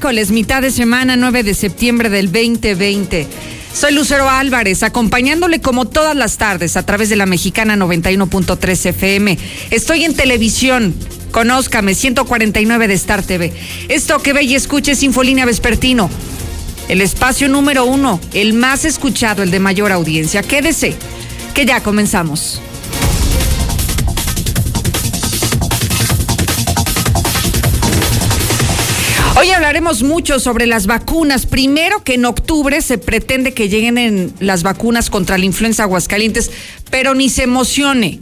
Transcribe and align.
miércoles, 0.00 0.30
mitad 0.30 0.62
de 0.62 0.70
semana, 0.70 1.14
9 1.14 1.42
de 1.42 1.52
septiembre 1.52 2.08
del 2.08 2.32
2020. 2.32 3.26
Soy 3.74 3.92
Lucero 3.92 4.30
Álvarez, 4.30 4.82
acompañándole 4.82 5.60
como 5.60 5.84
todas 5.84 6.16
las 6.16 6.38
tardes 6.38 6.78
a 6.78 6.86
través 6.86 7.10
de 7.10 7.16
la 7.16 7.26
mexicana 7.26 7.76
91.3 7.76 8.86
FM. 8.86 9.36
Estoy 9.70 10.06
en 10.06 10.14
televisión. 10.14 10.94
Conózcame, 11.32 11.94
149 11.94 12.88
de 12.88 12.94
Star 12.94 13.22
TV. 13.22 13.52
Esto 13.90 14.22
que 14.22 14.32
ve 14.32 14.44
y 14.44 14.54
escuche 14.54 14.92
es 14.92 15.02
Infolínea 15.02 15.44
Vespertino. 15.44 16.08
El 16.88 17.02
espacio 17.02 17.50
número 17.50 17.84
uno, 17.84 18.22
el 18.32 18.54
más 18.54 18.86
escuchado, 18.86 19.42
el 19.42 19.50
de 19.50 19.60
mayor 19.60 19.92
audiencia. 19.92 20.42
Quédese, 20.42 20.94
que 21.52 21.66
ya 21.66 21.82
comenzamos. 21.82 22.62
Hoy 29.40 29.52
hablaremos 29.52 30.02
mucho 30.02 30.38
sobre 30.38 30.66
las 30.66 30.86
vacunas. 30.86 31.46
Primero 31.46 32.04
que 32.04 32.12
en 32.12 32.26
octubre 32.26 32.82
se 32.82 32.98
pretende 32.98 33.54
que 33.54 33.70
lleguen 33.70 34.34
las 34.38 34.62
vacunas 34.62 35.08
contra 35.08 35.38
la 35.38 35.46
influenza 35.46 35.84
aguascalientes, 35.84 36.50
pero 36.90 37.14
ni 37.14 37.30
se 37.30 37.44
emocione. 37.44 38.20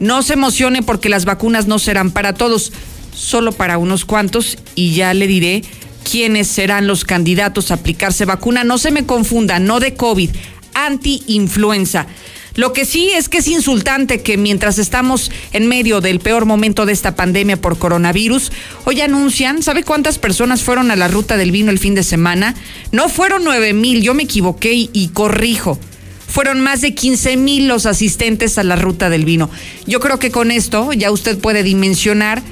No 0.00 0.24
se 0.24 0.32
emocione 0.32 0.82
porque 0.82 1.08
las 1.08 1.24
vacunas 1.24 1.68
no 1.68 1.78
serán 1.78 2.10
para 2.10 2.32
todos, 2.32 2.72
solo 3.14 3.52
para 3.52 3.78
unos 3.78 4.04
cuantos 4.04 4.58
y 4.74 4.92
ya 4.92 5.14
le 5.14 5.28
diré 5.28 5.62
quiénes 6.02 6.48
serán 6.48 6.88
los 6.88 7.04
candidatos 7.04 7.70
a 7.70 7.74
aplicarse 7.74 8.24
vacuna. 8.24 8.64
No 8.64 8.76
se 8.78 8.90
me 8.90 9.06
confunda, 9.06 9.60
no 9.60 9.78
de 9.78 9.94
COVID, 9.94 10.30
anti-influenza. 10.74 12.08
Lo 12.56 12.72
que 12.72 12.84
sí 12.84 13.10
es 13.14 13.28
que 13.28 13.38
es 13.38 13.48
insultante 13.48 14.22
que 14.22 14.38
mientras 14.38 14.78
estamos 14.78 15.30
en 15.52 15.68
medio 15.68 16.00
del 16.00 16.20
peor 16.20 16.46
momento 16.46 16.86
de 16.86 16.92
esta 16.92 17.14
pandemia 17.14 17.60
por 17.60 17.78
coronavirus, 17.78 18.50
hoy 18.84 19.02
anuncian, 19.02 19.62
¿sabe 19.62 19.82
cuántas 19.82 20.18
personas 20.18 20.62
fueron 20.62 20.90
a 20.90 20.96
la 20.96 21.08
ruta 21.08 21.36
del 21.36 21.52
vino 21.52 21.70
el 21.70 21.78
fin 21.78 21.94
de 21.94 22.02
semana? 22.02 22.54
No 22.92 23.08
fueron 23.10 23.44
nueve 23.44 23.74
mil, 23.74 24.02
yo 24.02 24.14
me 24.14 24.22
equivoqué 24.22 24.72
y, 24.72 24.90
y 24.92 25.08
corrijo. 25.08 25.78
Fueron 26.26 26.60
más 26.60 26.80
de 26.80 26.94
15 26.94 27.36
mil 27.36 27.68
los 27.68 27.86
asistentes 27.86 28.58
a 28.58 28.64
la 28.64 28.76
ruta 28.76 29.10
del 29.10 29.24
vino. 29.24 29.48
Yo 29.86 30.00
creo 30.00 30.18
que 30.18 30.30
con 30.30 30.50
esto 30.50 30.92
ya 30.92 31.10
usted 31.10 31.38
puede 31.38 31.62
dimensionar 31.62 32.42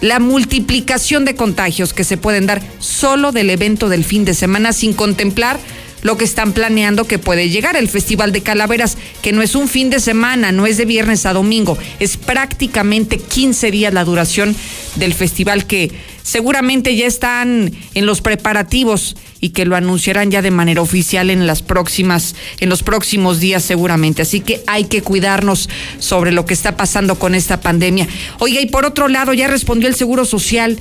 la 0.00 0.20
multiplicación 0.20 1.24
de 1.24 1.34
contagios 1.34 1.92
que 1.92 2.04
se 2.04 2.16
pueden 2.16 2.46
dar 2.46 2.62
solo 2.78 3.32
del 3.32 3.50
evento 3.50 3.88
del 3.88 4.04
fin 4.04 4.24
de 4.24 4.34
semana 4.34 4.72
sin 4.72 4.92
contemplar 4.92 5.58
lo 6.02 6.16
que 6.16 6.24
están 6.24 6.52
planeando 6.52 7.06
que 7.06 7.18
puede 7.18 7.48
llegar 7.48 7.76
el 7.76 7.88
Festival 7.88 8.32
de 8.32 8.42
Calaveras, 8.42 8.96
que 9.22 9.32
no 9.32 9.42
es 9.42 9.54
un 9.54 9.68
fin 9.68 9.90
de 9.90 10.00
semana, 10.00 10.52
no 10.52 10.66
es 10.66 10.76
de 10.76 10.84
viernes 10.84 11.26
a 11.26 11.32
domingo, 11.32 11.78
es 12.00 12.16
prácticamente 12.16 13.18
15 13.18 13.70
días 13.70 13.92
la 13.92 14.04
duración 14.04 14.54
del 14.96 15.14
festival 15.14 15.66
que 15.66 15.92
seguramente 16.22 16.94
ya 16.94 17.06
están 17.06 17.72
en 17.94 18.06
los 18.06 18.20
preparativos 18.20 19.16
y 19.40 19.50
que 19.50 19.64
lo 19.64 19.76
anunciarán 19.76 20.30
ya 20.30 20.42
de 20.42 20.50
manera 20.50 20.82
oficial 20.82 21.30
en 21.30 21.46
las 21.46 21.62
próximas 21.62 22.34
en 22.60 22.68
los 22.68 22.82
próximos 22.82 23.40
días 23.40 23.64
seguramente. 23.64 24.22
Así 24.22 24.40
que 24.40 24.62
hay 24.66 24.84
que 24.84 25.02
cuidarnos 25.02 25.68
sobre 25.98 26.32
lo 26.32 26.44
que 26.44 26.54
está 26.54 26.76
pasando 26.76 27.18
con 27.18 27.34
esta 27.34 27.60
pandemia. 27.60 28.08
Oiga, 28.40 28.60
y 28.60 28.66
por 28.66 28.84
otro 28.84 29.08
lado 29.08 29.32
ya 29.32 29.46
respondió 29.46 29.88
el 29.88 29.94
Seguro 29.94 30.24
Social 30.24 30.78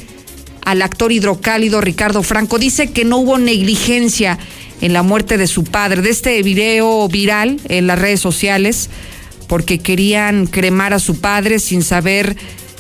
al 0.64 0.82
actor 0.82 1.14
hidrocálido 1.14 1.80
Ricardo 1.80 2.24
Franco. 2.24 2.60
Dice 2.60 2.92
que 2.92 3.06
no 3.06 3.18
hubo 3.18 3.38
negligencia 3.38 4.38
en 4.82 4.94
la 4.94 5.04
muerte 5.04 5.38
de 5.38 5.48
su 5.48 5.64
padre, 5.64 6.02
de 6.02 6.10
este 6.10 6.42
video 6.44 7.08
viral 7.08 7.60
en 7.70 7.88
las 7.88 8.00
redes 8.00 8.20
sociales, 8.20 8.90
porque 9.48 9.80
querían 9.80 10.48
cremar 10.48 10.94
a 10.94 11.00
su 11.00 11.20
padre 11.20 11.60
sin 11.60 11.84
saber 11.84 12.36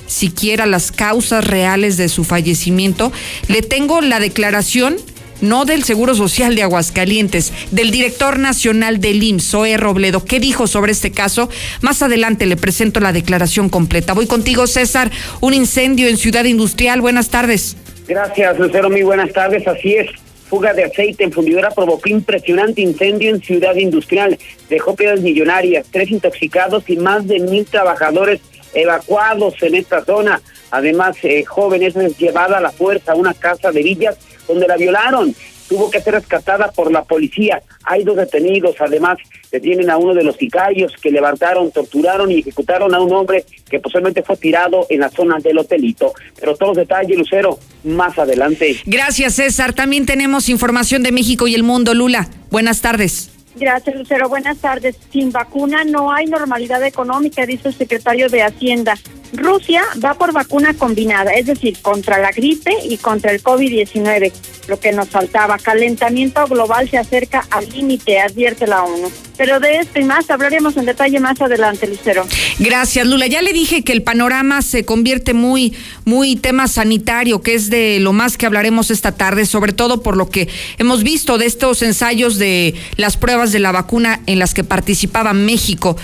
siquiera 0.07 0.65
las 0.65 0.91
causas 0.91 1.45
reales 1.45 1.97
de 1.97 2.09
su 2.09 2.23
fallecimiento. 2.23 3.11
Le 3.47 3.61
tengo 3.61 4.01
la 4.01 4.19
declaración 4.19 4.97
no 5.41 5.65
del 5.65 5.83
Seguro 5.83 6.15
Social 6.15 6.55
de 6.55 6.63
Aguascalientes, 6.63 7.53
del 7.71 7.91
director 7.91 8.39
nacional 8.39 8.99
del 8.99 9.21
IMSS, 9.21 9.51
Zoe 9.51 9.77
Robledo. 9.77 10.25
¿Qué 10.25 10.39
dijo 10.39 10.65
sobre 10.67 10.91
este 10.91 11.11
caso? 11.11 11.49
Más 11.81 12.01
adelante 12.01 12.45
le 12.45 12.57
presento 12.57 12.99
la 12.99 13.13
declaración 13.13 13.69
completa. 13.69 14.13
Voy 14.13 14.25
contigo, 14.25 14.65
César. 14.67 15.11
Un 15.39 15.53
incendio 15.53 16.07
en 16.07 16.17
Ciudad 16.17 16.45
Industrial. 16.45 17.01
Buenas 17.01 17.29
tardes. 17.29 17.77
Gracias, 18.07 18.57
Lucero. 18.57 18.89
Muy 18.89 19.03
buenas 19.03 19.31
tardes. 19.31 19.67
Así 19.67 19.93
es. 19.93 20.09
Fuga 20.49 20.73
de 20.73 20.85
aceite 20.85 21.23
en 21.23 21.31
fundidora 21.31 21.71
provocó 21.71 22.07
impresionante 22.09 22.81
incendio 22.81 23.29
en 23.31 23.41
Ciudad 23.41 23.75
Industrial. 23.75 24.37
Dejó 24.69 24.95
piedras 24.95 25.19
millonarias, 25.19 25.85
tres 25.91 26.09
intoxicados 26.09 26.89
y 26.89 26.95
más 26.95 27.27
de 27.27 27.39
mil 27.39 27.65
trabajadores 27.65 28.39
evacuados 28.73 29.61
en 29.61 29.75
esta 29.75 30.03
zona. 30.05 30.41
Además, 30.71 31.17
eh, 31.23 31.43
jóvenes 31.43 31.95
llevada 32.17 32.57
a 32.57 32.61
la 32.61 32.71
fuerza 32.71 33.11
a 33.11 33.15
una 33.15 33.33
casa 33.33 33.71
de 33.71 33.83
villas 33.83 34.17
donde 34.47 34.67
la 34.67 34.77
violaron. 34.77 35.35
Tuvo 35.67 35.91
que 35.91 36.01
ser 36.01 36.13
rescatada 36.13 36.71
por 36.71 36.91
la 36.91 37.03
policía. 37.03 37.61
Hay 37.83 38.03
dos 38.03 38.15
detenidos. 38.15 38.75
Además, 38.79 39.17
detienen 39.51 39.89
a 39.89 39.97
uno 39.97 40.13
de 40.13 40.23
los 40.23 40.35
sicarios 40.35 40.93
que 41.01 41.11
levantaron, 41.11 41.71
torturaron 41.71 42.31
y 42.31 42.39
ejecutaron 42.39 42.93
a 42.95 42.99
un 42.99 43.13
hombre 43.13 43.45
que 43.69 43.79
posiblemente 43.79 44.23
fue 44.23 44.37
tirado 44.37 44.85
en 44.89 45.01
la 45.01 45.09
zona 45.09 45.37
del 45.39 45.57
hotelito. 45.57 46.13
Pero 46.39 46.55
todos 46.55 46.77
los 46.77 46.87
detalles, 46.87 47.17
Lucero, 47.17 47.59
más 47.83 48.17
adelante. 48.17 48.77
Gracias, 48.85 49.35
César. 49.35 49.73
También 49.73 50.05
tenemos 50.05 50.49
información 50.49 51.03
de 51.03 51.11
México 51.11 51.47
y 51.47 51.55
el 51.55 51.63
mundo. 51.63 51.93
Lula, 51.93 52.29
buenas 52.49 52.81
tardes. 52.81 53.31
Gracias, 53.59 53.95
Lucero. 53.95 54.29
Buenas 54.29 54.57
tardes. 54.57 54.95
Sin 55.11 55.31
vacuna 55.31 55.83
no 55.83 56.11
hay 56.11 56.27
normalidad 56.27 56.83
económica, 56.83 57.45
dice 57.45 57.69
el 57.69 57.75
secretario 57.75 58.29
de 58.29 58.43
Hacienda. 58.43 58.95
Rusia 59.33 59.83
va 60.03 60.13
por 60.13 60.31
vacuna 60.31 60.73
combinada, 60.73 61.33
es 61.33 61.47
decir, 61.47 61.77
contra 61.81 62.17
la 62.17 62.31
gripe 62.31 62.71
y 62.83 62.97
contra 62.97 63.31
el 63.31 63.43
COVID-19. 63.43 64.31
Lo 64.67 64.79
que 64.79 64.91
nos 64.91 65.09
faltaba, 65.09 65.57
calentamiento 65.57 66.45
global 66.47 66.89
se 66.89 66.97
acerca 66.97 67.45
al 67.51 67.69
límite, 67.69 68.19
advierte 68.19 68.67
la 68.67 68.83
ONU. 68.83 69.09
Pero 69.37 69.59
de 69.59 69.77
esto 69.77 69.99
y 69.99 70.03
más 70.03 70.29
hablaremos 70.29 70.75
en 70.77 70.85
detalle 70.85 71.19
más 71.19 71.39
adelante, 71.39 71.87
Lucero. 71.87 72.25
Gracias, 72.59 73.05
Lula. 73.05 73.27
Ya 73.27 73.41
le 73.41 73.53
dije 73.53 73.83
que 73.83 73.93
el 73.93 74.01
panorama 74.01 74.61
se 74.61 74.83
convierte 74.83 75.33
muy, 75.33 75.73
muy 76.05 76.35
tema 76.35 76.67
sanitario, 76.67 77.41
que 77.41 77.53
es 77.53 77.69
de 77.69 77.99
lo 77.99 78.13
más 78.13 78.37
que 78.37 78.45
hablaremos 78.45 78.89
esta 78.89 79.11
tarde, 79.11 79.45
sobre 79.45 79.73
todo 79.73 80.01
por 80.01 80.17
lo 80.17 80.29
que 80.29 80.49
hemos 80.79 81.03
visto 81.03 81.37
de 81.37 81.45
estos 81.45 81.81
ensayos 81.83 82.37
de 82.37 82.73
las 82.95 83.15
pruebas 83.15 83.51
de 83.51 83.59
la 83.59 83.71
vacuna 83.71 84.21
en 84.25 84.39
las 84.39 84.53
que 84.53 84.63
participaba 84.63 85.33
México 85.33 85.97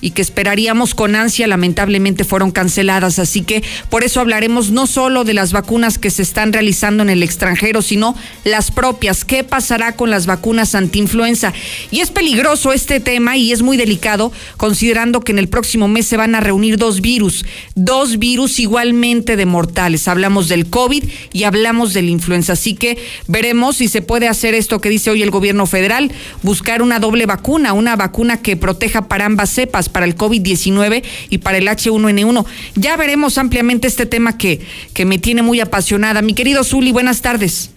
y 0.00 0.10
que 0.10 0.22
esperaríamos 0.22 0.94
con 0.94 1.14
ansia, 1.14 1.46
lamentablemente 1.46 2.24
fueron 2.24 2.50
canceladas. 2.50 3.18
Así 3.18 3.42
que 3.42 3.62
por 3.90 4.04
eso 4.04 4.20
hablaremos 4.20 4.70
no 4.70 4.86
solo 4.86 5.24
de 5.24 5.34
las 5.34 5.52
vacunas 5.52 5.98
que 5.98 6.10
se 6.10 6.22
están 6.22 6.52
realizando 6.52 7.02
en 7.02 7.10
el 7.10 7.22
extranjero, 7.22 7.82
sino 7.82 8.16
las 8.44 8.70
propias. 8.70 9.24
¿Qué 9.24 9.44
pasará 9.44 9.92
con 9.92 10.10
las 10.10 10.26
vacunas 10.26 10.74
antiinfluenza? 10.74 11.52
Y 11.90 12.00
es 12.00 12.10
peligroso 12.10 12.72
este 12.72 13.00
tema 13.00 13.36
y 13.36 13.52
es 13.52 13.62
muy 13.62 13.76
delicado, 13.76 14.32
considerando 14.56 15.20
que 15.20 15.32
en 15.32 15.38
el 15.38 15.48
próximo 15.48 15.88
mes 15.88 16.06
se 16.06 16.16
van 16.16 16.34
a 16.34 16.40
reunir 16.40 16.76
dos 16.76 17.00
virus, 17.00 17.44
dos 17.74 18.18
virus 18.18 18.58
igualmente 18.60 19.36
de 19.36 19.46
mortales. 19.46 20.08
Hablamos 20.08 20.48
del 20.48 20.68
COVID 20.68 21.04
y 21.32 21.44
hablamos 21.44 21.94
de 21.94 22.02
la 22.02 22.10
influenza. 22.10 22.52
Así 22.52 22.74
que 22.74 22.98
veremos 23.26 23.76
si 23.76 23.88
se 23.88 24.02
puede 24.02 24.28
hacer 24.28 24.54
esto 24.54 24.80
que 24.80 24.88
dice 24.88 25.10
hoy 25.10 25.22
el 25.22 25.30
gobierno 25.30 25.66
federal, 25.66 26.12
buscar 26.42 26.82
una 26.82 26.98
doble 26.98 27.26
vacuna, 27.26 27.72
una 27.72 27.96
vacuna 27.96 28.40
que 28.40 28.56
proteja 28.56 29.08
para 29.08 29.26
ambas 29.26 29.50
cepas 29.50 29.87
para 29.88 30.06
el 30.06 30.16
COVID-19 30.16 31.02
y 31.30 31.38
para 31.38 31.58
el 31.58 31.68
H1N1. 31.68 32.44
Ya 32.74 32.96
veremos 32.96 33.38
ampliamente 33.38 33.88
este 33.88 34.06
tema 34.06 34.38
que, 34.38 34.60
que 34.94 35.04
me 35.04 35.18
tiene 35.18 35.42
muy 35.42 35.60
apasionada. 35.60 36.22
Mi 36.22 36.34
querido 36.34 36.64
Zuli, 36.64 36.92
buenas 36.92 37.22
tardes. 37.22 37.70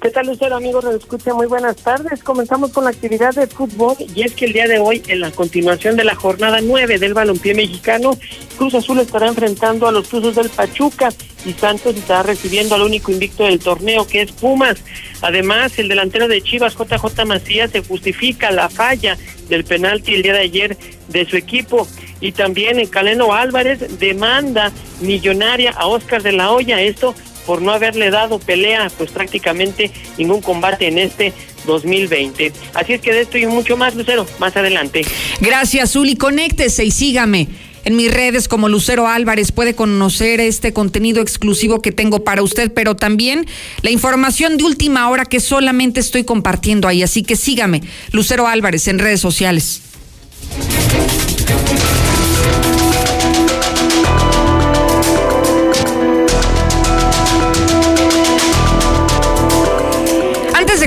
¿Qué 0.00 0.10
tal, 0.10 0.26
Lucero, 0.26 0.54
amigos? 0.54 0.84
Nos 0.84 0.94
escucha 0.94 1.34
muy 1.34 1.46
buenas 1.46 1.74
tardes. 1.76 2.22
Comenzamos 2.22 2.70
con 2.70 2.84
la 2.84 2.90
actividad 2.90 3.34
de 3.34 3.48
fútbol 3.48 3.96
y 4.14 4.22
es 4.22 4.32
que 4.32 4.44
el 4.44 4.52
día 4.52 4.68
de 4.68 4.78
hoy, 4.78 5.02
en 5.08 5.20
la 5.20 5.32
continuación 5.32 5.96
de 5.96 6.04
la 6.04 6.14
jornada 6.14 6.60
9 6.60 7.00
del 7.00 7.14
balompié 7.14 7.52
mexicano, 7.52 8.12
Cruz 8.56 8.76
Azul 8.76 9.00
estará 9.00 9.26
enfrentando 9.26 9.88
a 9.88 9.92
los 9.92 10.06
Cruzos 10.06 10.36
del 10.36 10.50
Pachuca 10.50 11.08
y 11.44 11.52
Santos 11.52 11.96
estará 11.96 12.22
recibiendo 12.22 12.76
al 12.76 12.82
único 12.82 13.10
invicto 13.10 13.42
del 13.42 13.58
torneo, 13.58 14.06
que 14.06 14.22
es 14.22 14.30
Pumas. 14.30 14.76
Además, 15.20 15.76
el 15.80 15.88
delantero 15.88 16.28
de 16.28 16.42
Chivas, 16.42 16.76
JJ 16.76 17.24
Macías, 17.26 17.72
se 17.72 17.82
justifica 17.82 18.52
la 18.52 18.68
falla 18.68 19.18
del 19.48 19.64
penalti 19.64 20.14
el 20.14 20.22
día 20.22 20.34
de 20.34 20.40
ayer 20.40 20.76
de 21.08 21.26
su 21.26 21.36
equipo. 21.36 21.88
Y 22.20 22.32
también 22.32 22.78
el 22.78 22.88
Caleno 22.88 23.32
Álvarez 23.32 23.98
demanda 23.98 24.70
millonaria 25.00 25.72
a 25.72 25.88
Oscar 25.88 26.22
de 26.22 26.32
la 26.32 26.52
Hoya. 26.52 26.80
Esto 26.80 27.16
por 27.48 27.62
no 27.62 27.72
haberle 27.72 28.10
dado 28.10 28.38
pelea, 28.38 28.92
pues 28.98 29.10
prácticamente 29.10 29.90
ningún 30.18 30.42
combate 30.42 30.86
en 30.86 30.98
este 30.98 31.32
2020. 31.66 32.52
Así 32.74 32.92
es 32.92 33.00
que 33.00 33.10
de 33.10 33.22
esto 33.22 33.38
y 33.38 33.46
mucho 33.46 33.74
más, 33.78 33.94
Lucero, 33.94 34.26
más 34.38 34.54
adelante. 34.54 35.00
Gracias, 35.40 35.92
Zuli. 35.92 36.14
Conéctese 36.16 36.84
y 36.84 36.90
sígame. 36.90 37.48
En 37.86 37.96
mis 37.96 38.12
redes 38.12 38.48
como 38.48 38.68
Lucero 38.68 39.08
Álvarez 39.08 39.50
puede 39.50 39.74
conocer 39.74 40.40
este 40.40 40.74
contenido 40.74 41.22
exclusivo 41.22 41.80
que 41.80 41.90
tengo 41.90 42.22
para 42.22 42.42
usted, 42.42 42.70
pero 42.70 42.96
también 42.96 43.46
la 43.80 43.90
información 43.90 44.58
de 44.58 44.64
última 44.64 45.08
hora 45.08 45.24
que 45.24 45.40
solamente 45.40 46.00
estoy 46.00 46.24
compartiendo 46.24 46.86
ahí. 46.86 47.02
Así 47.02 47.22
que 47.22 47.34
sígame, 47.34 47.80
Lucero 48.12 48.46
Álvarez, 48.46 48.88
en 48.88 48.98
redes 48.98 49.22
sociales. 49.22 49.80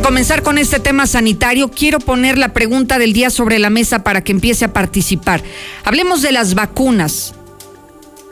Comenzar 0.02 0.42
con 0.42 0.58
este 0.58 0.80
tema 0.80 1.06
sanitario, 1.06 1.70
quiero 1.70 2.00
poner 2.00 2.38
la 2.38 2.54
pregunta 2.54 2.98
del 2.98 3.14
día 3.14 3.30
sobre 3.30 3.60
la 3.60 3.70
mesa 3.70 4.04
para 4.04 4.24
que 4.24 4.32
empiece 4.32 4.66
a 4.66 4.74
participar. 4.74 5.44
Hablemos 5.84 6.22
de 6.22 6.32
las 6.32 6.56
vacunas. 6.56 7.34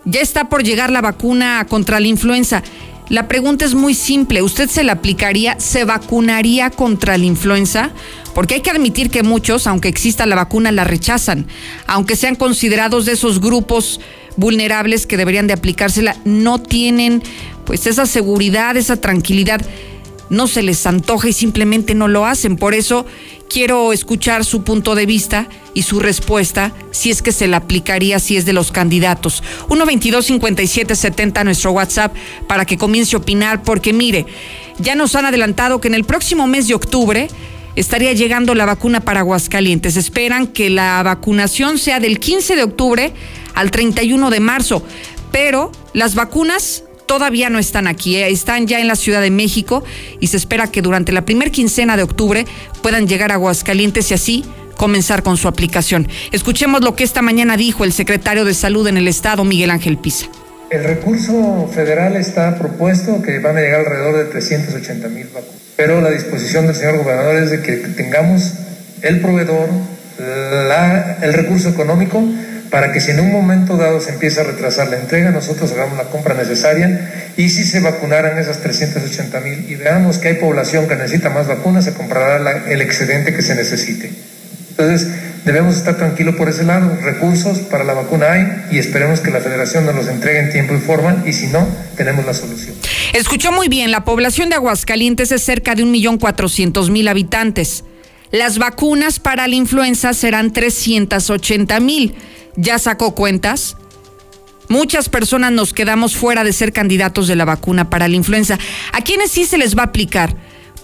Ya 0.05 0.21
está 0.21 0.49
por 0.49 0.63
llegar 0.63 0.89
la 0.89 1.01
vacuna 1.01 1.65
contra 1.69 1.99
la 1.99 2.07
influenza. 2.07 2.63
La 3.09 3.27
pregunta 3.27 3.65
es 3.65 3.75
muy 3.75 3.93
simple. 3.93 4.41
¿Usted 4.41 4.69
se 4.69 4.83
la 4.83 4.93
aplicaría, 4.93 5.59
se 5.59 5.83
vacunaría 5.83 6.69
contra 6.69 7.17
la 7.17 7.25
influenza? 7.25 7.91
Porque 8.33 8.55
hay 8.55 8.61
que 8.61 8.71
admitir 8.71 9.09
que 9.09 9.23
muchos, 9.23 9.67
aunque 9.67 9.89
exista 9.89 10.25
la 10.25 10.35
vacuna, 10.35 10.71
la 10.71 10.83
rechazan. 10.83 11.47
Aunque 11.87 12.15
sean 12.15 12.35
considerados 12.35 13.05
de 13.05 13.13
esos 13.13 13.39
grupos 13.39 13.99
vulnerables 14.37 15.05
que 15.05 15.17
deberían 15.17 15.47
de 15.47 15.53
aplicársela, 15.53 16.15
no 16.25 16.59
tienen 16.59 17.21
pues 17.65 17.85
esa 17.85 18.05
seguridad, 18.05 18.77
esa 18.77 18.97
tranquilidad. 18.97 19.61
No 20.29 20.47
se 20.47 20.61
les 20.61 20.85
antoja 20.85 21.29
y 21.29 21.33
simplemente 21.33 21.95
no 21.95 22.07
lo 22.07 22.25
hacen. 22.25 22.55
Por 22.55 22.73
eso 22.73 23.05
quiero 23.49 23.91
escuchar 23.93 24.45
su 24.45 24.63
punto 24.63 24.95
de 24.95 25.05
vista 25.05 25.47
y 25.73 25.83
su 25.83 25.99
respuesta 25.99 26.73
si 26.91 27.09
es 27.09 27.21
que 27.21 27.31
se 27.31 27.47
la 27.47 27.57
aplicaría 27.57 28.19
si 28.19 28.37
es 28.37 28.45
de 28.45 28.53
los 28.53 28.71
candidatos. 28.71 29.43
122 29.67 30.25
57 30.25 30.95
70 30.95 31.43
nuestro 31.43 31.71
WhatsApp 31.71 32.15
para 32.47 32.65
que 32.65 32.77
comience 32.77 33.15
a 33.15 33.19
opinar 33.19 33.63
porque 33.63 33.93
mire, 33.93 34.25
ya 34.77 34.95
nos 34.95 35.15
han 35.15 35.25
adelantado 35.25 35.81
que 35.81 35.87
en 35.87 35.95
el 35.95 36.03
próximo 36.03 36.47
mes 36.47 36.67
de 36.67 36.75
octubre 36.75 37.27
estaría 37.75 38.13
llegando 38.13 38.55
la 38.55 38.65
vacuna 38.65 38.99
para 38.99 39.21
Aguascalientes. 39.21 39.95
Esperan 39.97 40.47
que 40.47 40.69
la 40.69 41.01
vacunación 41.03 41.77
sea 41.77 41.99
del 41.99 42.19
15 42.19 42.55
de 42.55 42.63
octubre 42.63 43.13
al 43.55 43.71
31 43.71 44.29
de 44.29 44.39
marzo, 44.39 44.83
pero 45.31 45.71
las 45.93 46.15
vacunas 46.15 46.83
todavía 47.09 47.49
no 47.49 47.57
están 47.57 47.87
aquí, 47.87 48.17
¿eh? 48.17 48.29
están 48.29 48.67
ya 48.67 48.79
en 48.79 48.87
la 48.87 48.95
Ciudad 48.95 49.19
de 49.19 49.31
México 49.31 49.83
y 50.19 50.27
se 50.27 50.37
espera 50.37 50.67
que 50.67 50.83
durante 50.83 51.11
la 51.11 51.25
primer 51.25 51.49
quincena 51.49 51.97
de 51.97 52.03
octubre 52.03 52.45
puedan 52.83 53.07
llegar 53.07 53.31
a 53.31 53.33
Aguascalientes 53.33 54.11
y 54.11 54.13
así 54.13 54.45
comenzar 54.77 55.23
con 55.23 55.35
su 55.35 55.47
aplicación. 55.47 56.07
Escuchemos 56.31 56.81
lo 56.81 56.95
que 56.95 57.03
esta 57.03 57.23
mañana 57.23 57.57
dijo 57.57 57.83
el 57.83 57.93
secretario 57.93 58.45
de 58.45 58.53
Salud 58.53 58.87
en 58.87 58.95
el 58.95 59.07
Estado, 59.07 59.43
Miguel 59.43 59.71
Ángel 59.71 59.97
Pisa. 59.97 60.27
El 60.69 60.83
recurso 60.83 61.67
federal 61.73 62.15
está 62.15 62.59
propuesto 62.59 63.23
que 63.23 63.39
van 63.39 63.57
a 63.57 63.61
llegar 63.61 63.79
alrededor 63.79 64.15
de 64.17 64.25
380 64.25 65.07
mil 65.09 65.25
vacunas, 65.33 65.61
pero 65.75 66.01
la 66.01 66.11
disposición 66.11 66.67
del 66.67 66.75
señor 66.75 66.99
gobernador 66.99 67.37
es 67.37 67.49
de 67.49 67.63
que 67.63 67.73
tengamos 67.73 68.53
el 69.01 69.19
proveedor, 69.19 69.67
el 71.23 71.33
recurso 71.33 71.69
económico 71.69 72.23
para 72.69 72.91
que 72.91 73.01
si 73.01 73.11
en 73.11 73.19
un 73.19 73.31
momento 73.31 73.77
dado 73.77 73.99
se 73.99 74.11
empieza 74.11 74.41
a 74.41 74.43
retrasar 74.43 74.89
la 74.89 74.97
entrega, 74.97 75.31
nosotros 75.31 75.71
hagamos 75.71 75.97
la 75.97 76.05
compra 76.05 76.35
necesaria 76.35 77.31
y 77.35 77.49
si 77.49 77.63
se 77.63 77.79
vacunaran 77.79 78.37
esas 78.37 78.59
380 78.59 79.39
mil 79.41 79.69
y 79.69 79.75
veamos 79.75 80.17
que 80.17 80.29
hay 80.29 80.33
población 80.35 80.87
que 80.87 80.95
necesita 80.95 81.29
más 81.29 81.47
vacunas, 81.47 81.85
se 81.85 81.93
comprará 81.93 82.65
el 82.67 82.81
excedente 82.81 83.33
que 83.33 83.41
se 83.41 83.55
necesite. 83.55 84.11
Entonces, 84.71 85.09
debemos 85.43 85.75
estar 85.75 85.97
tranquilos 85.97 86.35
por 86.35 86.47
ese 86.47 86.63
lado. 86.63 86.95
Recursos 87.03 87.59
para 87.59 87.83
la 87.83 87.93
vacuna 87.93 88.31
hay 88.31 88.65
y 88.71 88.77
esperemos 88.77 89.19
que 89.19 89.31
la 89.31 89.39
federación 89.39 89.85
nos 89.85 89.95
los 89.95 90.07
entregue 90.07 90.39
en 90.39 90.51
tiempo 90.51 90.75
y 90.75 90.79
forma 90.79 91.23
y 91.25 91.33
si 91.33 91.47
no, 91.47 91.67
tenemos 91.97 92.25
la 92.25 92.33
solución. 92.33 92.75
Escuchó 93.13 93.51
muy 93.51 93.67
bien, 93.67 93.91
la 93.91 94.05
población 94.05 94.49
de 94.49 94.55
Aguascalientes 94.55 95.31
es 95.31 95.41
cerca 95.41 95.75
de 95.75 95.83
1.400.000 95.83 97.09
habitantes. 97.09 97.83
Las 98.31 98.59
vacunas 98.59 99.19
para 99.19 99.47
la 99.47 99.55
influenza 99.55 100.13
serán 100.13 100.53
380 100.53 101.79
mil 101.79 102.15
ya 102.59 102.77
sacó 102.77 103.15
cuentas. 103.15 103.77
Muchas 104.67 105.09
personas 105.09 105.51
nos 105.51 105.73
quedamos 105.73 106.15
fuera 106.15 106.43
de 106.43 106.53
ser 106.53 106.73
candidatos 106.73 107.27
de 107.27 107.35
la 107.35 107.45
vacuna 107.45 107.89
para 107.89 108.07
la 108.07 108.15
influenza. 108.15 108.59
¿A 108.91 109.01
quiénes 109.01 109.31
sí 109.31 109.45
se 109.45 109.57
les 109.57 109.75
va 109.75 109.83
a 109.83 109.85
aplicar? 109.87 110.35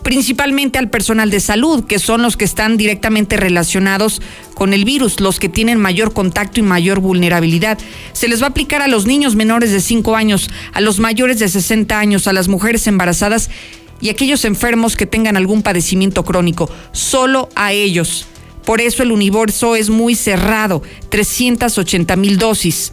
Principalmente 0.01 0.79
al 0.79 0.89
personal 0.89 1.29
de 1.29 1.39
salud, 1.39 1.85
que 1.85 1.99
son 1.99 2.21
los 2.21 2.37
que 2.37 2.45
están 2.45 2.77
directamente 2.77 3.37
relacionados 3.37 4.21
con 4.53 4.73
el 4.73 4.85
virus, 4.85 5.19
los 5.19 5.39
que 5.39 5.49
tienen 5.49 5.79
mayor 5.79 6.13
contacto 6.13 6.59
y 6.59 6.63
mayor 6.63 6.99
vulnerabilidad. 6.99 7.77
Se 8.13 8.27
les 8.27 8.41
va 8.41 8.47
a 8.47 8.49
aplicar 8.49 8.81
a 8.81 8.87
los 8.87 9.05
niños 9.05 9.35
menores 9.35 9.71
de 9.71 9.81
5 9.81 10.15
años, 10.15 10.49
a 10.73 10.81
los 10.81 10.99
mayores 10.99 11.39
de 11.39 11.49
60 11.49 11.99
años, 11.99 12.27
a 12.27 12.33
las 12.33 12.47
mujeres 12.47 12.87
embarazadas 12.87 13.49
y 13.99 14.09
a 14.09 14.11
aquellos 14.13 14.45
enfermos 14.45 14.95
que 14.95 15.05
tengan 15.05 15.37
algún 15.37 15.61
padecimiento 15.61 16.23
crónico. 16.23 16.69
Solo 16.91 17.49
a 17.55 17.73
ellos. 17.73 18.27
Por 18.65 18.81
eso 18.81 19.03
el 19.03 19.11
universo 19.11 19.75
es 19.75 19.89
muy 19.89 20.15
cerrado, 20.15 20.81
380 21.09 22.15
mil 22.15 22.37
dosis 22.37 22.91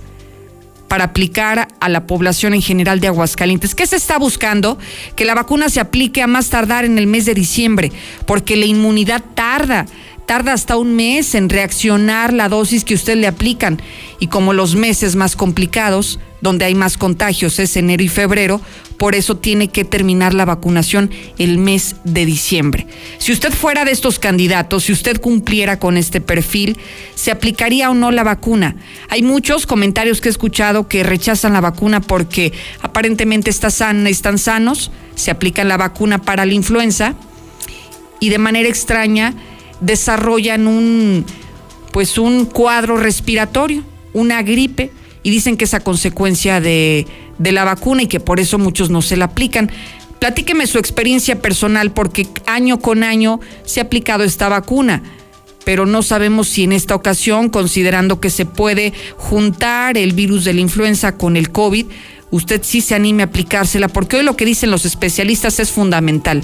para 0.93 1.05
aplicar 1.05 1.69
a 1.81 1.89
la 1.89 2.07
población 2.07 2.53
en 2.53 2.61
general 2.61 3.01
de 3.01 3.07
Aguascalientes. 3.07 3.75
¿Qué 3.75 3.87
se 3.87 3.97
está 3.97 4.19
buscando? 4.19 4.79
Que 5.17 5.25
la 5.25 5.35
vacuna 5.35 5.71
se 5.71 5.81
aplique 5.81 6.21
a 6.21 6.27
más 6.27 6.51
tardar 6.51 6.85
en 6.85 6.99
el 6.99 7.07
mes 7.07 7.25
de 7.25 7.33
diciembre, 7.33 7.91
porque 8.27 8.57
la 8.57 8.67
inmunidad 8.67 9.23
tarda 9.35 9.87
tarda 10.27 10.53
hasta 10.53 10.77
un 10.77 10.95
mes 10.95 11.35
en 11.35 11.49
reaccionar 11.49 12.33
la 12.33 12.49
dosis 12.49 12.85
que 12.85 12.95
usted 12.95 13.17
le 13.17 13.27
aplican. 13.27 13.81
Y 14.23 14.29
como 14.29 14.53
los 14.53 14.77
meses 14.77 15.17
más 15.17 15.35
complicados, 15.35 16.21
donde 16.41 16.65
hay 16.65 16.77
más 16.77 16.97
contagios, 16.97 17.59
es 17.59 17.77
enero 17.77 18.05
y 18.05 18.09
febrero, 18.09 18.61
por 18.97 19.17
eso 19.17 19.37
tiene 19.37 19.67
que 19.67 19.85
terminar 19.85 20.33
la 20.33 20.45
vacunación 20.45 21.11
el 21.39 21.59
mes 21.59 21.97
de 22.05 22.25
diciembre. 22.25 22.87
Si 23.19 23.33
usted 23.33 23.53
fuera 23.53 23.85
de 23.85 23.91
estos 23.91 24.21
candidatos, 24.21 24.85
si 24.85 24.93
usted 24.93 25.21
cumpliera 25.21 25.81
con 25.81 25.97
este 25.97 26.21
perfil, 26.21 26.79
¿se 27.17 27.33
aplicaría 27.33 27.91
o 27.91 27.95
no 27.95 28.13
la 28.13 28.23
vacuna? 28.23 28.77
Hay 29.09 29.25
muchos 29.25 29.67
comentarios 29.67 30.21
que 30.21 30.29
he 30.29 30.31
escuchado 30.31 30.87
que 30.87 31.03
rechazan 31.03 31.55
la 31.55 31.61
vacuna 31.61 32.01
porque 32.01 32.53
aparentemente 32.81 33.51
está 33.51 33.67
están 33.67 34.39
sanos, 34.39 34.93
se 35.17 35.32
aplican 35.32 35.67
la 35.67 35.79
vacuna 35.79 36.23
para 36.23 36.46
la 36.46 36.55
influenza 36.55 37.17
y 38.20 38.29
de 38.29 38.39
manera 38.39 38.69
extraña 38.69 39.35
desarrollan 39.81 40.69
un 40.69 41.27
pues 41.91 42.19
un 42.19 42.44
cuadro 42.44 42.96
respiratorio, 42.96 43.82
una 44.13 44.43
gripe, 44.43 44.91
y 45.23 45.31
dicen 45.31 45.57
que 45.57 45.65
es 45.65 45.75
a 45.75 45.81
consecuencia 45.81 46.61
de, 46.61 47.07
de 47.39 47.53
la 47.53 47.65
vacuna 47.65 48.03
y 48.03 48.07
que 48.07 48.21
por 48.21 48.41
eso 48.41 48.59
muchos 48.59 48.91
no 48.91 49.03
se 49.03 49.17
la 49.17 49.27
aplican. 49.27 49.71
Platíqueme 50.19 50.67
su 50.67 50.79
experiencia 50.79 51.41
personal, 51.41 51.93
porque 51.93 52.27
año 52.47 52.81
con 52.81 53.05
año 53.05 53.41
se 53.65 53.81
ha 53.81 53.85
aplicado 53.85 54.25
esta 54.25 54.49
vacuna, 54.49 55.03
pero 55.65 55.87
no 55.87 56.03
sabemos 56.03 56.49
si 56.49 56.65
en 56.65 56.73
esta 56.73 56.95
ocasión, 56.95 57.49
considerando 57.49 58.21
que 58.21 58.31
se 58.31 58.47
puede 58.47 58.93
juntar 59.17 59.97
el 59.97 60.13
virus 60.13 60.45
de 60.45 60.55
la 60.55 60.61
influenza 60.61 61.17
con 61.17 61.37
el 61.37 61.51
COVID, 61.51 61.87
usted 62.31 62.61
sí 62.65 62.81
se 62.81 62.95
anime 62.95 63.23
a 63.23 63.27
aplicársela, 63.27 63.89
porque 63.89 64.17
hoy 64.17 64.25
lo 64.25 64.37
que 64.37 64.45
dicen 64.45 64.71
los 64.71 64.85
especialistas 64.85 65.61
es 65.61 65.71
fundamental 65.71 66.43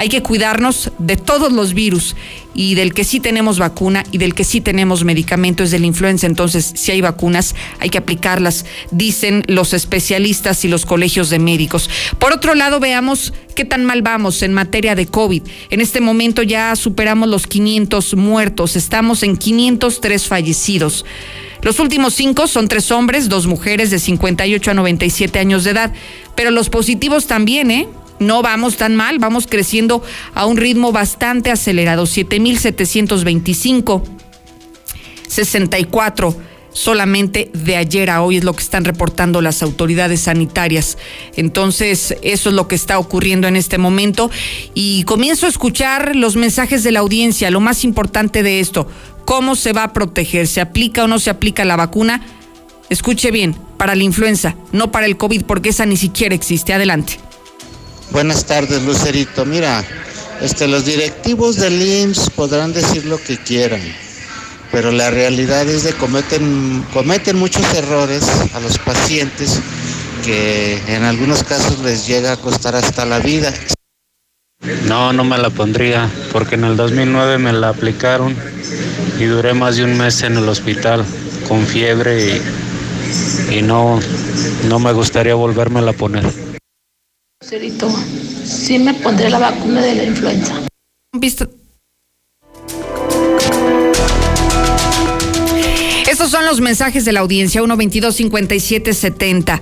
hay 0.00 0.08
que 0.08 0.22
cuidarnos 0.22 0.90
de 0.98 1.18
todos 1.18 1.52
los 1.52 1.74
virus 1.74 2.16
y 2.54 2.74
del 2.74 2.94
que 2.94 3.04
sí 3.04 3.20
tenemos 3.20 3.58
vacuna 3.58 4.02
y 4.10 4.16
del 4.16 4.34
que 4.34 4.44
sí 4.44 4.62
tenemos 4.62 5.04
medicamentos 5.04 5.70
de 5.70 5.78
la 5.78 5.84
influenza. 5.84 6.26
Entonces, 6.26 6.72
si 6.74 6.90
hay 6.90 7.02
vacunas, 7.02 7.54
hay 7.80 7.90
que 7.90 7.98
aplicarlas, 7.98 8.64
dicen 8.90 9.44
los 9.46 9.74
especialistas 9.74 10.64
y 10.64 10.68
los 10.68 10.86
colegios 10.86 11.28
de 11.28 11.38
médicos. 11.38 11.90
Por 12.18 12.32
otro 12.32 12.54
lado, 12.54 12.80
veamos 12.80 13.34
qué 13.54 13.66
tan 13.66 13.84
mal 13.84 14.00
vamos 14.00 14.42
en 14.42 14.54
materia 14.54 14.94
de 14.94 15.04
COVID. 15.04 15.42
En 15.68 15.82
este 15.82 16.00
momento 16.00 16.42
ya 16.42 16.74
superamos 16.76 17.28
los 17.28 17.46
500 17.46 18.14
muertos, 18.14 18.76
estamos 18.76 19.22
en 19.22 19.36
503 19.36 20.26
fallecidos. 20.26 21.04
Los 21.60 21.78
últimos 21.78 22.14
cinco 22.14 22.46
son 22.46 22.68
tres 22.68 22.90
hombres, 22.90 23.28
dos 23.28 23.46
mujeres 23.46 23.90
de 23.90 23.98
58 23.98 24.70
a 24.70 24.74
97 24.74 25.38
años 25.38 25.64
de 25.64 25.72
edad, 25.72 25.92
pero 26.34 26.50
los 26.50 26.70
positivos 26.70 27.26
también, 27.26 27.70
¿eh? 27.70 27.86
No 28.20 28.42
vamos 28.42 28.76
tan 28.76 28.94
mal, 28.94 29.18
vamos 29.18 29.48
creciendo 29.48 30.04
a 30.34 30.46
un 30.46 30.56
ritmo 30.56 30.92
bastante 30.92 31.50
acelerado, 31.50 32.04
7.725, 32.04 34.02
64 35.26 36.50
solamente 36.72 37.50
de 37.52 37.76
ayer 37.76 38.10
a 38.10 38.22
hoy 38.22 38.36
es 38.36 38.44
lo 38.44 38.52
que 38.52 38.62
están 38.62 38.84
reportando 38.84 39.40
las 39.40 39.62
autoridades 39.62 40.20
sanitarias. 40.20 40.98
Entonces, 41.36 42.16
eso 42.22 42.48
es 42.50 42.54
lo 42.54 42.68
que 42.68 42.74
está 42.74 42.98
ocurriendo 42.98 43.48
en 43.48 43.56
este 43.56 43.78
momento 43.78 44.30
y 44.74 45.04
comienzo 45.04 45.46
a 45.46 45.48
escuchar 45.48 46.14
los 46.16 46.36
mensajes 46.36 46.84
de 46.84 46.92
la 46.92 47.00
audiencia, 47.00 47.50
lo 47.50 47.60
más 47.60 47.84
importante 47.84 48.42
de 48.42 48.60
esto, 48.60 48.86
cómo 49.24 49.56
se 49.56 49.72
va 49.72 49.84
a 49.84 49.92
proteger, 49.92 50.46
se 50.46 50.60
aplica 50.60 51.04
o 51.04 51.08
no 51.08 51.18
se 51.18 51.30
aplica 51.30 51.64
la 51.64 51.76
vacuna. 51.76 52.22
Escuche 52.88 53.30
bien, 53.30 53.56
para 53.76 53.94
la 53.94 54.02
influenza, 54.02 54.56
no 54.72 54.90
para 54.90 55.06
el 55.06 55.16
COVID, 55.16 55.44
porque 55.44 55.68
esa 55.68 55.86
ni 55.86 55.96
siquiera 55.96 56.34
existe. 56.34 56.72
Adelante. 56.72 57.29
Buenas 58.12 58.44
tardes, 58.44 58.82
Lucerito. 58.82 59.44
Mira, 59.44 59.84
este, 60.40 60.66
los 60.66 60.84
directivos 60.84 61.56
del 61.56 61.80
IMSS 61.80 62.30
podrán 62.30 62.72
decir 62.72 63.04
lo 63.04 63.22
que 63.22 63.38
quieran, 63.38 63.80
pero 64.72 64.90
la 64.90 65.10
realidad 65.10 65.68
es 65.68 65.84
de 65.84 65.92
cometen, 65.92 66.84
cometen 66.92 67.38
muchos 67.38 67.62
errores 67.72 68.24
a 68.52 68.58
los 68.58 68.78
pacientes 68.78 69.60
que 70.24 70.82
en 70.88 71.04
algunos 71.04 71.44
casos 71.44 71.78
les 71.80 72.08
llega 72.08 72.32
a 72.32 72.36
costar 72.36 72.74
hasta 72.74 73.04
la 73.04 73.20
vida. 73.20 73.54
No, 74.86 75.12
no 75.12 75.22
me 75.22 75.38
la 75.38 75.50
pondría, 75.50 76.10
porque 76.32 76.56
en 76.56 76.64
el 76.64 76.76
2009 76.76 77.38
me 77.38 77.52
la 77.52 77.68
aplicaron 77.68 78.34
y 79.20 79.24
duré 79.24 79.54
más 79.54 79.76
de 79.76 79.84
un 79.84 79.96
mes 79.96 80.20
en 80.22 80.36
el 80.36 80.48
hospital 80.48 81.04
con 81.46 81.64
fiebre 81.64 82.40
y, 83.50 83.58
y 83.58 83.62
no, 83.62 84.00
no 84.68 84.80
me 84.80 84.92
gustaría 84.92 85.36
volverme 85.36 85.88
a 85.88 85.92
poner. 85.92 86.49
Cerito, 87.50 87.92
sí 88.44 88.78
me 88.78 88.94
pondré 88.94 89.28
la 89.28 89.40
vacuna 89.40 89.82
de 89.82 89.96
la 89.96 90.04
influenza. 90.04 90.54
visto. 91.18 91.50
Estos 96.08 96.30
son 96.30 96.44
los 96.46 96.60
mensajes 96.60 97.04
de 97.04 97.10
la 97.10 97.18
audiencia 97.18 97.60
122 97.60 98.14
5770. 98.14 99.60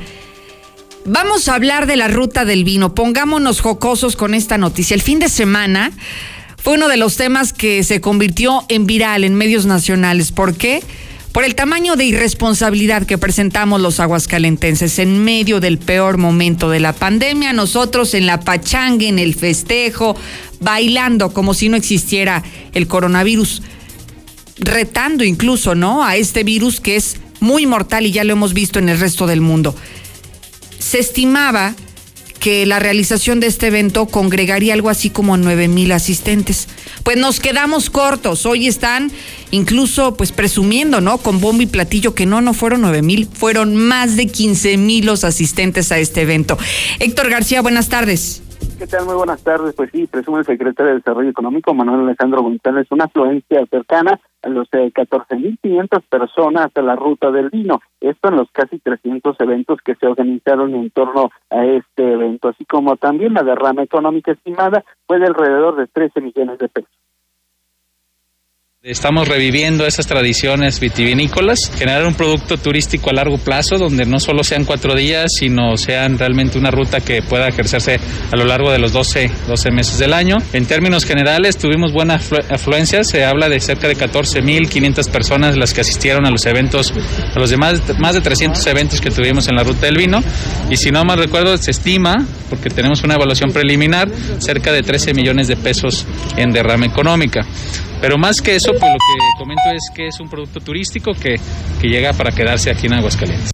Vamos 1.06 1.48
a 1.48 1.54
hablar 1.54 1.86
de 1.86 1.96
la 1.96 2.08
ruta 2.08 2.44
del 2.44 2.62
vino. 2.64 2.94
Pongámonos 2.94 3.62
jocosos 3.62 4.16
con 4.16 4.34
esta 4.34 4.58
noticia. 4.58 4.94
El 4.94 5.00
fin 5.00 5.18
de 5.18 5.30
semana 5.30 5.90
fue 6.58 6.74
uno 6.74 6.88
de 6.88 6.98
los 6.98 7.16
temas 7.16 7.54
que 7.54 7.84
se 7.84 8.02
convirtió 8.02 8.66
en 8.68 8.84
viral 8.84 9.24
en 9.24 9.34
medios 9.34 9.64
nacionales. 9.64 10.30
¿Por 10.30 10.58
qué? 10.58 10.82
Por 11.32 11.44
el 11.44 11.54
tamaño 11.54 11.94
de 11.94 12.06
irresponsabilidad 12.06 13.06
que 13.06 13.18
presentamos 13.18 13.80
los 13.80 14.00
aguascalentenses 14.00 14.98
en 14.98 15.24
medio 15.24 15.60
del 15.60 15.78
peor 15.78 16.16
momento 16.16 16.70
de 16.70 16.80
la 16.80 16.92
pandemia, 16.92 17.52
nosotros 17.52 18.14
en 18.14 18.26
la 18.26 18.40
pachanga, 18.40 19.04
en 19.04 19.18
el 19.18 19.34
festejo, 19.34 20.16
bailando 20.60 21.32
como 21.32 21.54
si 21.54 21.68
no 21.68 21.76
existiera 21.76 22.42
el 22.72 22.88
coronavirus, 22.88 23.62
retando 24.58 25.22
incluso, 25.22 25.74
¿no? 25.74 26.02
A 26.02 26.16
este 26.16 26.44
virus 26.44 26.80
que 26.80 26.96
es 26.96 27.18
muy 27.40 27.66
mortal 27.66 28.06
y 28.06 28.12
ya 28.12 28.24
lo 28.24 28.32
hemos 28.32 28.54
visto 28.54 28.78
en 28.78 28.88
el 28.88 28.98
resto 28.98 29.26
del 29.26 29.40
mundo. 29.40 29.76
Se 30.78 30.98
estimaba 30.98 31.74
que 32.38 32.66
la 32.66 32.78
realización 32.78 33.40
de 33.40 33.46
este 33.46 33.68
evento 33.68 34.06
congregaría 34.06 34.74
algo 34.74 34.90
así 34.90 35.10
como 35.10 35.36
nueve 35.36 35.68
mil 35.68 35.92
asistentes. 35.92 36.68
Pues 37.02 37.16
nos 37.16 37.40
quedamos 37.40 37.90
cortos. 37.90 38.46
Hoy 38.46 38.66
están 38.66 39.10
incluso 39.50 40.16
pues 40.16 40.32
presumiendo, 40.32 41.00
¿no? 41.00 41.18
Con 41.18 41.40
bombo 41.40 41.62
y 41.62 41.66
platillo 41.66 42.14
que 42.14 42.26
no, 42.26 42.40
no 42.40 42.54
fueron 42.54 42.80
nueve 42.80 43.02
mil, 43.02 43.28
fueron 43.32 43.76
más 43.76 44.16
de 44.16 44.26
15 44.26 44.76
mil 44.76 45.06
los 45.06 45.24
asistentes 45.24 45.92
a 45.92 45.98
este 45.98 46.22
evento. 46.22 46.58
Héctor 46.98 47.30
García, 47.30 47.62
buenas 47.62 47.88
tardes. 47.88 48.42
¿Qué 48.78 48.86
tal? 48.86 49.06
Muy 49.06 49.16
buenas 49.16 49.42
tardes. 49.42 49.74
Pues 49.74 49.90
sí, 49.90 50.06
presume 50.06 50.38
el 50.38 50.44
secretario 50.44 50.92
de 50.92 50.98
Desarrollo 50.98 51.30
Económico, 51.30 51.74
Manuel 51.74 52.02
Alejandro 52.02 52.42
González, 52.42 52.86
una 52.90 53.06
afluencia 53.06 53.66
cercana 53.66 54.20
a 54.40 54.48
los 54.48 54.68
eh, 54.70 54.92
14.500 54.94 56.00
personas 56.08 56.68
a 56.72 56.82
la 56.82 56.94
ruta 56.94 57.32
del 57.32 57.50
vino. 57.50 57.80
Esto 58.00 58.28
en 58.28 58.36
los 58.36 58.48
casi 58.52 58.78
300 58.78 59.34
eventos 59.40 59.80
que 59.84 59.96
se 59.96 60.06
organizaron 60.06 60.76
en 60.76 60.90
torno 60.90 61.30
a 61.50 61.64
este 61.64 62.12
evento, 62.12 62.50
así 62.50 62.64
como 62.66 62.96
también 62.96 63.34
la 63.34 63.42
derrama 63.42 63.82
económica 63.82 64.30
estimada 64.30 64.84
fue 65.08 65.18
de 65.18 65.26
alrededor 65.26 65.74
de 65.74 65.88
13 65.88 66.20
millones 66.20 66.58
de 66.60 66.68
pesos. 66.68 66.92
Estamos 68.84 69.26
reviviendo 69.26 69.88
esas 69.88 70.06
tradiciones 70.06 70.78
vitivinícolas, 70.78 71.72
generar 71.76 72.06
un 72.06 72.14
producto 72.14 72.58
turístico 72.58 73.10
a 73.10 73.12
largo 73.12 73.36
plazo 73.36 73.76
donde 73.76 74.06
no 74.06 74.20
solo 74.20 74.44
sean 74.44 74.64
cuatro 74.64 74.94
días, 74.94 75.32
sino 75.36 75.76
sean 75.76 76.16
realmente 76.16 76.58
una 76.58 76.70
ruta 76.70 77.00
que 77.00 77.20
pueda 77.20 77.48
ejercerse 77.48 77.98
a 78.30 78.36
lo 78.36 78.44
largo 78.44 78.70
de 78.70 78.78
los 78.78 78.92
12, 78.92 79.32
12 79.48 79.70
meses 79.72 79.98
del 79.98 80.14
año. 80.14 80.36
En 80.52 80.64
términos 80.64 81.04
generales, 81.04 81.58
tuvimos 81.58 81.92
buena 81.92 82.20
afluencia, 82.50 83.02
se 83.02 83.24
habla 83.24 83.48
de 83.48 83.58
cerca 83.58 83.88
de 83.88 83.96
14.500 83.96 85.10
personas 85.10 85.56
las 85.56 85.74
que 85.74 85.80
asistieron 85.80 86.24
a 86.24 86.30
los 86.30 86.46
eventos, 86.46 86.94
a 87.34 87.38
los 87.40 87.50
demás, 87.50 87.82
más 87.98 88.14
de 88.14 88.20
300 88.20 88.64
eventos 88.68 89.00
que 89.00 89.10
tuvimos 89.10 89.48
en 89.48 89.56
la 89.56 89.64
ruta 89.64 89.86
del 89.86 89.96
vino. 89.96 90.22
Y 90.70 90.76
si 90.76 90.92
no 90.92 91.04
mal 91.04 91.18
recuerdo, 91.18 91.58
se 91.58 91.72
estima, 91.72 92.24
porque 92.48 92.70
tenemos 92.70 93.02
una 93.02 93.14
evaluación 93.14 93.50
preliminar, 93.50 94.08
cerca 94.38 94.70
de 94.70 94.84
13 94.84 95.14
millones 95.14 95.48
de 95.48 95.56
pesos 95.56 96.06
en 96.36 96.52
derrama 96.52 96.86
económica. 96.86 97.44
Pero 98.00 98.16
más 98.16 98.40
que 98.40 98.54
eso, 98.54 98.70
pues 98.70 98.82
lo 98.82 98.88
que 98.88 99.38
comento 99.38 99.70
es 99.74 99.90
que 99.94 100.06
es 100.06 100.20
un 100.20 100.30
producto 100.30 100.60
turístico 100.60 101.12
que, 101.14 101.36
que 101.80 101.88
llega 101.88 102.12
para 102.12 102.30
quedarse 102.30 102.70
aquí 102.70 102.86
en 102.86 102.94
Aguascalientes. 102.94 103.50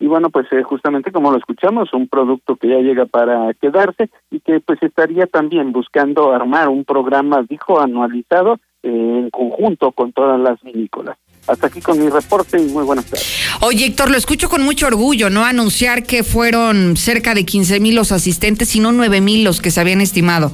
Y 0.00 0.06
bueno, 0.06 0.30
pues 0.30 0.46
eh, 0.52 0.62
justamente 0.62 1.10
como 1.10 1.32
lo 1.32 1.38
escuchamos, 1.38 1.92
un 1.92 2.08
producto 2.08 2.54
que 2.54 2.68
ya 2.68 2.76
llega 2.76 3.06
para 3.06 3.52
quedarse 3.54 4.10
y 4.30 4.38
que 4.40 4.60
pues 4.60 4.80
estaría 4.82 5.26
también 5.26 5.72
buscando 5.72 6.32
armar 6.32 6.68
un 6.68 6.84
programa, 6.84 7.44
dijo, 7.48 7.80
anualizado 7.80 8.60
eh, 8.84 8.88
en 8.90 9.30
conjunto 9.30 9.90
con 9.90 10.12
todas 10.12 10.38
las 10.38 10.62
vinícolas. 10.62 11.18
Hasta 11.48 11.66
aquí 11.66 11.80
con 11.80 11.98
mi 11.98 12.08
reporte 12.10 12.60
y 12.62 12.66
muy 12.66 12.84
buenas 12.84 13.06
tardes. 13.06 13.58
Oye, 13.62 13.86
Héctor, 13.86 14.10
lo 14.10 14.18
escucho 14.18 14.48
con 14.48 14.62
mucho 14.62 14.86
orgullo, 14.86 15.30
¿no? 15.30 15.44
Anunciar 15.44 16.04
que 16.04 16.22
fueron 16.22 16.96
cerca 16.96 17.34
de 17.34 17.44
15 17.44 17.80
mil 17.80 17.96
los 17.96 18.12
asistentes 18.12 18.76
y 18.76 18.80
no 18.80 18.92
9 18.92 19.20
mil 19.20 19.42
los 19.44 19.60
que 19.60 19.70
se 19.70 19.80
habían 19.80 20.00
estimado. 20.00 20.52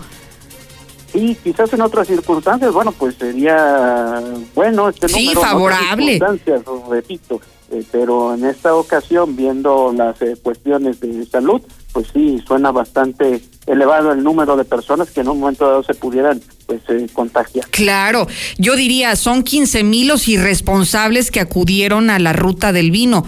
Sí, 1.15 1.35
quizás 1.45 1.73
en 1.73 1.81
otras 1.81 2.09
circunstancias, 2.09 2.73
bueno, 2.73 2.91
pues 2.93 3.15
sería 3.15 4.21
bueno 4.55 4.89
este 4.89 5.09
Sí, 5.09 5.27
número. 5.27 5.31
en 5.31 5.37
otras 5.39 5.53
favorable. 5.53 6.13
circunstancias, 6.19 6.63
repito, 6.91 7.41
eh, 7.71 7.85
pero 7.93 8.35
en 8.35 8.45
esta 8.45 8.75
ocasión, 8.75 9.37
viendo 9.37 9.95
las 9.97 10.21
eh, 10.23 10.35
cuestiones 10.43 10.99
de 11.01 11.25
salud, 11.27 11.63
pues 11.93 12.09
sí, 12.13 12.43
suena 12.47 12.73
bastante 12.73 13.41
elevado 13.67 14.11
el 14.13 14.25
número 14.25 14.57
de 14.57 14.65
personas 14.65 15.11
que 15.13 15.21
en 15.21 15.29
un 15.29 15.39
momento 15.39 15.67
dado 15.69 15.85
se 15.85 15.95
pudieran 15.95 16.43
pues 16.67 16.81
eh, 16.89 17.07
contagiar. 17.13 17.67
Claro, 17.71 18.27
yo 18.59 18.75
diría, 18.75 19.15
son 19.15 19.45
15 19.45 19.85
mil 19.85 20.09
los 20.09 20.27
irresponsables 20.27 21.31
que 21.31 21.39
acudieron 21.39 22.11
a 22.11 22.19
la 22.19 22.33
ruta 22.33 22.73
del 22.73 22.91
vino. 22.91 23.25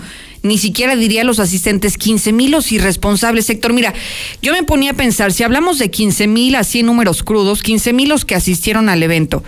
Ni 0.46 0.58
siquiera 0.58 0.96
diría 0.96 1.24
los 1.24 1.38
asistentes, 1.40 1.98
15 1.98 2.32
mil 2.32 2.50
los 2.50 2.72
irresponsables. 2.72 3.50
Héctor, 3.50 3.72
mira, 3.72 3.92
yo 4.42 4.52
me 4.52 4.62
ponía 4.62 4.92
a 4.92 4.94
pensar, 4.94 5.32
si 5.32 5.42
hablamos 5.42 5.78
de 5.78 5.90
15 5.90 6.26
mil 6.26 6.54
así 6.54 6.80
en 6.80 6.86
números 6.86 7.22
crudos, 7.22 7.62
15 7.62 7.92
mil 7.92 8.08
los 8.08 8.24
que 8.24 8.34
asistieron 8.34 8.88
al 8.88 9.02
evento, 9.02 9.42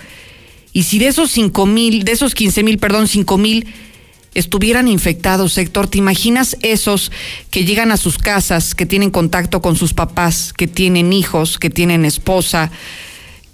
y 0.73 0.85
si 0.85 0.99
de 0.99 1.09
esos 1.09 1.31
5 1.31 1.67
mil, 1.67 2.05
de 2.05 2.13
esos 2.13 2.35
15 2.35 2.63
mil, 2.63 2.79
perdón, 2.79 3.09
5 3.09 3.39
mil 3.39 3.67
estuvieran 4.35 4.87
infectados, 4.89 5.59
Héctor, 5.59 5.89
¿te 5.89 5.99
imaginas 5.99 6.57
esos 6.63 7.11
que 7.51 7.65
llegan 7.65 7.91
a 7.91 7.97
sus 7.97 8.19
casas, 8.19 8.75
que 8.75 8.87
tienen 8.87 9.11
contacto 9.11 9.61
con 9.63 9.77
sus 9.77 9.95
papás, 9.95 10.53
que 10.53 10.67
tienen 10.67 11.13
hijos, 11.13 11.59
que 11.59 11.71
tienen 11.71 12.05
esposa, 12.05 12.71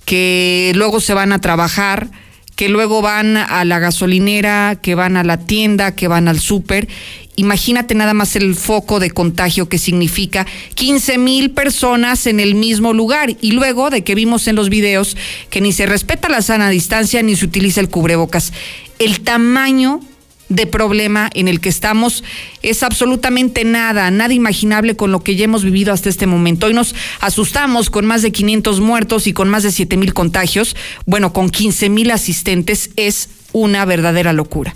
que 0.04 0.72
luego 0.74 1.00
se 1.00 1.14
van 1.14 1.32
a 1.32 1.40
trabajar, 1.40 2.10
que 2.56 2.68
luego 2.68 3.02
van 3.02 3.36
a 3.36 3.64
la 3.64 3.78
gasolinera, 3.78 4.76
que 4.80 4.94
van 4.94 5.16
a 5.16 5.24
la 5.24 5.38
tienda, 5.38 5.94
que 5.94 6.08
van 6.08 6.28
al 6.28 6.38
súper. 6.38 6.88
Imagínate 7.36 7.94
nada 7.94 8.14
más 8.14 8.36
el 8.36 8.54
foco 8.54 9.00
de 9.00 9.10
contagio 9.10 9.68
que 9.68 9.78
significa 9.78 10.46
15 10.74 11.18
mil 11.18 11.50
personas 11.50 12.26
en 12.26 12.38
el 12.40 12.54
mismo 12.54 12.92
lugar. 12.92 13.36
Y 13.40 13.52
luego 13.52 13.90
de 13.90 14.04
que 14.04 14.14
vimos 14.14 14.46
en 14.46 14.56
los 14.56 14.68
videos 14.68 15.16
que 15.50 15.60
ni 15.60 15.72
se 15.72 15.86
respeta 15.86 16.28
la 16.28 16.42
sana 16.42 16.70
distancia 16.70 17.22
ni 17.22 17.36
se 17.36 17.44
utiliza 17.44 17.80
el 17.80 17.88
cubrebocas. 17.88 18.52
El 18.98 19.20
tamaño 19.20 20.00
de 20.48 20.66
problema 20.66 21.30
en 21.34 21.48
el 21.48 21.60
que 21.60 21.68
estamos 21.68 22.22
es 22.62 22.82
absolutamente 22.82 23.64
nada, 23.64 24.10
nada 24.10 24.34
imaginable 24.34 24.94
con 24.94 25.10
lo 25.10 25.22
que 25.22 25.36
ya 25.36 25.44
hemos 25.44 25.64
vivido 25.64 25.92
hasta 25.92 26.08
este 26.08 26.26
momento. 26.26 26.66
Hoy 26.66 26.74
nos 26.74 26.94
asustamos 27.20 27.90
con 27.90 28.06
más 28.06 28.22
de 28.22 28.32
500 28.32 28.80
muertos 28.80 29.26
y 29.26 29.32
con 29.32 29.48
más 29.48 29.62
de 29.62 29.72
7 29.72 29.96
mil 29.96 30.14
contagios. 30.14 30.76
Bueno, 31.06 31.32
con 31.32 31.50
15 31.50 31.88
mil 31.88 32.10
asistentes 32.10 32.90
es 32.96 33.28
una 33.52 33.84
verdadera 33.84 34.32
locura. 34.32 34.74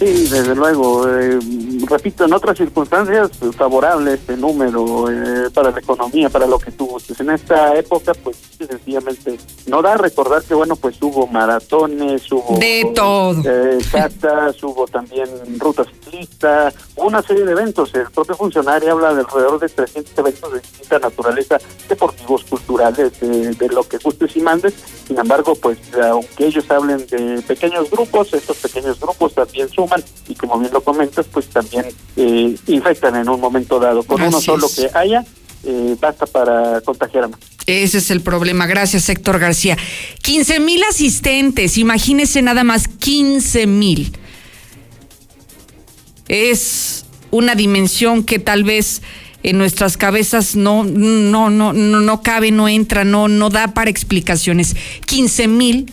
Sí, 0.00 0.28
desde 0.30 0.54
luego. 0.54 1.06
eh, 1.06 1.38
repito, 1.86 2.24
en 2.24 2.32
otras 2.32 2.56
circunstancias, 2.56 3.32
pues, 3.38 3.54
favorable 3.54 4.14
este 4.14 4.34
número 4.34 5.10
eh, 5.10 5.50
para 5.52 5.70
la 5.70 5.78
economía, 5.78 6.30
para 6.30 6.46
lo 6.46 6.58
que 6.58 6.70
tú 6.70 6.86
gustes. 6.86 7.20
En 7.20 7.28
esta 7.28 7.76
época, 7.76 8.14
pues 8.14 8.38
sencillamente 8.56 9.38
no 9.66 9.82
da 9.82 9.98
recordar 9.98 10.42
que, 10.42 10.54
bueno, 10.54 10.74
pues 10.76 10.96
hubo 11.02 11.26
maratones, 11.26 12.32
hubo. 12.32 12.56
De 12.58 12.90
todo. 12.94 13.42
Eh, 13.44 13.78
catas, 13.92 14.62
hubo 14.64 14.86
también 14.86 15.28
rutas 15.58 15.86
ciclistas, 15.88 16.74
una 16.96 17.20
serie 17.20 17.44
de 17.44 17.52
eventos. 17.52 17.94
El 17.94 18.10
propio 18.10 18.36
funcionario 18.36 18.92
habla 18.92 19.12
de 19.12 19.20
alrededor 19.20 19.60
de 19.60 19.68
300 19.68 20.16
eventos 20.16 20.52
de 20.54 20.60
distinta 20.60 20.98
naturaleza, 20.98 21.58
deportivos, 21.90 22.44
culturales, 22.44 23.20
de, 23.20 23.52
de 23.52 23.68
lo 23.68 23.82
que 23.86 23.98
gustes 23.98 24.34
y 24.34 24.40
mandes. 24.40 24.72
Sin 25.06 25.18
embargo, 25.18 25.54
pues 25.56 25.78
aunque 26.02 26.46
ellos 26.46 26.70
hablen 26.70 27.06
de 27.08 27.42
pequeños 27.42 27.90
grupos, 27.90 28.32
estos 28.32 28.56
pequeños 28.58 28.98
grupos 28.98 29.34
también 29.34 29.68
suman 29.68 29.89
y 30.28 30.34
como 30.34 30.58
bien 30.58 30.72
lo 30.72 30.82
comentas, 30.82 31.26
pues 31.30 31.48
también 31.48 31.86
eh, 32.16 32.56
infectan 32.66 33.16
en 33.16 33.28
un 33.28 33.40
momento 33.40 33.78
dado. 33.78 34.02
Con 34.02 34.22
uno 34.22 34.40
solo 34.40 34.66
es. 34.66 34.74
que 34.74 34.98
haya, 34.98 35.24
eh, 35.64 35.96
basta 36.00 36.26
para 36.26 36.80
contagiar 36.82 37.24
a 37.24 37.28
más. 37.28 37.40
Ese 37.66 37.98
es 37.98 38.10
el 38.10 38.20
problema. 38.20 38.66
Gracias, 38.66 39.08
Héctor 39.08 39.38
García. 39.38 39.76
15 40.22 40.60
mil 40.60 40.82
asistentes, 40.84 41.78
imagínese 41.78 42.42
nada 42.42 42.64
más 42.64 42.88
15 42.88 43.66
mil. 43.66 44.16
Es 46.28 47.04
una 47.30 47.54
dimensión 47.54 48.24
que 48.24 48.38
tal 48.38 48.64
vez 48.64 49.02
en 49.42 49.58
nuestras 49.58 49.96
cabezas 49.96 50.54
no, 50.54 50.84
no, 50.84 51.50
no, 51.50 51.72
no, 51.72 52.00
no 52.00 52.22
cabe, 52.22 52.50
no 52.50 52.68
entra, 52.68 53.04
no, 53.04 53.28
no 53.28 53.50
da 53.50 53.68
para 53.68 53.90
explicaciones. 53.90 54.76
15 55.06 55.48
mil 55.48 55.92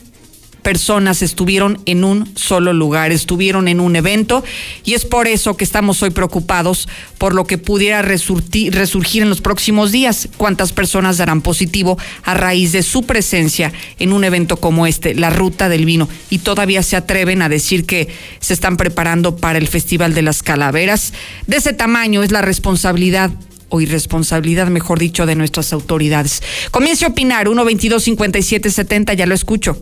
personas 0.68 1.22
estuvieron 1.22 1.80
en 1.86 2.04
un 2.04 2.30
solo 2.36 2.74
lugar, 2.74 3.14
estuvieron 3.14 3.70
en 3.70 3.80
un 3.80 3.96
evento 3.96 4.44
y 4.84 4.96
es 4.96 5.06
por 5.06 5.26
eso 5.26 5.56
que 5.56 5.64
estamos 5.64 6.04
hoy 6.04 6.10
preocupados 6.10 6.90
por 7.18 7.34
lo 7.34 7.46
que 7.46 7.58
pudiera 7.58 8.02
resurgir 8.02 9.22
en 9.22 9.30
los 9.30 9.40
próximos 9.40 9.94
días. 9.94 10.28
¿Cuántas 10.36 10.74
personas 10.74 11.20
darán 11.20 11.40
positivo 11.40 11.98
a 12.26 12.34
raíz 12.34 12.74
de 12.74 12.84
su 12.84 13.04
presencia 13.04 13.72
en 13.98 14.12
un 14.12 14.26
evento 14.26 14.58
como 14.58 14.88
este, 14.88 15.16
la 15.16 15.30
Ruta 15.30 15.70
del 15.70 15.86
Vino? 15.86 16.10
Y 16.30 16.40
todavía 16.40 16.84
se 16.84 16.98
atreven 16.98 17.42
a 17.42 17.48
decir 17.48 17.86
que 17.86 18.10
se 18.42 18.54
están 18.54 18.76
preparando 18.76 19.38
para 19.38 19.60
el 19.60 19.70
Festival 19.70 20.14
de 20.14 20.24
las 20.24 20.44
Calaveras. 20.44 21.14
De 21.46 21.56
ese 21.56 21.72
tamaño 21.72 22.24
es 22.24 22.34
la 22.34 22.42
responsabilidad 22.42 23.32
o 23.70 23.80
irresponsabilidad, 23.80 24.68
mejor 24.68 25.00
dicho, 25.00 25.26
de 25.26 25.36
nuestras 25.36 25.72
autoridades. 25.72 26.44
Comience 26.72 27.06
a 27.06 27.08
opinar, 27.08 27.48
122 27.48 28.04
5770 28.04 29.14
ya 29.14 29.26
lo 29.26 29.34
escucho. 29.34 29.80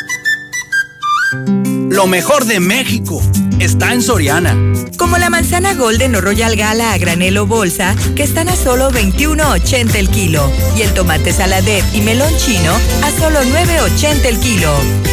Lo 1.90 2.06
mejor 2.06 2.44
de 2.44 2.60
México 2.60 3.20
está 3.60 3.92
en 3.92 4.02
Soriana. 4.02 4.56
Como 4.96 5.18
la 5.18 5.30
manzana 5.30 5.74
Golden 5.74 6.14
o 6.16 6.20
Royal 6.20 6.56
Gala 6.56 6.92
a 6.92 6.98
granel 6.98 7.38
o 7.38 7.46
bolsa, 7.46 7.94
que 8.14 8.22
están 8.22 8.48
a 8.48 8.56
solo 8.56 8.90
21.80 8.90 9.94
el 9.96 10.08
kilo. 10.08 10.50
Y 10.76 10.82
el 10.82 10.92
tomate 10.94 11.32
saladet 11.32 11.84
y 11.94 12.00
melón 12.00 12.34
chino 12.36 12.72
a 13.02 13.10
solo 13.18 13.40
9.80 13.42 14.24
el 14.26 14.38
kilo. 14.38 14.72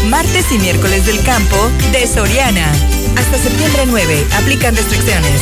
Martes 0.09 0.51
y 0.51 0.59
miércoles 0.59 1.05
del 1.05 1.21
campo 1.23 1.57
de 1.91 2.07
Soriana. 2.07 2.71
Hasta 3.17 3.37
septiembre 3.37 3.83
9. 3.87 4.25
Aplican 4.33 4.75
restricciones. 4.75 5.41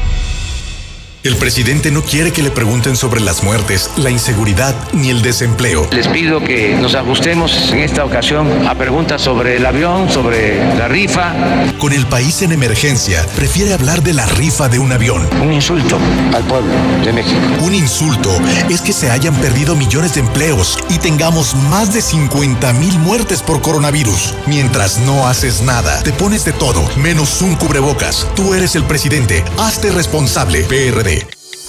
El 1.23 1.35
presidente 1.35 1.91
no 1.91 2.01
quiere 2.01 2.31
que 2.31 2.41
le 2.41 2.49
pregunten 2.49 2.95
sobre 2.95 3.21
las 3.21 3.43
muertes, 3.43 3.91
la 3.97 4.09
inseguridad 4.09 4.73
ni 4.91 5.11
el 5.11 5.21
desempleo. 5.21 5.87
Les 5.91 6.07
pido 6.07 6.43
que 6.43 6.73
nos 6.73 6.95
ajustemos 6.95 7.71
en 7.71 7.81
esta 7.81 8.03
ocasión 8.03 8.67
a 8.67 8.73
preguntas 8.73 9.21
sobre 9.21 9.57
el 9.57 9.65
avión, 9.67 10.09
sobre 10.09 10.57
la 10.75 10.87
rifa. 10.87 11.35
Con 11.77 11.93
el 11.93 12.07
país 12.07 12.41
en 12.41 12.53
emergencia, 12.53 13.23
prefiere 13.35 13.71
hablar 13.71 14.01
de 14.01 14.15
la 14.15 14.25
rifa 14.25 14.67
de 14.67 14.79
un 14.79 14.93
avión. 14.93 15.29
Un 15.43 15.53
insulto 15.53 15.99
al 16.33 16.43
pueblo 16.45 16.73
de 17.05 17.13
México. 17.13 17.39
Un 17.61 17.75
insulto 17.75 18.31
es 18.67 18.81
que 18.81 18.91
se 18.91 19.11
hayan 19.11 19.35
perdido 19.35 19.75
millones 19.75 20.15
de 20.15 20.21
empleos 20.21 20.79
y 20.89 20.97
tengamos 20.97 21.53
más 21.69 21.93
de 21.93 22.01
50 22.01 22.73
mil 22.73 22.97
muertes 22.97 23.43
por 23.43 23.61
coronavirus. 23.61 24.33
Mientras 24.47 24.97
no 24.97 25.27
haces 25.27 25.61
nada, 25.61 26.01
te 26.01 26.13
pones 26.13 26.45
de 26.45 26.53
todo, 26.53 26.83
menos 26.97 27.43
un 27.43 27.55
cubrebocas. 27.57 28.25
Tú 28.35 28.55
eres 28.55 28.75
el 28.75 28.85
presidente. 28.85 29.45
Hazte 29.59 29.91
responsable. 29.91 30.63
PRD. 30.63 31.10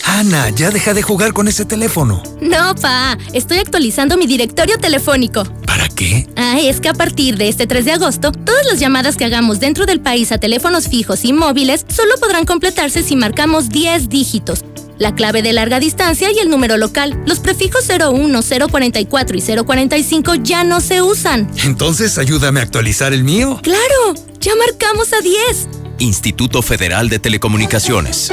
Ana, 0.04 0.50
ya 0.50 0.70
deja 0.70 0.94
de 0.94 1.02
jugar 1.02 1.32
con 1.32 1.48
ese 1.48 1.64
teléfono. 1.64 2.22
No, 2.40 2.74
pa, 2.74 3.16
estoy 3.32 3.58
actualizando 3.58 4.16
mi 4.16 4.26
directorio 4.26 4.78
telefónico. 4.78 5.44
¿Para 5.66 5.88
qué? 5.88 6.28
Ah, 6.36 6.58
es 6.60 6.80
que 6.80 6.88
a 6.88 6.94
partir 6.94 7.36
de 7.36 7.48
este 7.48 7.66
3 7.66 7.84
de 7.84 7.92
agosto, 7.92 8.32
todas 8.32 8.66
las 8.66 8.78
llamadas 8.80 9.16
que 9.16 9.24
hagamos 9.24 9.60
dentro 9.60 9.86
del 9.86 10.00
país 10.00 10.32
a 10.32 10.38
teléfonos 10.38 10.88
fijos 10.88 11.24
y 11.24 11.32
móviles 11.32 11.86
solo 11.88 12.14
podrán 12.20 12.44
completarse 12.44 13.02
si 13.02 13.16
marcamos 13.16 13.68
10 13.70 14.08
dígitos. 14.08 14.64
La 14.98 15.14
clave 15.14 15.42
de 15.42 15.52
larga 15.52 15.80
distancia 15.80 16.30
y 16.30 16.38
el 16.38 16.50
número 16.50 16.76
local. 16.76 17.20
Los 17.26 17.40
prefijos 17.40 17.88
01, 17.88 18.40
044 18.70 19.36
y 19.36 19.40
045 19.64 20.34
ya 20.36 20.62
no 20.64 20.80
se 20.80 21.02
usan. 21.02 21.50
Entonces 21.64 22.18
ayúdame 22.18 22.60
a 22.60 22.64
actualizar 22.64 23.12
el 23.12 23.24
mío. 23.24 23.58
¡Claro! 23.62 24.14
Ya 24.40 24.52
marcamos 24.54 25.12
a 25.12 25.20
10. 25.20 25.68
Instituto 25.98 26.62
Federal 26.62 27.08
de 27.08 27.18
Telecomunicaciones. 27.18 28.32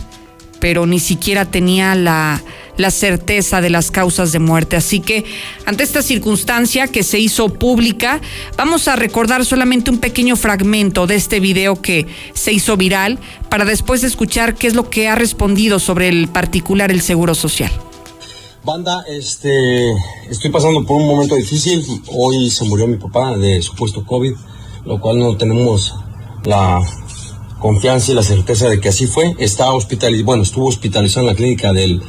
pero 0.61 0.87
ni 0.87 1.01
siquiera 1.01 1.45
tenía 1.45 1.95
la, 1.95 2.43
la 2.77 2.91
certeza 2.91 3.61
de 3.61 3.71
las 3.71 3.91
causas 3.91 4.33
de 4.33 4.39
muerte. 4.39 4.77
Así 4.77 5.01
que 5.01 5.25
ante 5.65 5.83
esta 5.83 6.03
circunstancia 6.03 6.87
que 6.89 7.03
se 7.03 7.19
hizo 7.19 7.49
pública, 7.49 8.21
vamos 8.57 8.89
a 8.89 8.97
recordar 8.97 9.45
solamente 9.45 9.91
un 9.91 9.99
pequeño 9.99 10.37
fragmento 10.37 11.07
de 11.07 11.17
este 11.17 11.41
video 11.41 11.81
que 11.81 12.07
se 12.35 12.53
hizo 12.53 12.77
viral 12.77 13.19
para 13.49 13.65
después 13.65 14.05
escuchar 14.05 14.55
qué 14.55 14.67
es 14.67 14.75
lo 14.75 14.89
que 14.91 15.09
ha 15.09 15.15
respondido 15.15 15.79
sobre 15.79 16.09
el 16.09 16.29
particular 16.29 16.91
el 16.91 17.01
Seguro 17.01 17.35
Social. 17.35 17.73
Banda, 18.67 19.05
este, 19.07 19.93
estoy 20.29 20.51
pasando 20.51 20.85
por 20.85 20.97
un 20.97 21.07
momento 21.07 21.37
difícil. 21.37 21.85
Hoy 22.13 22.51
se 22.51 22.65
murió 22.65 22.89
mi 22.89 22.97
papá 22.97 23.37
de 23.37 23.63
supuesto 23.63 24.05
COVID, 24.05 24.35
lo 24.85 25.01
cual 25.01 25.21
no 25.21 25.37
tenemos 25.37 25.95
la 26.43 26.83
confianza 27.61 28.11
y 28.11 28.17
la 28.17 28.25
certeza 28.25 28.69
de 28.69 28.81
que 28.81 28.89
así 28.89 29.07
fue. 29.07 29.37
Está 29.39 29.73
hospitalizado, 29.73 30.27
bueno, 30.27 30.43
estuvo 30.43 30.67
hospitalizado 30.67 31.21
en 31.21 31.27
la 31.29 31.37
clínica 31.37 31.73
del, 31.73 32.03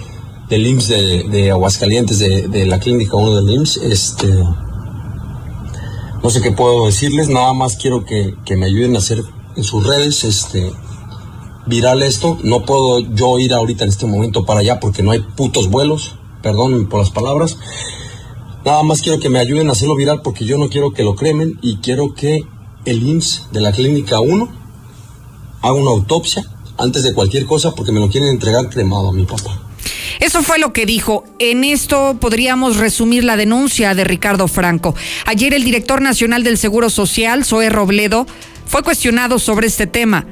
del 0.49 0.65
IMSS 0.65 0.87
de, 1.29 1.51
Aguascalientes, 1.51 2.17
de, 2.17 2.47
de, 2.47 2.65
la 2.65 2.79
clínica 2.79 3.17
1 3.17 3.35
del 3.35 3.55
IMSS. 3.55 3.77
Este, 3.77 4.27
no 6.23 6.29
sé 6.31 6.41
qué 6.41 6.53
puedo 6.53 6.87
decirles, 6.87 7.29
nada 7.29 7.53
más 7.53 7.75
quiero 7.75 8.03
que, 8.03 8.33
que 8.45 8.57
me 8.57 8.65
ayuden 8.65 8.95
a 8.95 8.97
hacer 8.97 9.21
en 9.55 9.63
sus 9.63 9.85
redes 9.85 10.23
este, 10.23 10.71
viral 11.67 12.01
esto. 12.01 12.39
No 12.41 12.65
puedo 12.65 13.01
yo 13.13 13.37
ir 13.37 13.53
ahorita 13.53 13.83
en 13.83 13.91
este 13.91 14.07
momento 14.07 14.43
para 14.43 14.61
allá 14.61 14.79
porque 14.79 15.03
no 15.03 15.11
hay 15.11 15.19
putos 15.19 15.69
vuelos, 15.69 16.15
perdón 16.41 16.87
por 16.87 16.99
las 16.99 17.11
palabras. 17.11 17.57
Nada 18.65 18.83
más 18.83 19.01
quiero 19.01 19.19
que 19.19 19.29
me 19.29 19.39
ayuden 19.39 19.69
a 19.69 19.71
hacerlo 19.71 19.95
viral 19.95 20.21
porque 20.23 20.45
yo 20.45 20.57
no 20.57 20.69
quiero 20.69 20.91
que 20.91 21.03
lo 21.03 21.15
cremen 21.15 21.57
y 21.61 21.77
quiero 21.77 22.13
que 22.13 22.41
el 22.85 23.07
IMSS 23.07 23.49
de 23.51 23.61
la 23.61 23.71
clínica 23.71 24.19
1 24.19 24.49
haga 25.61 25.73
una 25.73 25.91
autopsia 25.91 26.43
antes 26.77 27.03
de 27.03 27.13
cualquier 27.13 27.45
cosa 27.45 27.71
porque 27.71 27.91
me 27.91 27.99
lo 27.99 28.09
quieren 28.09 28.29
entregar 28.29 28.69
cremado 28.69 29.09
a 29.09 29.13
mi 29.13 29.25
papá. 29.25 29.61
Eso 30.19 30.41
fue 30.41 30.59
lo 30.59 30.73
que 30.73 30.85
dijo. 30.85 31.23
En 31.39 31.63
esto 31.63 32.17
podríamos 32.19 32.77
resumir 32.77 33.23
la 33.23 33.37
denuncia 33.37 33.93
de 33.93 34.03
Ricardo 34.03 34.47
Franco. 34.47 34.95
Ayer 35.25 35.53
el 35.53 35.63
director 35.63 36.01
nacional 36.01 36.43
del 36.43 36.57
Seguro 36.57 36.89
Social, 36.89 37.45
Zoe 37.45 37.69
Robledo, 37.69 38.25
fue 38.65 38.83
cuestionado 38.83 39.39
sobre 39.39 39.67
este 39.67 39.87
tema 39.87 40.25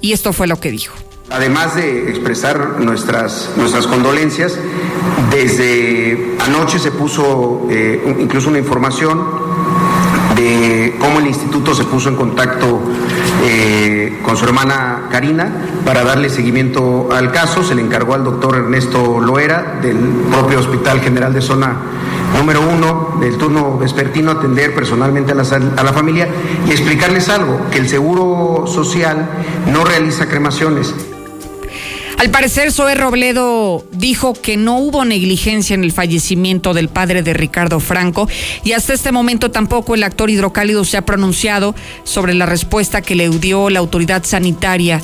y 0.00 0.12
esto 0.12 0.32
fue 0.32 0.46
lo 0.46 0.60
que 0.60 0.70
dijo. 0.70 0.94
Además 1.30 1.76
de 1.76 2.08
expresar 2.08 2.80
nuestras, 2.80 3.50
nuestras 3.56 3.86
condolencias, 3.86 4.58
desde 5.30 6.36
anoche 6.40 6.78
se 6.78 6.90
puso 6.90 7.66
eh, 7.70 8.16
incluso 8.18 8.48
una 8.48 8.58
información 8.58 9.22
de 10.36 10.96
cómo 10.98 11.18
el 11.18 11.26
instituto 11.26 11.74
se 11.74 11.84
puso 11.84 12.08
en 12.08 12.16
contacto 12.16 12.80
eh, 13.44 14.20
con 14.22 14.38
su 14.38 14.46
hermana 14.46 15.08
Karina 15.10 15.52
para 15.84 16.02
darle 16.02 16.30
seguimiento 16.30 17.10
al 17.12 17.30
caso. 17.30 17.62
Se 17.62 17.74
le 17.74 17.82
encargó 17.82 18.14
al 18.14 18.24
doctor 18.24 18.56
Ernesto 18.56 19.20
Loera 19.20 19.80
del 19.82 19.98
propio 20.30 20.60
Hospital 20.60 21.00
General 21.00 21.34
de 21.34 21.42
Zona 21.42 21.76
número 22.38 22.60
uno 22.62 23.18
del 23.20 23.36
turno 23.36 23.76
vespertino 23.76 24.30
atender 24.30 24.74
personalmente 24.74 25.32
a 25.32 25.34
la, 25.34 25.42
a 25.42 25.82
la 25.82 25.92
familia 25.92 26.28
y 26.66 26.70
explicarles 26.70 27.28
algo, 27.28 27.68
que 27.70 27.78
el 27.78 27.88
Seguro 27.88 28.66
Social 28.66 29.28
no 29.72 29.84
realiza 29.84 30.26
cremaciones. 30.26 30.94
Al 32.18 32.30
parecer, 32.30 32.72
Zoe 32.72 32.96
Robledo 32.96 33.86
dijo 33.92 34.32
que 34.34 34.56
no 34.56 34.78
hubo 34.78 35.04
negligencia 35.04 35.74
en 35.74 35.84
el 35.84 35.92
fallecimiento 35.92 36.74
del 36.74 36.88
padre 36.88 37.22
de 37.22 37.32
Ricardo 37.32 37.78
Franco 37.78 38.28
y 38.64 38.72
hasta 38.72 38.92
este 38.92 39.12
momento 39.12 39.52
tampoco 39.52 39.94
el 39.94 40.02
actor 40.02 40.28
hidrocálido 40.28 40.84
se 40.84 40.96
ha 40.96 41.06
pronunciado 41.06 41.76
sobre 42.02 42.34
la 42.34 42.44
respuesta 42.44 43.02
que 43.02 43.14
le 43.14 43.28
dio 43.28 43.70
la 43.70 43.78
autoridad 43.78 44.24
sanitaria 44.24 45.00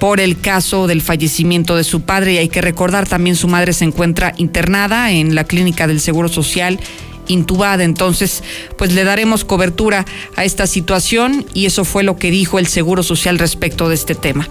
por 0.00 0.18
el 0.18 0.40
caso 0.40 0.88
del 0.88 1.02
fallecimiento 1.02 1.76
de 1.76 1.84
su 1.84 2.00
padre. 2.00 2.34
Y 2.34 2.38
hay 2.38 2.48
que 2.48 2.62
recordar 2.62 3.06
también 3.06 3.36
su 3.36 3.46
madre 3.46 3.72
se 3.72 3.84
encuentra 3.84 4.34
internada 4.38 5.12
en 5.12 5.36
la 5.36 5.44
clínica 5.44 5.86
del 5.86 6.00
Seguro 6.00 6.28
Social 6.28 6.80
intubada. 7.28 7.84
Entonces, 7.84 8.42
pues 8.76 8.92
le 8.92 9.04
daremos 9.04 9.44
cobertura 9.44 10.04
a 10.36 10.44
esta 10.44 10.66
situación 10.66 11.46
y 11.54 11.66
eso 11.66 11.84
fue 11.84 12.02
lo 12.02 12.16
que 12.16 12.30
dijo 12.30 12.58
el 12.58 12.66
Seguro 12.66 13.02
Social 13.02 13.38
respecto 13.38 13.88
de 13.88 13.94
este 13.94 14.14
tema. 14.14 14.48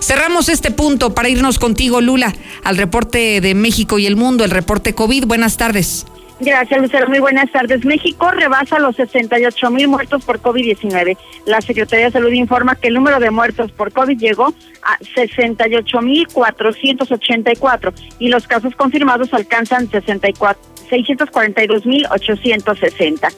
Cerramos 0.00 0.48
este 0.48 0.70
punto 0.70 1.14
para 1.14 1.28
irnos 1.28 1.58
contigo, 1.58 2.00
Lula, 2.00 2.34
al 2.64 2.76
reporte 2.76 3.40
de 3.40 3.54
México 3.54 3.98
y 3.98 4.06
el 4.06 4.16
mundo, 4.16 4.44
el 4.44 4.50
reporte 4.50 4.94
COVID. 4.94 5.26
Buenas 5.26 5.56
tardes. 5.56 6.06
Gracias, 6.38 6.80
Lucero. 6.80 7.08
Muy 7.08 7.18
buenas 7.18 7.50
tardes. 7.50 7.84
México 7.86 8.30
rebasa 8.30 8.78
los 8.78 8.96
68 8.96 9.70
mil 9.70 9.88
muertos 9.88 10.22
por 10.24 10.40
COVID-19. 10.40 11.16
La 11.46 11.62
Secretaría 11.62 12.06
de 12.06 12.12
Salud 12.12 12.30
informa 12.32 12.76
que 12.76 12.88
el 12.88 12.94
número 12.94 13.18
de 13.20 13.30
muertos 13.30 13.72
por 13.72 13.90
COVID 13.90 14.18
llegó 14.18 14.52
a 14.82 14.98
68 15.14 16.00
mil 16.02 16.26
484 16.28 17.92
y 18.18 18.28
los 18.28 18.46
casos 18.46 18.74
confirmados 18.76 19.32
alcanzan 19.32 19.90
64 19.90 20.75
642.860. 20.88 23.32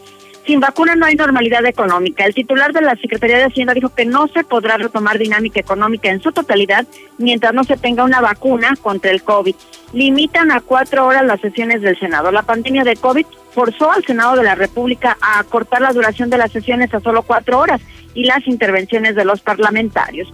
Sin 0.47 0.61
vacuna 0.61 0.95
no 0.95 1.05
hay 1.05 1.15
normalidad 1.15 1.67
económica. 1.67 2.25
El 2.25 2.35
titular 2.35 2.73
de 2.73 2.81
la 2.81 2.97
Secretaría 2.97 3.37
de 3.37 3.45
Hacienda 3.45 3.75
dijo 3.75 3.95
que 3.95 4.07
no 4.07 4.29
se 4.29 4.45
podrá 4.45 4.79
retomar 4.79 5.19
dinámica 5.19 5.61
económica 5.61 6.09
en 6.09 6.23
su 6.23 6.33
totalidad 6.33 6.87
mientras 7.19 7.53
no 7.53 7.65
se 7.65 7.77
tenga 7.77 8.03
una 8.03 8.23
vacuna 8.23 8.75
contra 8.81 9.11
el 9.11 9.23
COVID. 9.23 9.55
Limitan 9.93 10.51
a 10.51 10.63
cuatro 10.63 11.07
horas 11.07 11.27
las 11.27 11.43
sesiones 11.43 11.83
del 11.83 11.99
Senado. 11.99 12.31
La 12.31 12.45
pandemia 12.45 12.85
de 12.85 12.97
COVID 12.97 13.27
forzó 13.53 13.93
al 13.93 14.07
Senado 14.07 14.37
de 14.37 14.45
la 14.45 14.55
República 14.55 15.19
a 15.21 15.39
acortar 15.39 15.83
la 15.83 15.93
duración 15.93 16.31
de 16.31 16.39
las 16.39 16.51
sesiones 16.51 16.95
a 16.95 17.01
solo 17.01 17.25
cuatro 17.25 17.59
horas 17.59 17.83
y 18.15 18.25
las 18.25 18.47
intervenciones 18.47 19.17
de 19.17 19.27
los 19.27 19.43
parlamentarios 19.43 20.33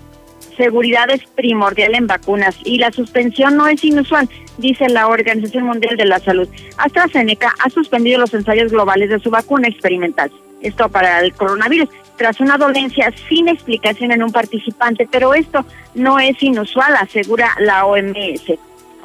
seguridad 0.56 1.10
es 1.10 1.24
primordial 1.34 1.94
en 1.94 2.06
vacunas 2.06 2.56
y 2.64 2.78
la 2.78 2.92
suspensión 2.92 3.56
no 3.56 3.66
es 3.66 3.82
inusual, 3.84 4.28
dice 4.58 4.88
la 4.88 5.08
Organización 5.08 5.64
Mundial 5.64 5.96
de 5.96 6.06
la 6.06 6.18
Salud. 6.18 6.48
AstraZeneca 6.76 7.54
ha 7.64 7.70
suspendido 7.70 8.20
los 8.20 8.34
ensayos 8.34 8.72
globales 8.72 9.10
de 9.10 9.20
su 9.20 9.30
vacuna 9.30 9.68
experimental. 9.68 10.30
Esto 10.60 10.88
para 10.88 11.20
el 11.20 11.34
coronavirus, 11.34 11.88
tras 12.16 12.40
una 12.40 12.56
dolencia 12.56 13.12
sin 13.28 13.48
explicación 13.48 14.12
en 14.12 14.22
un 14.22 14.32
participante, 14.32 15.06
pero 15.10 15.34
esto 15.34 15.64
no 15.94 16.18
es 16.18 16.42
inusual, 16.42 16.94
asegura 16.96 17.50
la 17.60 17.84
OMS. 17.84 18.52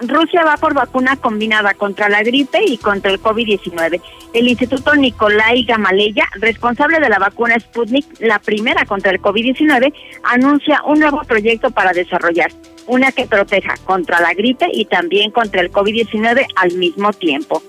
Rusia 0.02 0.44
va 0.46 0.58
por 0.58 0.74
vacuna 0.74 1.18
combinada 1.18 1.74
contra 1.74 2.10
la 2.10 2.24
gripe 2.24 2.60
y 2.66 2.78
contra 2.78 3.12
el 3.12 3.22
COVID-19. 3.22 4.02
El 4.34 4.48
Instituto 4.48 4.96
Nikolai 4.96 5.64
Gamaleya, 5.64 6.26
responsable 6.36 7.00
de 7.00 7.10
la 7.10 7.20
vacuna 7.20 7.60
Sputnik, 7.60 8.06
la 8.20 8.40
primera 8.40 8.86
contra 8.86 9.12
el 9.12 9.22
COVID-19, 9.22 9.94
anuncia 10.24 10.82
un 10.86 11.00
nuevo 11.00 11.22
proyecto 11.24 11.72
para 11.72 11.92
desarrollar, 11.92 12.52
una 12.88 13.12
que 13.12 13.26
proteja 13.26 13.76
contra 13.86 14.22
la 14.22 14.34
gripe 14.34 14.68
y 14.72 14.86
también 14.86 15.32
contra 15.32 15.62
el 15.62 15.72
COVID-19 15.72 16.46
al 16.56 16.74
mismo 16.74 17.12
tiempo. 17.12 17.62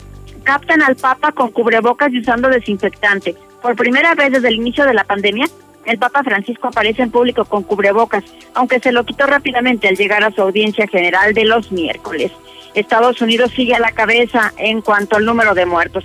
Captan 0.44 0.82
al 0.82 0.96
Papa 0.96 1.32
con 1.32 1.50
cubrebocas 1.50 2.12
y 2.12 2.20
usando 2.20 2.48
desinfectante. 2.48 3.34
Por 3.60 3.76
primera 3.76 4.14
vez 4.14 4.32
desde 4.32 4.48
el 4.48 4.54
inicio 4.54 4.86
de 4.86 4.94
la 4.94 5.04
pandemia, 5.04 5.46
el 5.86 5.98
Papa 5.98 6.22
Francisco 6.22 6.68
aparece 6.68 7.02
en 7.02 7.10
público 7.10 7.44
con 7.44 7.62
cubrebocas, 7.62 8.24
aunque 8.54 8.80
se 8.80 8.92
lo 8.92 9.04
quitó 9.04 9.26
rápidamente 9.26 9.88
al 9.88 9.96
llegar 9.96 10.22
a 10.24 10.30
su 10.30 10.42
audiencia 10.42 10.86
general 10.86 11.34
de 11.34 11.44
los 11.44 11.72
miércoles. 11.72 12.32
Estados 12.74 13.20
Unidos 13.20 13.50
sigue 13.50 13.74
a 13.74 13.80
la 13.80 13.92
cabeza 13.92 14.52
en 14.56 14.80
cuanto 14.80 15.16
al 15.16 15.24
número 15.24 15.54
de 15.54 15.66
muertos, 15.66 16.04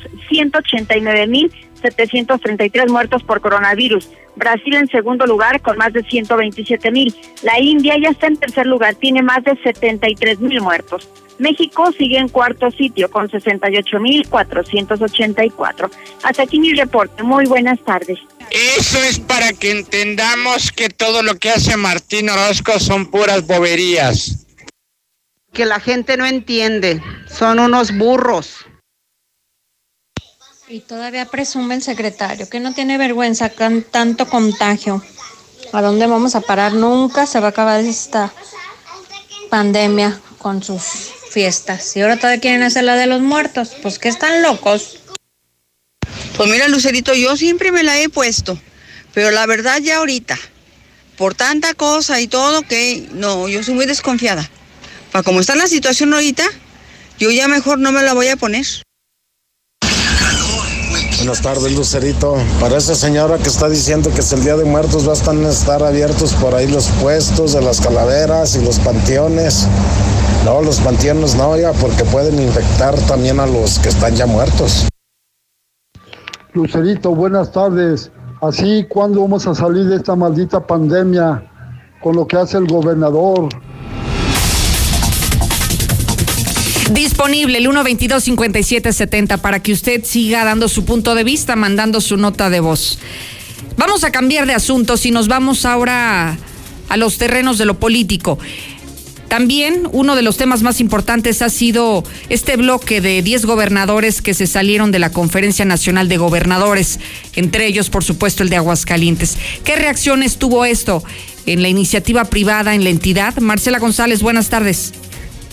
189.733 1.89 2.89
muertos 2.89 3.23
por 3.23 3.41
coronavirus. 3.41 4.09
Brasil 4.35 4.75
en 4.75 4.87
segundo 4.87 5.25
lugar 5.25 5.61
con 5.61 5.77
más 5.77 5.91
de 5.93 6.03
127.000. 6.03 7.15
La 7.43 7.59
India 7.59 7.95
ya 8.01 8.09
está 8.09 8.27
en 8.27 8.37
tercer 8.37 8.67
lugar, 8.67 8.95
tiene 8.95 9.21
más 9.21 9.43
de 9.43 9.51
73.000 9.53 10.61
muertos. 10.61 11.09
México 11.37 11.91
sigue 11.97 12.17
en 12.17 12.29
cuarto 12.29 12.71
sitio 12.71 13.11
con 13.11 13.29
68.484. 13.29 15.91
Hasta 16.23 16.43
aquí 16.43 16.59
mi 16.59 16.73
reporte. 16.73 17.23
Muy 17.23 17.45
buenas 17.45 17.83
tardes. 17.83 18.19
Eso 18.51 19.03
es 19.03 19.19
para 19.19 19.51
que 19.53 19.71
entendamos 19.71 20.71
que 20.71 20.89
todo 20.89 21.23
lo 21.23 21.35
que 21.35 21.49
hace 21.49 21.75
Martín 21.77 22.29
Orozco 22.29 22.79
son 22.79 23.09
puras 23.11 23.47
boberías. 23.47 24.45
Que 25.51 25.65
la 25.65 25.79
gente 25.79 26.15
no 26.17 26.25
entiende, 26.25 27.01
son 27.27 27.59
unos 27.59 27.97
burros. 27.97 28.65
Y 30.67 30.79
todavía 30.79 31.25
presume 31.25 31.75
el 31.75 31.83
secretario 31.83 32.49
que 32.49 32.59
no 32.59 32.73
tiene 32.73 32.97
vergüenza 32.97 33.49
con 33.51 33.83
tanto 33.83 34.27
contagio. 34.27 35.03
¿A 35.71 35.81
dónde 35.83 36.07
vamos 36.07 36.33
a 36.33 36.41
parar? 36.41 36.73
Nunca 36.73 37.27
se 37.27 37.39
va 37.39 37.47
a 37.47 37.49
acabar 37.51 37.81
esta 37.81 38.33
pandemia 39.51 40.19
con 40.39 40.63
sus 40.63 40.83
fiestas. 41.29 41.95
Y 41.95 42.01
ahora 42.01 42.17
todavía 42.17 42.41
quieren 42.41 42.63
hacer 42.63 42.83
la 42.83 42.95
de 42.95 43.05
los 43.05 43.21
muertos. 43.21 43.73
Pues 43.83 43.99
que 43.99 44.09
están 44.09 44.41
locos. 44.41 45.01
Pues 46.35 46.49
mira, 46.49 46.67
Lucerito, 46.67 47.13
yo 47.13 47.37
siempre 47.37 47.71
me 47.71 47.83
la 47.83 47.99
he 47.99 48.09
puesto, 48.09 48.59
pero 49.13 49.31
la 49.31 49.45
verdad 49.45 49.79
ya 49.79 49.97
ahorita, 49.97 50.37
por 51.15 51.35
tanta 51.35 51.75
cosa 51.75 52.19
y 52.19 52.27
todo, 52.27 52.63
que 52.63 53.07
no, 53.11 53.47
yo 53.47 53.63
soy 53.63 53.75
muy 53.75 53.85
desconfiada. 53.85 54.49
Para 55.11 55.23
como 55.23 55.39
está 55.39 55.55
la 55.55 55.67
situación 55.67 56.13
ahorita, 56.13 56.43
yo 57.19 57.29
ya 57.29 57.47
mejor 57.47 57.77
no 57.77 57.91
me 57.91 58.01
la 58.01 58.13
voy 58.13 58.27
a 58.27 58.35
poner. 58.35 58.84
Buenas 61.25 61.41
tardes, 61.41 61.75
Lucerito. 61.75 62.35
Para 62.61 62.77
esa 62.77 62.93
señora 62.93 63.39
que 63.39 63.49
está 63.49 63.67
diciendo 63.67 64.11
que 64.13 64.19
es 64.19 64.31
el 64.31 64.43
Día 64.43 64.57
de 64.57 64.63
Muertos, 64.63 65.07
a 65.07 65.49
estar 65.49 65.81
abiertos 65.81 66.35
por 66.35 66.53
ahí 66.53 66.67
los 66.67 66.87
puestos 67.01 67.53
de 67.53 67.63
las 67.63 67.81
calaveras 67.81 68.55
y 68.55 68.63
los 68.63 68.77
panteones. 68.77 69.67
No, 70.45 70.61
los 70.61 70.79
panteones 70.81 71.33
no, 71.33 71.57
ya, 71.57 71.71
porque 71.73 72.03
pueden 72.03 72.39
infectar 72.39 72.93
también 73.07 73.39
a 73.39 73.47
los 73.47 73.79
que 73.79 73.89
están 73.89 74.15
ya 74.15 74.27
muertos. 74.27 74.87
Lucerito, 76.53 77.15
buenas 77.15 77.51
tardes. 77.51 78.11
Así, 78.43 78.85
¿cuándo 78.87 79.21
vamos 79.21 79.47
a 79.47 79.55
salir 79.55 79.85
de 79.87 79.95
esta 79.95 80.15
maldita 80.15 80.67
pandemia 80.67 81.43
con 82.03 82.17
lo 82.17 82.27
que 82.27 82.37
hace 82.37 82.59
el 82.59 82.67
gobernador? 82.67 83.49
Disponible 86.91 87.57
el 87.57 87.67
122-5770 87.67 89.39
para 89.39 89.61
que 89.61 89.73
usted 89.73 90.03
siga 90.05 90.45
dando 90.45 90.69
su 90.69 90.85
punto 90.85 91.15
de 91.15 91.23
vista, 91.23 91.55
mandando 91.55 91.99
su 91.99 92.15
nota 92.15 92.49
de 92.49 92.59
voz. 92.59 92.99
Vamos 93.75 94.03
a 94.03 94.11
cambiar 94.11 94.45
de 94.45 94.53
asuntos 94.53 95.05
y 95.05 95.11
nos 95.11 95.27
vamos 95.27 95.65
ahora 95.65 96.37
a 96.87 96.97
los 96.97 97.17
terrenos 97.17 97.57
de 97.57 97.65
lo 97.65 97.79
político. 97.79 98.37
También 99.27 99.89
uno 99.91 100.15
de 100.15 100.21
los 100.21 100.37
temas 100.37 100.61
más 100.61 100.79
importantes 100.79 101.41
ha 101.41 101.49
sido 101.49 102.03
este 102.29 102.55
bloque 102.55 103.01
de 103.01 103.23
10 103.23 103.45
gobernadores 103.45 104.21
que 104.21 104.35
se 104.35 104.45
salieron 104.45 104.91
de 104.91 104.99
la 104.99 105.11
Conferencia 105.11 105.65
Nacional 105.65 106.07
de 106.07 106.17
Gobernadores, 106.17 106.99
entre 107.35 107.65
ellos, 107.65 107.89
por 107.89 108.03
supuesto, 108.03 108.43
el 108.43 108.49
de 108.49 108.57
Aguascalientes. 108.57 109.37
¿Qué 109.63 109.75
reacciones 109.75 110.37
tuvo 110.37 110.63
esto 110.63 111.03
en 111.47 111.63
la 111.63 111.67
iniciativa 111.67 112.25
privada, 112.25 112.75
en 112.75 112.83
la 112.83 112.91
entidad? 112.91 113.35
Marcela 113.37 113.79
González, 113.79 114.21
buenas 114.21 114.49
tardes. 114.49 114.93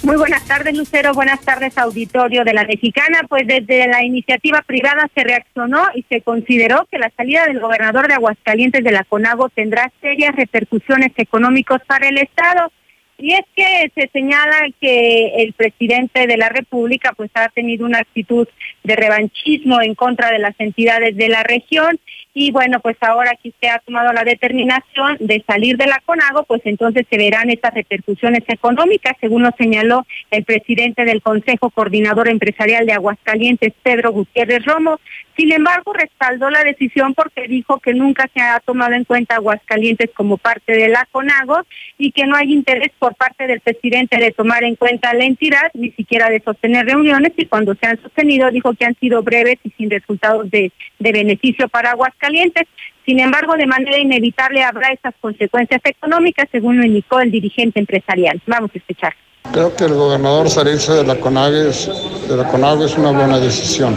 Muy 0.03 0.17
buenas 0.17 0.45
tardes, 0.49 0.77
Lucero. 0.77 1.15
Buenas 1.15 1.41
tardes, 1.43 1.79
auditorio 1.79 2.43
de 2.43 2.53
la 2.53 2.65
Mexicana. 2.65 3.21
Pues 3.29 3.47
desde 3.47 3.87
la 3.87 4.05
iniciativa 4.05 4.61
privada 4.62 5.09
se 5.15 5.23
reaccionó 5.23 5.81
y 5.95 6.03
se 6.09 6.23
consideró 6.23 6.88
que 6.91 6.99
la 6.99 7.12
salida 7.17 7.47
del 7.47 7.61
gobernador 7.61 8.09
de 8.09 8.15
Aguascalientes 8.15 8.83
de 8.83 8.91
la 8.91 9.05
CONAGO 9.05 9.49
tendrá 9.51 9.93
serias 10.01 10.35
repercusiones 10.35 11.12
económicas 11.17 11.83
para 11.87 12.09
el 12.09 12.19
Estado. 12.19 12.73
Y 13.17 13.35
es 13.35 13.45
que 13.55 13.93
se 13.95 14.11
señala 14.12 14.67
que 14.81 15.35
el 15.37 15.53
presidente 15.53 16.27
de 16.27 16.37
la 16.37 16.49
República 16.49 17.12
pues 17.17 17.31
ha 17.35 17.49
tenido 17.51 17.87
una 17.87 17.99
actitud 17.99 18.49
de 18.83 18.97
revanchismo 18.97 19.81
en 19.81 19.95
contra 19.95 20.33
de 20.33 20.41
las 20.41 20.59
entidades 20.59 21.17
de 21.17 21.29
la 21.29 21.45
región 21.45 22.01
y 22.35 22.51
bueno, 22.51 22.81
pues 22.81 22.97
ahora 23.03 23.37
que 23.42 23.53
se 23.61 23.68
ha 23.68 23.79
tomado 23.81 24.12
la 24.12 24.25
determinación 24.25 25.18
de 25.21 25.45
salir 25.47 25.77
de 25.77 25.87
la 25.87 26.01
CONAGO, 26.05 26.45
pues 26.45 26.62
entonces 26.64 27.07
se 27.11 27.18
verán 27.18 27.51
estas 27.51 27.75
repercusiones 27.75 28.42
económicas, 28.49 29.16
según 29.21 29.42
lo 29.42 29.51
señaló 29.59 30.07
el 30.31 30.45
presidente 30.45 31.05
del 31.05 31.21
Consejo 31.21 31.68
Coordinador 31.68 32.29
Empresarial 32.29 32.87
de 32.87 32.95
Aguascalientes, 32.95 33.75
Pedro 33.83 34.12
Gutiérrez 34.12 34.64
Romo. 34.64 34.99
Sin 35.37 35.53
embargo, 35.53 35.92
respaldó 35.92 36.51
la 36.51 36.62
decisión 36.64 37.14
porque 37.14 37.49
dijo 37.49 37.79
que 37.81 37.95
nunca 37.95 38.29
se 38.35 38.40
ha 38.40 38.61
tomado 38.61 38.95
en 38.95 39.05
cuenta 39.05 39.37
Aguascalientes 39.37 40.11
como 40.14 40.38
parte 40.38 40.73
de 40.73 40.88
la 40.88 41.07
CONAGO 41.11 41.66
y 41.99 42.12
que 42.12 42.27
no 42.27 42.37
hay 42.37 42.53
interés 42.53 42.92
por 42.99 43.14
parte 43.14 43.47
del 43.47 43.61
presidente 43.61 44.18
de 44.18 44.33
tomar 44.33 44.64
en 44.64 44.77
cuenta 44.77 45.12
la 45.14 45.25
entidad, 45.25 45.71
ni 45.75 45.90
siquiera 45.90 46.31
de 46.31 46.40
sostener 46.40 46.87
reuniones 46.87 47.33
y 47.37 47.47
cuando 47.47 47.75
se 47.75 47.87
han 47.87 48.01
sostenido 48.01 48.51
dijo 48.51 48.73
que 48.75 48.87
han 48.87 48.95
sido 48.97 49.23
breves 49.23 49.59
y 49.64 49.71
sin 49.71 49.90
resultados 49.90 50.51
de, 50.51 50.71
de 50.99 51.12
beneficio 51.12 51.68
para 51.68 51.90
Aguascalientes 51.90 52.21
calientes. 52.22 52.68
Sin 53.04 53.18
embargo, 53.18 53.54
de 53.56 53.66
manera 53.66 53.98
inevitable 53.98 54.62
habrá 54.62 54.92
esas 54.92 55.14
consecuencias 55.20 55.80
económicas, 55.85 56.48
según 56.52 56.78
lo 56.78 56.87
indicó 56.87 57.18
el 57.20 57.32
dirigente 57.32 57.80
empresarial. 57.80 58.40
Vamos 58.46 58.70
a 58.74 58.78
escuchar. 58.78 59.12
Creo 59.50 59.74
que 59.74 59.85
el 59.85 59.94
gobernador 59.94 60.48
salirse 60.48 60.92
de 60.92 61.04
la 61.04 61.16
CONAGUE 61.16 61.68
es, 61.68 61.90
de 62.28 62.37
la 62.37 62.48
CONAGUE 62.48 62.87
es 62.87 62.96
una 62.96 63.11
buena 63.11 63.40
decisión. 63.40 63.96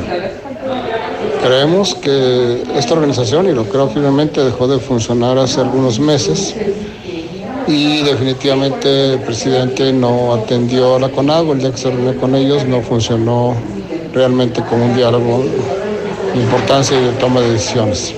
Creemos 1.44 1.94
que 1.94 2.64
esta 2.76 2.96
organización, 2.96 3.48
y 3.48 3.54
lo 3.54 3.66
creo 3.66 3.88
firmemente, 3.90 4.44
dejó 4.44 4.68
de 4.68 4.80
funcionar 4.80 5.38
hace 5.38 5.62
algunos 5.62 6.00
meses 6.00 6.56
y 7.68 8.02
definitivamente 8.04 9.14
el 9.14 9.20
presidente 9.20 9.94
no 9.94 10.34
atendió 10.34 10.96
a 10.96 11.00
la 11.00 11.10
CONAGO, 11.10 11.54
el 11.54 11.60
día 11.60 11.72
que 11.72 11.78
se 11.78 11.92
reunió 11.92 12.20
con 12.20 12.34
ellos 12.34 12.66
no 12.66 12.82
funcionó 12.82 13.56
realmente 14.14 14.62
como 14.62 14.86
un 14.86 14.96
diálogo 14.96 15.44
importancia 16.36 17.00
de 17.00 17.12
toma 17.14 17.42
de 17.42 17.54
decisiones. 17.54 18.14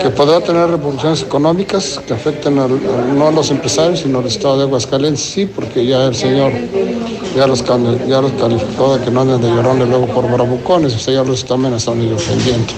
Que 0.00 0.10
podrá 0.10 0.40
tener 0.40 0.68
repercusiones 0.70 1.22
económicas 1.22 2.00
que 2.06 2.14
afecten 2.14 2.56
no 2.56 3.28
a 3.28 3.32
los 3.32 3.50
empresarios, 3.50 4.00
sino 4.00 4.18
al 4.18 4.26
Estado 4.26 4.58
de 4.58 4.64
Aguascalientes, 4.64 5.22
sí, 5.22 5.46
porque 5.46 5.84
ya 5.84 6.04
el 6.04 6.14
señor 6.14 6.52
ya 7.36 7.46
los, 7.46 7.64
ya 7.64 8.20
los 8.20 8.32
calificó 8.32 8.96
de 8.96 9.04
que 9.04 9.10
no 9.10 9.22
anden 9.22 9.40
de 9.40 9.48
llorones 9.48 9.88
luego 9.88 10.06
por 10.06 10.30
bravucones, 10.30 10.94
o 10.94 10.98
sea, 10.98 11.14
ya 11.14 11.24
los 11.24 11.40
está 11.40 11.54
amenazando 11.54 12.04
y 12.04 12.08
pendiente. 12.16 12.74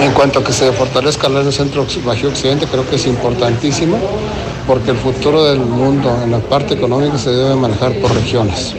En 0.00 0.12
cuanto 0.12 0.40
a 0.40 0.44
que 0.44 0.52
se 0.52 0.72
fortalezca 0.72 1.26
el 1.26 1.52
centro 1.52 1.86
Bajío 2.04 2.30
Occidente, 2.30 2.66
creo 2.66 2.88
que 2.88 2.96
es 2.96 3.06
importantísimo, 3.06 3.98
porque 4.66 4.92
el 4.92 4.96
futuro 4.96 5.44
del 5.44 5.60
mundo 5.60 6.16
en 6.24 6.30
la 6.30 6.38
parte 6.38 6.74
económica 6.74 7.18
se 7.18 7.30
debe 7.30 7.54
manejar 7.54 7.92
por 8.00 8.12
regiones 8.14 8.74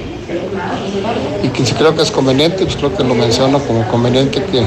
y 1.44 1.50
que 1.50 1.66
si 1.66 1.74
creo 1.74 1.96
que 1.96 2.02
es 2.02 2.12
conveniente, 2.12 2.64
pues 2.64 2.76
creo 2.76 2.96
que 2.96 3.04
lo 3.04 3.16
menciono 3.16 3.60
como 3.60 3.88
conveniente 3.88 4.44
que 4.44 4.64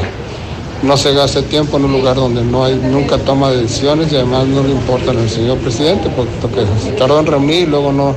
no 0.83 0.97
se 0.97 1.15
gaste 1.15 1.43
tiempo 1.43 1.79
en 1.79 1.85
un 1.85 1.93
lugar 1.93 2.17
donde 2.17 2.43
no 2.43 2.65
hay 2.65 2.75
nunca 2.75 3.19
toma 3.19 3.51
de 3.51 3.63
decisiones 3.63 4.13
y 4.13 4.17
además 4.17 4.47
no 4.47 4.63
le 4.63 4.71
importa 4.71 5.13
al 5.13 5.29
señor 5.29 5.59
presidente 5.59 6.11
porque 6.17 6.67
se 6.79 6.93
tardó 6.93 7.21
en 7.21 7.27
reunir 7.27 7.63
y 7.63 7.67
luego 7.67 7.93
no, 7.93 8.17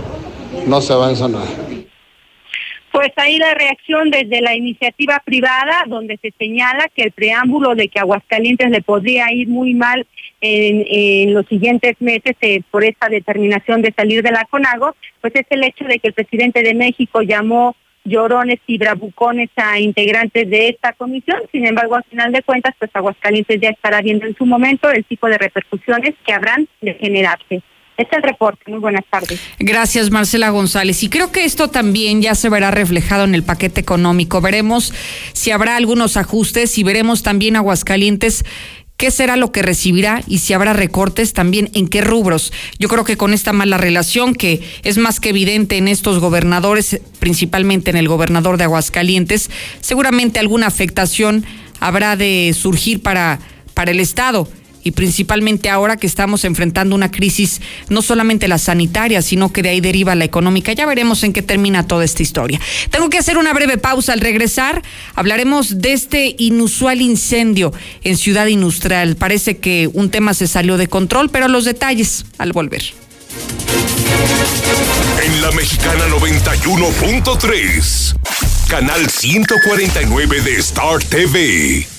no 0.65 0.82
se 0.82 0.93
avanza 0.93 1.28
nada. 1.28 1.48
Pues 2.91 3.12
ahí 3.17 3.38
la 3.38 3.54
reacción 3.54 4.10
desde 4.10 4.41
la 4.41 4.56
iniciativa 4.56 5.22
privada, 5.24 5.84
donde 5.88 6.17
se 6.17 6.34
señala 6.38 6.89
que 6.96 7.04
el 7.04 7.12
preámbulo 7.12 7.76
de 7.76 7.89
que 7.89 8.00
Aguascalientes 8.00 8.72
le 8.72 8.82
podría 8.82 9.32
ir 9.32 9.48
muy 9.50 9.76
mal 9.76 10.08
en, 10.41 11.32
los 11.32 11.46
siguientes 11.48 11.96
meses 12.00 12.36
eh, 12.41 12.62
por 12.72 12.84
esta 12.84 13.08
determinación 13.08 13.84
de 13.84 13.93
salir 13.96 14.24
de 14.24 14.32
la 14.32 14.46
CONAGO, 14.50 14.96
pues 15.22 15.36
es 15.36 15.46
el 15.52 15.63
hecho 15.63 15.86
de 15.86 16.00
que 16.00 16.08
el 16.08 16.13
presidente 16.13 16.63
de 16.63 16.74
México 16.74 17.22
llamó 17.22 17.76
llorones 18.08 18.60
y 18.67 18.78
bravucones 18.78 19.50
a 19.56 19.80
integrantes 19.80 20.50
de 20.50 20.70
esta 20.70 20.93
comisión. 20.93 21.41
Sin 21.52 21.65
embargo, 21.65 21.96
al 21.96 22.04
final 22.06 22.32
de 22.32 22.41
cuentas, 22.43 22.74
pues 22.80 22.91
Aguascalientes 22.93 23.60
ya 23.62 23.70
estará 23.70 24.02
viendo 24.02 24.26
en 24.26 24.36
su 24.36 24.46
momento 24.46 24.89
el 24.89 25.06
tipo 25.06 25.28
de 25.28 25.38
repercusiones 25.38 26.15
que 26.26 26.34
habrán 26.34 26.67
de 26.82 26.93
generarse. 26.96 27.62
Este 27.98 28.15
es 28.15 28.24
el 28.24 28.30
reporte. 28.30 28.62
Muy 28.70 28.80
buenas 28.80 29.04
tardes. 29.10 29.41
Gracias, 29.58 30.12
Marcela 30.12 30.50
González. 30.52 31.02
Y 31.02 31.10
creo 31.10 31.32
que 31.32 31.46
esto 31.46 31.70
también 31.70 32.22
ya 32.22 32.36
se 32.36 32.48
verá 32.48 32.70
reflejado 32.70 33.24
en 33.24 33.34
el 33.34 33.43
paquete 33.43 33.82
económico. 33.82 34.39
Veremos 34.39 34.93
si 35.34 35.50
habrá 35.50 35.76
algunos 35.76 36.15
ajustes 36.15 36.78
y 36.78 36.84
veremos 36.84 37.24
también 37.24 37.56
Aguascalientes 37.56 38.46
qué 38.97 39.12
será 39.12 39.38
lo 39.38 39.51
que 39.51 39.62
recibirá 39.62 40.23
y 40.27 40.39
si 40.39 40.53
habrá 40.53 40.73
recortes 40.73 41.33
también 41.33 41.69
en 41.73 41.88
qué 41.88 42.01
rubros. 42.01 42.51
Yo 42.79 42.89
creo 42.89 43.03
que 43.03 43.15
con 43.15 43.33
esta 43.33 43.53
mala 43.53 43.77
relación 43.77 44.33
que 44.33 44.62
es 44.83 44.97
más 44.97 45.19
que 45.19 45.29
evidente 45.29 45.77
en 45.77 45.88
estos 45.88 46.19
gobernadores, 46.19 46.99
principalmente 47.19 47.91
en 47.91 47.97
el 47.97 48.07
gobernador 48.07 48.57
de 48.57 48.65
Aguascalientes, 48.65 49.49
seguramente 49.79 50.39
alguna 50.39 50.67
afectación 50.67 51.45
habrá 51.79 52.15
de 52.15 52.55
surgir 52.60 53.01
para, 53.01 53.39
para 53.75 53.91
el 53.91 53.99
Estado 53.99 54.49
y 54.88 54.91
principalmente 54.91 55.69
ahora 55.69 55.97
que 55.97 56.08
estamos 56.08 56.45
enfrentando 56.45 56.95
una 56.95 57.12
crisis 57.12 57.60
no 57.89 58.02
solamente 58.02 58.47
la 58.47 58.58
sanitaria, 58.58 59.21
sino 59.21 59.52
que 59.52 59.62
de 59.62 59.67
ahí 59.67 59.82
deriva 59.82 60.15
la 60.15 60.23
económica. 60.23 60.71
Ya 60.71 60.86
veremos 60.86 61.23
en 61.23 61.34
qué 61.34 61.41
termina 61.41 61.86
toda 61.86 62.06
esta 62.06 62.23
historia. 62.23 62.62
Tengo 62.89 63.10
que 63.10 63.17
hacer 63.17 63.38
una 63.38 63.54
breve 63.54 63.78
pausa 63.78 64.13
al 64.13 64.21
regresar. 64.21 64.82
Hablaremos 65.13 65.82
de 65.82 65.91
este 65.91 66.36
inusual 66.38 67.02
incendio 67.02 67.73
en 68.06 68.15
Ciudad 68.15 68.47
Industrial. 68.47 69.17
Parece 69.17 69.58
que 69.58 69.89
un 69.91 70.10
tema 70.10 70.34
se 70.34 70.47
salió 70.47 70.78
de 70.78 70.88
control, 70.88 71.30
pero 71.32 71.50
los 71.50 71.65
detalles 71.65 72.23
al 72.38 72.54
volver. 72.54 72.84
En 75.21 75.41
la 75.41 75.52
Mexicana 75.52 76.08
91.3, 76.08 78.15
canal 78.69 79.10
149 79.10 80.41
de 80.41 80.56
Star 80.60 81.04
TV. 81.04 81.96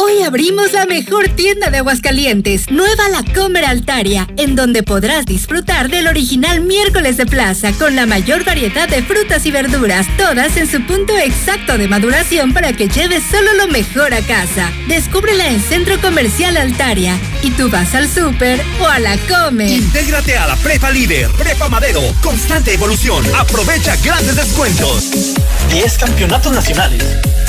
Hoy 0.00 0.22
abrimos 0.22 0.72
la 0.72 0.86
mejor 0.86 1.28
tienda 1.30 1.70
de 1.70 1.78
Aguascalientes, 1.78 2.70
Nueva 2.70 3.08
La 3.08 3.24
Comer 3.34 3.64
Altaria, 3.64 4.28
en 4.36 4.54
donde 4.54 4.84
podrás 4.84 5.26
disfrutar 5.26 5.88
del 5.90 6.06
original 6.06 6.60
miércoles 6.60 7.16
de 7.16 7.26
plaza 7.26 7.72
con 7.72 7.96
la 7.96 8.06
mayor 8.06 8.44
variedad 8.44 8.88
de 8.88 9.02
frutas 9.02 9.44
y 9.44 9.50
verduras, 9.50 10.06
todas 10.16 10.56
en 10.56 10.70
su 10.70 10.86
punto 10.86 11.18
exacto 11.18 11.76
de 11.76 11.88
maduración 11.88 12.54
para 12.54 12.72
que 12.74 12.86
lleves 12.86 13.24
solo 13.28 13.52
lo 13.54 13.66
mejor 13.66 14.14
a 14.14 14.20
casa. 14.20 14.70
Descúbrela 14.86 15.48
en 15.48 15.60
Centro 15.60 16.00
Comercial 16.00 16.56
Altaria 16.56 17.18
y 17.42 17.50
tú 17.50 17.68
vas 17.68 17.92
al 17.96 18.08
súper 18.08 18.62
o 18.80 18.86
a 18.86 19.00
la 19.00 19.18
Comer. 19.26 19.68
Intégrate 19.68 20.38
a 20.38 20.46
la 20.46 20.54
Prepa 20.54 20.92
Líder, 20.92 21.28
Prepa 21.32 21.68
Madero, 21.68 22.02
constante 22.22 22.72
evolución. 22.72 23.24
Aprovecha 23.34 23.96
grandes 23.96 24.36
descuentos. 24.36 25.34
10 25.72 25.98
campeonatos 25.98 26.52
nacionales. 26.52 27.02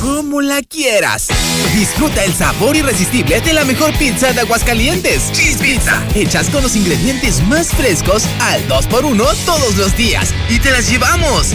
como 0.00 0.40
la 0.40 0.62
quieras. 0.62 1.28
Disfruta 1.74 2.24
el 2.24 2.32
sabor 2.32 2.76
irresistible 2.76 3.40
de 3.40 3.52
la 3.52 3.64
mejor 3.64 3.92
pizza 3.98 4.32
de 4.32 4.40
Aguascalientes. 4.40 5.32
Cheese 5.32 5.58
Pizza. 5.58 6.02
Hechas 6.14 6.48
con 6.50 6.62
los 6.62 6.76
ingredientes 6.76 7.42
más 7.46 7.68
frescos 7.68 8.24
al 8.40 8.66
2x1 8.68 9.34
todos 9.44 9.76
los 9.76 9.96
días. 9.96 10.32
Y 10.48 10.58
te 10.58 10.70
las 10.70 10.88
llevamos. 10.88 11.48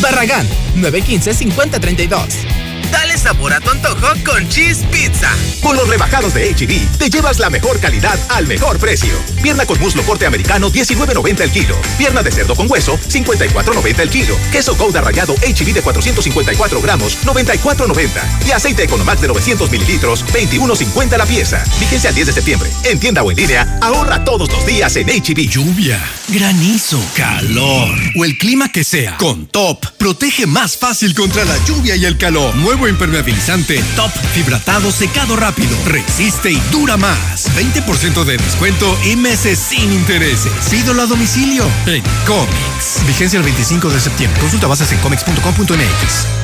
Barragán, 0.00 0.46
915-5032. 0.76 2.67
Dale 2.90 3.18
sabor 3.18 3.52
a 3.52 3.60
tu 3.60 3.70
antojo 3.70 4.06
con 4.24 4.48
Cheese 4.48 4.84
Pizza. 4.90 5.30
Con 5.62 5.76
los 5.76 5.88
rebajados 5.88 6.34
de 6.34 6.52
HB, 6.52 6.98
te 6.98 7.10
llevas 7.10 7.38
la 7.38 7.50
mejor 7.50 7.78
calidad 7.80 8.18
al 8.30 8.46
mejor 8.46 8.78
precio. 8.78 9.12
Pierna 9.42 9.66
con 9.66 9.78
muslo 9.80 10.02
corte 10.02 10.26
americano, 10.26 10.70
19.90 10.70 11.40
el 11.40 11.50
kilo. 11.50 11.76
Pierna 11.98 12.22
de 12.22 12.32
cerdo 12.32 12.54
con 12.54 12.70
hueso, 12.70 12.98
54.90 12.98 14.00
el 14.00 14.10
kilo. 14.10 14.36
Queso 14.52 14.76
Gouda 14.76 15.00
rallado 15.00 15.34
HB 15.34 15.72
de 15.74 15.82
454 15.82 16.80
gramos, 16.80 17.18
94.90. 17.24 18.46
Y 18.46 18.52
aceite 18.52 18.84
Economax 18.84 19.20
de 19.20 19.28
900 19.28 19.70
mililitros, 19.70 20.24
21.50 20.26 21.16
la 21.16 21.26
pieza. 21.26 21.64
Vigencia 21.80 22.10
al 22.10 22.14
10 22.14 22.28
de 22.28 22.32
septiembre. 22.32 22.70
En 22.84 22.98
tienda 22.98 23.22
o 23.22 23.30
en 23.30 23.36
línea, 23.36 23.78
ahorra 23.82 24.24
todos 24.24 24.50
los 24.50 24.64
días 24.64 24.96
en 24.96 25.08
HB. 25.08 25.48
Lluvia, 25.48 26.00
granizo, 26.28 27.00
calor 27.14 27.98
o 28.16 28.24
el 28.24 28.38
clima 28.38 28.70
que 28.70 28.84
sea. 28.84 29.16
Con 29.16 29.46
Top, 29.46 29.84
protege 29.98 30.46
más 30.46 30.76
fácil 30.76 31.14
contra 31.14 31.44
la 31.44 31.56
lluvia 31.66 31.96
y 31.96 32.04
el 32.04 32.16
calor. 32.18 32.54
Nuevo 32.56 32.77
impermeabilizante 32.86 33.82
Top 33.96 34.12
Fibratado 34.32 34.92
secado 34.92 35.34
rápido. 35.34 35.76
Resiste 35.86 36.52
y 36.52 36.60
dura 36.70 36.96
más. 36.96 37.50
20% 37.56 38.24
de 38.24 38.36
descuento 38.36 38.96
y 39.04 39.16
meses 39.16 39.58
sin 39.58 39.92
intereses. 39.92 40.52
Pídolo 40.70 41.02
a 41.02 41.06
domicilio 41.06 41.64
en 41.86 42.02
Comics. 42.26 43.04
Vigencia 43.06 43.38
el 43.38 43.44
25 43.44 43.88
de 43.90 44.00
septiembre. 44.00 44.40
Consulta 44.40 44.66
bases 44.66 44.92
en 44.92 44.98
comics.com.mx. 45.00 46.37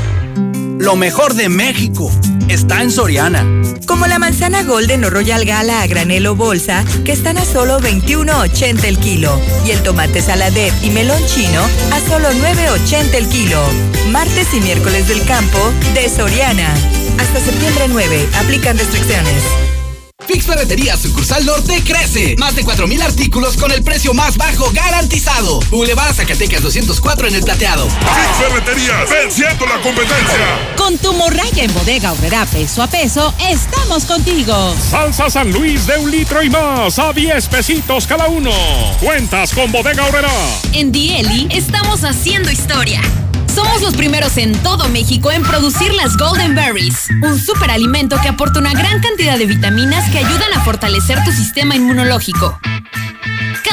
Lo 0.84 0.96
mejor 0.96 1.32
de 1.32 1.48
México 1.48 2.12
está 2.46 2.82
en 2.82 2.90
Soriana. 2.90 3.42
Como 3.86 4.06
la 4.06 4.18
manzana 4.18 4.64
Golden 4.64 5.02
o 5.06 5.08
Royal 5.08 5.46
Gala 5.46 5.80
a 5.80 5.86
granelo 5.86 6.36
bolsa, 6.36 6.84
que 7.06 7.12
están 7.12 7.38
a 7.38 7.44
solo 7.46 7.80
21.80 7.80 8.84
el 8.84 8.98
kilo. 8.98 9.40
Y 9.64 9.70
el 9.70 9.82
tomate 9.82 10.20
saladet 10.20 10.74
y 10.82 10.90
melón 10.90 11.24
chino 11.24 11.62
a 11.90 12.00
solo 12.00 12.28
9.80 12.32 13.14
el 13.14 13.28
kilo. 13.28 13.66
Martes 14.10 14.52
y 14.52 14.60
miércoles 14.60 15.08
del 15.08 15.24
campo 15.24 15.58
de 15.94 16.06
Soriana. 16.10 16.74
Hasta 17.18 17.40
septiembre 17.40 17.86
9. 17.88 18.28
Aplican 18.34 18.76
restricciones. 18.76 19.63
Fix 20.26 20.46
Ferretería 20.46 20.96
Sucursal 20.96 21.44
Norte 21.44 21.82
crece. 21.84 22.36
Más 22.38 22.54
de 22.54 22.64
4.000 22.64 23.02
artículos 23.02 23.56
con 23.56 23.70
el 23.72 23.82
precio 23.82 24.14
más 24.14 24.36
bajo 24.36 24.70
garantizado. 24.72 25.60
Boulevard 25.70 26.14
Zacatecas 26.14 26.62
204 26.62 27.28
en 27.28 27.34
el 27.34 27.42
plateado. 27.42 27.88
Fix 27.88 28.36
Ferretería, 28.38 29.04
venciendo 29.10 29.66
la 29.66 29.80
competencia. 29.80 30.74
Con 30.76 30.96
tu 30.98 31.12
morraya 31.14 31.64
en 31.64 31.74
bodega 31.74 32.12
horrera 32.12 32.46
peso 32.46 32.82
a 32.82 32.86
peso, 32.86 33.34
estamos 33.48 34.04
contigo. 34.04 34.74
Salsa 34.90 35.28
San 35.28 35.50
Luis 35.52 35.86
de 35.86 35.98
un 35.98 36.10
litro 36.10 36.42
y 36.42 36.48
más 36.48 36.98
a 36.98 37.12
10 37.12 37.48
pesitos 37.48 38.06
cada 38.06 38.28
uno. 38.28 38.52
Cuentas 39.00 39.52
con 39.52 39.70
bodega 39.72 40.06
horrera. 40.06 40.32
En 40.72 40.90
Dieli 40.90 41.48
estamos 41.50 42.04
haciendo 42.04 42.50
historia. 42.50 43.02
Somos 43.54 43.82
los 43.82 43.94
primeros 43.94 44.36
en 44.36 44.52
todo 44.64 44.88
México 44.88 45.30
en 45.30 45.44
producir 45.44 45.94
las 45.94 46.16
Golden 46.16 46.56
Berries, 46.56 47.08
un 47.22 47.38
superalimento 47.38 48.16
que 48.20 48.28
aporta 48.28 48.58
una 48.58 48.72
gran 48.72 49.00
cantidad 49.00 49.38
de 49.38 49.46
vitaminas 49.46 50.10
que 50.10 50.18
ayudan 50.18 50.52
a 50.54 50.64
fortalecer 50.64 51.22
tu 51.24 51.30
sistema 51.30 51.76
inmunológico. 51.76 52.58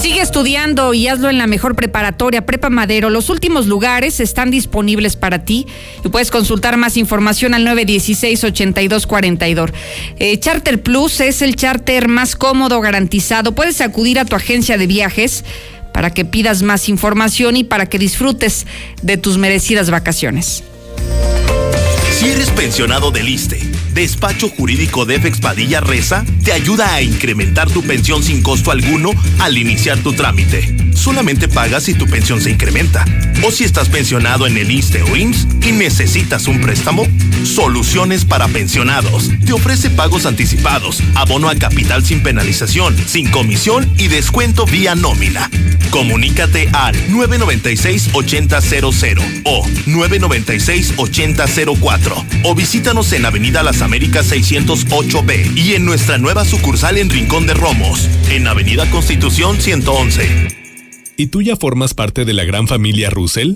Sigue 0.00 0.22
estudiando 0.22 0.94
y 0.94 1.08
hazlo 1.08 1.28
en 1.28 1.36
la 1.36 1.46
mejor 1.46 1.76
preparatoria, 1.76 2.46
Prepa 2.46 2.70
Madero. 2.70 3.10
Los 3.10 3.28
últimos 3.28 3.66
lugares 3.66 4.18
están 4.18 4.50
disponibles 4.50 5.14
para 5.14 5.44
ti 5.44 5.66
y 6.02 6.08
puedes 6.08 6.30
consultar 6.30 6.78
más 6.78 6.96
información 6.96 7.52
al 7.52 7.66
916-8242. 7.66 9.74
Eh, 10.18 10.38
charter 10.38 10.82
Plus 10.82 11.20
es 11.20 11.42
el 11.42 11.54
charter 11.54 12.08
más 12.08 12.34
cómodo, 12.34 12.80
garantizado. 12.80 13.54
Puedes 13.54 13.82
acudir 13.82 14.18
a 14.18 14.24
tu 14.24 14.36
agencia 14.36 14.78
de 14.78 14.86
viajes 14.86 15.44
para 15.92 16.14
que 16.14 16.24
pidas 16.24 16.62
más 16.62 16.88
información 16.88 17.58
y 17.58 17.64
para 17.64 17.84
que 17.84 17.98
disfrutes 17.98 18.66
de 19.02 19.18
tus 19.18 19.36
merecidas 19.36 19.90
vacaciones. 19.90 20.64
Si 22.18 22.30
eres 22.30 22.48
pensionado 22.50 23.10
del 23.10 23.28
ISTE, 23.28 23.69
Despacho 23.92 24.48
Jurídico 24.48 25.04
de 25.04 25.18
Padilla 25.40 25.80
Reza 25.80 26.24
te 26.44 26.52
ayuda 26.52 26.94
a 26.94 27.02
incrementar 27.02 27.68
tu 27.70 27.82
pensión 27.82 28.22
sin 28.22 28.42
costo 28.42 28.70
alguno 28.70 29.10
al 29.38 29.58
iniciar 29.58 29.98
tu 29.98 30.12
trámite. 30.12 30.74
Solamente 30.94 31.48
pagas 31.48 31.82
si 31.84 31.94
tu 31.94 32.06
pensión 32.06 32.40
se 32.40 32.50
incrementa. 32.50 33.04
O 33.46 33.50
si 33.50 33.64
estás 33.64 33.88
pensionado 33.88 34.46
en 34.46 34.58
el 34.58 34.70
ISTE 34.70 35.02
o 35.02 35.16
IMSS 35.16 35.46
y 35.66 35.72
necesitas 35.72 36.46
un 36.46 36.60
préstamo, 36.60 37.06
Soluciones 37.44 38.24
para 38.26 38.48
Pensionados 38.48 39.30
te 39.46 39.54
ofrece 39.54 39.90
pagos 39.90 40.26
anticipados, 40.26 41.02
abono 41.14 41.48
a 41.48 41.54
capital 41.54 42.04
sin 42.04 42.22
penalización, 42.22 42.94
sin 43.06 43.30
comisión 43.30 43.90
y 43.96 44.08
descuento 44.08 44.66
vía 44.66 44.94
nómina. 44.94 45.48
Comunícate 45.90 46.68
al 46.72 46.94
996-8000 47.08 49.42
o 49.44 49.64
996-8004 49.64 52.24
o 52.44 52.54
visítanos 52.54 53.10
en 53.12 53.24
Avenida 53.24 53.62
Las 53.62 53.79
Américas 53.82 54.32
608B 54.32 55.56
y 55.56 55.74
en 55.74 55.84
nuestra 55.84 56.18
nueva 56.18 56.44
sucursal 56.44 56.98
en 56.98 57.10
Rincón 57.10 57.46
de 57.46 57.54
Romos, 57.54 58.08
en 58.30 58.46
Avenida 58.46 58.90
Constitución 58.90 59.60
111. 59.60 60.48
¿Y 61.16 61.26
tú 61.26 61.42
ya 61.42 61.56
formas 61.56 61.94
parte 61.94 62.24
de 62.24 62.32
la 62.32 62.44
gran 62.44 62.66
familia 62.66 63.10
Russell? 63.10 63.52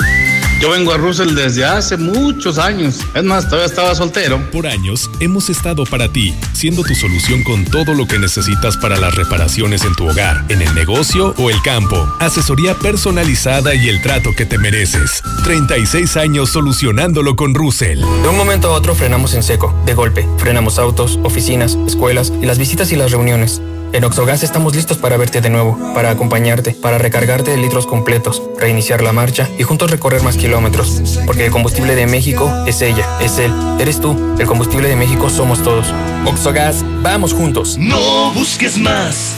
Yo 0.61 0.71
vengo 0.71 0.93
a 0.93 0.97
Russell 0.97 1.35
desde 1.35 1.65
hace 1.65 1.97
muchos 1.97 2.59
años. 2.59 3.01
Es 3.15 3.25
más, 3.25 3.45
todavía 3.47 3.67
estaba 3.67 3.95
soltero. 3.95 4.51
Por 4.51 4.67
años 4.67 5.11
hemos 5.21 5.51
estado 5.51 5.85
para 5.85 6.09
ti, 6.09 6.35
siendo 6.53 6.83
tu 6.83 6.95
solución 6.95 7.43
con 7.43 7.65
todo 7.65 7.95
lo 7.95 8.07
que 8.07 8.19
necesitas 8.19 8.77
para 8.77 8.97
las 8.97 9.15
reparaciones 9.15 9.85
en 9.85 9.95
tu 9.95 10.09
hogar, 10.09 10.45
en 10.49 10.63
el 10.63 10.75
negocio 10.75 11.35
o 11.39 11.51
el 11.51 11.61
campo. 11.63 12.09
Asesoría 12.21 12.75
personalizada 12.75 13.75
y 13.75 13.89
el 13.89 14.01
trato 14.01 14.31
que 14.37 14.47
te 14.47 14.59
mereces. 14.59 15.23
36 15.45 16.17
años 16.17 16.51
solucionándolo 16.51 17.37
con 17.37 17.55
Russell. 17.55 18.01
De 18.01 18.29
un 18.29 18.37
momento 18.37 18.69
a 18.69 18.73
otro 18.73 18.95
frenamos 18.95 19.35
en 19.35 19.43
seco, 19.43 19.75
de 19.85 19.95
golpe. 19.95 20.27
Frenamos 20.39 20.79
autos, 20.79 21.19
oficinas, 21.25 21.77
escuelas 21.87 22.33
y 22.41 22.47
las 22.47 22.59
visitas 22.59 22.93
y 22.93 22.97
las 22.97 23.11
reuniones. 23.11 23.61
En 23.95 24.03
Oxogas 24.03 24.43
estamos 24.43 24.75
listos 24.75 24.99
para 24.99 25.17
verte 25.17 25.41
de 25.41 25.51
nuevo, 25.51 25.79
para 25.95 26.11
acompañarte, 26.11 26.73
para 26.73 26.99
recargarte 26.99 27.53
de 27.53 27.59
litros 27.59 27.87
completos, 27.87 28.43
reiniciar 28.59 29.01
la 29.03 29.13
marcha 29.13 29.49
y 29.57 29.63
juntos 29.63 29.89
recorrer 29.89 30.21
más 30.25 30.37
kilómetros. 30.37 31.21
Porque 31.27 31.47
el 31.47 31.53
combustible 31.53 31.95
de 31.95 32.09
México 32.09 32.53
es 32.67 32.83
ella, 32.83 33.07
es 33.21 33.39
él, 33.39 33.53
eres 33.79 34.01
tú. 34.01 34.17
El 34.41 34.49
combustible 34.49 34.89
de 34.89 34.97
México 34.97 35.31
somos 35.31 35.63
todos. 35.63 35.95
Oxogas, 36.27 36.85
vamos 37.05 37.33
juntos. 37.33 37.79
No 37.79 38.33
busques 38.33 38.77
más. 38.79 39.37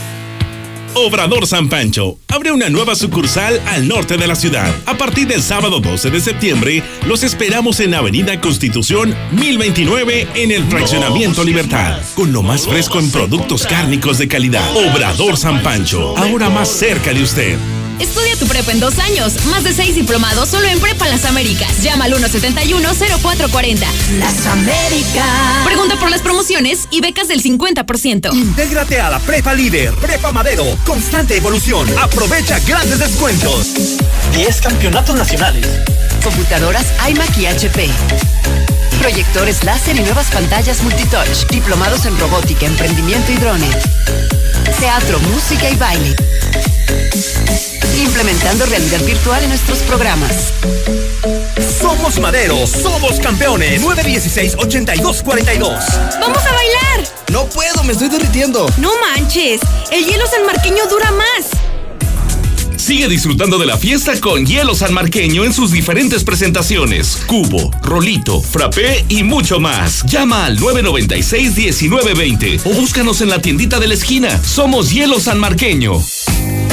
Obrador 0.97 1.47
San 1.47 1.69
Pancho 1.69 2.19
abre 2.27 2.53
una 2.53 2.71
nueva 2.71 2.95
sucursal 2.95 3.61
al 3.67 3.87
norte 3.87 4.17
de 4.17 4.27
la 4.27 4.35
ciudad. 4.35 4.75
A 4.87 4.97
partir 4.97 5.29
del 5.29 5.43
sábado 5.43 5.79
12 5.81 6.11
de 6.11 6.21
septiembre, 6.23 6.83
los 7.07 7.23
esperamos 7.23 7.81
en 7.81 7.93
Avenida 7.93 8.41
Constitución 8.41 9.15
1029 9.33 10.27
en 10.35 10.51
el 10.53 10.65
Fraccionamiento 10.65 11.45
Libertad, 11.45 12.01
con 12.15 12.33
lo 12.33 12.43
más 12.43 12.67
fresco 12.67 12.99
en 12.99 13.11
productos 13.11 13.67
cárnicos 13.67 14.17
de 14.17 14.27
calidad. 14.27 14.65
Obrador 14.75 15.37
San 15.37 15.63
Pancho, 15.63 16.17
ahora 16.17 16.49
más 16.49 16.71
cerca 16.71 17.13
de 17.13 17.23
usted. 17.23 17.59
Estudia 17.99 18.37
tu 18.37 18.47
prepa 18.47 18.73
en 18.73 18.81
dos 18.81 18.99
años. 18.99 19.35
Más 19.47 19.65
de 19.65 19.73
seis 19.73 19.95
diplomados 19.95 20.51
solo 20.51 20.67
en 20.69 20.79
Prepa 20.81 21.09
Las 21.09 21.25
Américas. 21.25 21.83
Llama 21.83 22.05
al 22.05 22.15
171-0440. 22.15 23.87
Las 24.19 24.47
Américas. 24.47 25.65
Pregunta 25.65 25.97
por 25.99 26.11
las 26.11 26.21
promociones 26.21 26.89
y 26.91 27.01
becas 27.01 27.29
del 27.29 27.43
50%. 27.43 28.35
Intégrate 28.35 29.01
a 29.01 29.09
la 29.11 29.19
Prepa 29.19 29.55
Líder, 29.55 29.95
Prepa 29.95 30.31
Madero. 30.31 30.65
Constante 30.85 31.37
evolución. 31.37 31.89
Aprovecha 31.99 32.59
grandes 32.61 32.99
descuentos. 32.99 33.75
10 34.35 34.61
campeonatos 34.61 35.17
nacionales. 35.17 35.67
Computadoras 36.23 36.87
iMac 37.09 37.39
y 37.39 37.47
HP. 37.47 37.89
Proyectores 39.01 39.65
láser 39.65 39.97
y 39.97 40.01
nuevas 40.01 40.27
pantallas 40.31 40.83
multitouch. 40.83 41.47
Diplomados 41.51 42.05
en 42.05 42.19
robótica, 42.19 42.67
emprendimiento 42.67 43.33
y 43.33 43.37
drones. 43.37 43.77
Teatro, 44.75 45.19
música 45.21 45.71
y 45.71 45.77
baile. 45.77 46.14
Implementando 47.99 48.67
realidad 48.67 49.01
virtual 49.01 49.43
en 49.43 49.49
nuestros 49.49 49.79
programas. 49.81 50.53
Somos 51.81 52.19
Madero, 52.19 52.67
somos 52.67 53.19
campeones. 53.21 53.83
916-8242. 53.83 56.19
¡Vamos 56.21 56.45
a 56.45 56.53
bailar! 56.53 57.05
No 57.33 57.47
puedo, 57.47 57.83
me 57.85 57.93
estoy 57.93 58.09
derritiendo. 58.09 58.67
No 58.79 58.91
manches, 59.01 59.61
el 59.91 60.05
hielo 60.05 60.27
sanmarqueño 60.27 60.87
dura 60.87 61.11
más. 61.12 61.47
Sigue 62.87 63.09
disfrutando 63.09 63.59
de 63.59 63.66
la 63.66 63.76
fiesta 63.76 64.20
con 64.20 64.47
hielo 64.47 64.76
sanmarqueño 64.76 65.45
en 65.45 65.53
sus 65.53 65.72
diferentes 65.72 66.22
presentaciones. 66.22 67.20
Cubo, 67.26 67.72
rolito, 67.82 68.41
frappé 68.41 69.05
y 69.09 69.24
mucho 69.24 69.59
más. 69.59 70.05
Llama 70.05 70.47
al 70.47 70.57
996-1920 70.61 72.61
o 72.64 72.74
búscanos 72.74 73.20
en 73.22 73.30
la 73.30 73.43
tiendita 73.43 73.80
de 73.80 73.89
la 73.89 73.95
esquina. 73.95 74.41
Somos 74.41 74.93
Hielo 74.93 75.18
Sanmarqueño. 75.18 76.01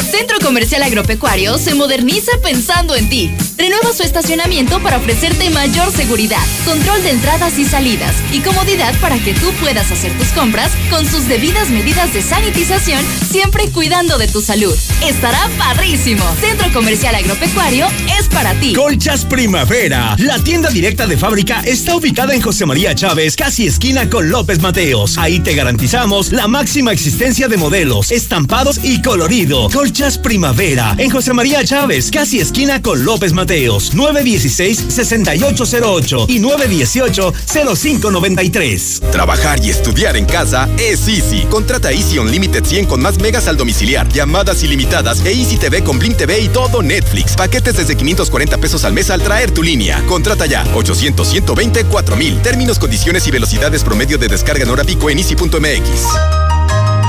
Centro 0.02 0.38
Comercial 0.40 0.84
Agropecuario 0.84 1.58
se 1.58 1.74
moderniza 1.74 2.32
pensando 2.42 2.96
en 2.96 3.10
ti. 3.10 3.32
Renueva 3.58 3.94
su 3.94 4.04
estacionamiento 4.04 4.82
para 4.82 4.98
ofrecerte 4.98 5.50
mayor 5.50 5.92
seguridad, 5.92 6.44
control 6.66 7.02
de 7.04 7.12
entradas 7.12 7.58
y 7.60 7.66
salidas 7.66 8.16
y 8.32 8.40
comodidad 8.40 8.94
para 9.00 9.18
que 9.20 9.34
tú 9.34 9.52
puedas 9.62 9.92
hacer 9.92 10.12
tus 10.18 10.28
compras 10.30 10.72
con 10.90 11.06
sus 11.06 11.28
debidas 11.28 11.70
medidas 11.70 12.14
de 12.14 12.22
sanitización, 12.22 13.04
siempre 13.30 13.70
cuidando 13.70 14.18
de 14.18 14.28
tu 14.28 14.42
salud. 14.42 14.76
Estará 15.04 15.50
padrísimo. 15.58 16.24
Centro 16.42 16.72
Comercial 16.74 17.16
Agropecuario 17.16 17.88
es 18.20 18.28
para 18.28 18.54
ti. 18.56 18.74
Colchas 18.74 19.26
Primavera. 19.26 20.16
La 20.20 20.40
tienda 20.44 20.70
directa 20.70 21.08
de 21.08 21.18
fábrica 21.18 21.62
está 21.66 21.96
ubicada 21.96 22.34
en 22.34 22.42
José 22.42 22.66
María 22.66 22.96
Chávez, 22.96 23.36
casi 23.36 23.68
esquina 23.68 24.10
con 24.10 24.30
López 24.30 24.60
Mateos. 24.62 25.18
Ahí 25.18 25.40
te 25.40 25.56
garantizamos 25.56 26.32
la 26.32 26.48
máxima 26.48 26.92
existencia 26.92 27.48
de 27.48 27.58
modelos, 27.58 28.12
estampados 28.12 28.80
y 28.84 29.02
colorido. 29.02 29.70
Colchas 29.84 30.18
Primavera 30.18 30.96
en 30.98 31.10
José 31.10 31.34
María 31.34 31.62
Chávez, 31.62 32.10
casi 32.10 32.40
esquina 32.40 32.82
con 32.82 33.04
López 33.04 33.34
Mateos, 33.34 33.94
916-6808 33.94 36.26
y 36.30 36.40
918-0593. 36.40 39.02
Trabajar 39.12 39.60
y 39.62 39.72
estudiar 39.72 40.16
en 40.16 40.24
casa 40.24 40.70
es 40.78 41.06
Easy. 41.10 41.42
Contrata 41.50 41.92
Easy 41.92 42.18
Unlimited 42.18 42.64
100 42.64 42.86
con 42.86 43.02
más 43.02 43.20
megas 43.20 43.50
al 43.50 43.58
domiciliar, 43.58 44.08
llamadas 44.08 44.64
ilimitadas 44.64 45.20
e 45.26 45.34
Easy 45.34 45.58
TV 45.58 45.84
con 45.84 46.00
Blim 46.00 46.14
TV 46.14 46.40
y 46.40 46.48
todo 46.48 46.82
Netflix. 46.82 47.36
Paquetes 47.36 47.76
desde 47.76 47.98
540 47.98 48.58
pesos 48.60 48.86
al 48.86 48.94
mes 48.94 49.10
al 49.10 49.22
traer 49.22 49.52
tu 49.52 49.64
línea. 49.64 50.02
Contrata 50.08 50.46
ya 50.46 50.66
800 50.74 51.28
120 51.28 51.84
4000. 51.84 52.42
Términos, 52.42 52.80
condiciones 52.80 53.28
y 53.28 53.32
velocidades 53.32 53.84
promedio 53.84 54.18
de 54.18 54.30
descarga 54.30 54.64
en 54.64 54.70
hora 54.70 54.86
pico 54.86 55.10
en 55.10 55.20
easy.mx. 55.20 56.43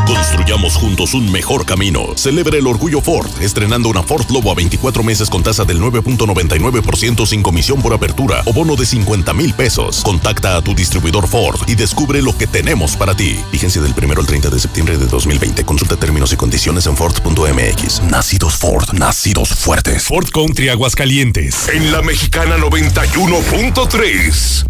Construyamos 0.06 0.76
juntos 0.76 1.14
un 1.14 1.32
mejor 1.32 1.64
camino. 1.64 2.08
Celebre 2.16 2.58
el 2.58 2.66
orgullo 2.66 3.00
Ford, 3.00 3.30
estrenando 3.40 3.88
una 3.88 4.02
Ford 4.02 4.30
Lobo 4.30 4.50
a 4.50 4.54
24 4.54 5.02
meses 5.02 5.30
con 5.30 5.42
tasa 5.42 5.64
del 5.64 5.80
9.99% 5.80 7.26
sin 7.26 7.42
comisión 7.42 7.80
por 7.80 7.94
apertura 7.94 8.42
o 8.44 8.52
bono 8.52 8.76
de 8.76 8.84
50 8.84 9.32
mil 9.32 9.54
pesos. 9.54 10.02
Contacta 10.04 10.56
a 10.56 10.62
tu 10.62 10.74
distribuidor 10.74 11.26
Ford 11.26 11.58
y 11.66 11.74
descubre 11.74 12.20
lo 12.20 12.36
que 12.36 12.46
tenemos 12.46 12.96
para 12.96 13.14
ti. 13.14 13.38
Vigencia 13.50 13.80
del 13.80 13.94
1 13.96 14.20
al 14.20 14.26
30 14.26 14.50
de 14.50 14.60
septiembre 14.60 14.98
de 14.98 15.06
2020. 15.06 15.64
Consulta 15.64 15.96
términos 15.96 16.32
y 16.32 16.36
condiciones 16.36 16.86
en 16.86 16.96
Ford.mx. 16.96 18.02
Nacidos 18.02 18.56
Ford, 18.56 18.92
nacidos 18.92 19.48
fuertes. 19.48 20.04
Ford 20.04 20.28
Country 20.30 20.68
Aguascalientes. 20.68 21.68
En 21.68 21.92
la 21.92 22.02
mexicana 22.02 22.58
91.3. 22.58 24.66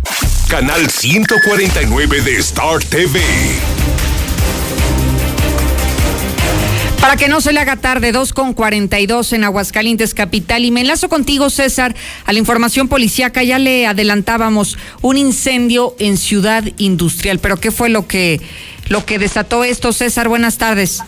Canal 0.48 0.88
149 0.88 2.20
de 2.20 2.36
Star 2.36 2.78
TV. 2.84 3.20
Para 7.04 7.16
que 7.16 7.28
no 7.28 7.42
se 7.42 7.52
le 7.52 7.60
haga 7.60 7.76
tarde, 7.76 8.12
2 8.12 8.32
con 8.32 8.54
42 8.54 9.34
en 9.34 9.44
Aguascalientes 9.44 10.14
Capital. 10.14 10.64
Y 10.64 10.70
me 10.70 10.80
enlazo 10.80 11.10
contigo, 11.10 11.50
César, 11.50 11.94
a 12.24 12.32
la 12.32 12.38
información 12.38 12.88
policíaca. 12.88 13.42
Ya 13.42 13.58
le 13.58 13.86
adelantábamos 13.86 14.78
un 15.02 15.18
incendio 15.18 15.94
en 15.98 16.16
Ciudad 16.16 16.64
Industrial. 16.78 17.40
Pero 17.40 17.58
¿qué 17.58 17.70
fue 17.70 17.90
lo 17.90 18.08
que, 18.08 18.40
lo 18.88 19.04
que 19.04 19.18
desató 19.18 19.64
esto, 19.64 19.92
César? 19.92 20.28
Buenas 20.28 20.56
tardes. 20.56 21.02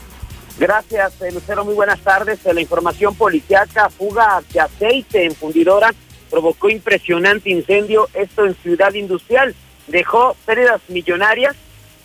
Gracias, 0.59 1.15
eh, 1.23 1.33
Lucero. 1.33 1.65
Muy 1.65 1.73
buenas 1.73 2.01
tardes. 2.01 2.41
La 2.45 2.61
información 2.61 3.15
policíaca, 3.15 3.89
fuga 3.89 4.43
de 4.53 4.61
aceite 4.61 5.25
en 5.25 5.35
fundidora, 5.35 5.95
provocó 6.29 6.69
impresionante 6.69 7.49
incendio. 7.49 8.11
Esto 8.13 8.45
en 8.45 8.55
Ciudad 8.57 8.93
Industrial. 8.93 9.55
Dejó 9.87 10.37
pérdidas 10.45 10.83
millonarias, 10.89 11.57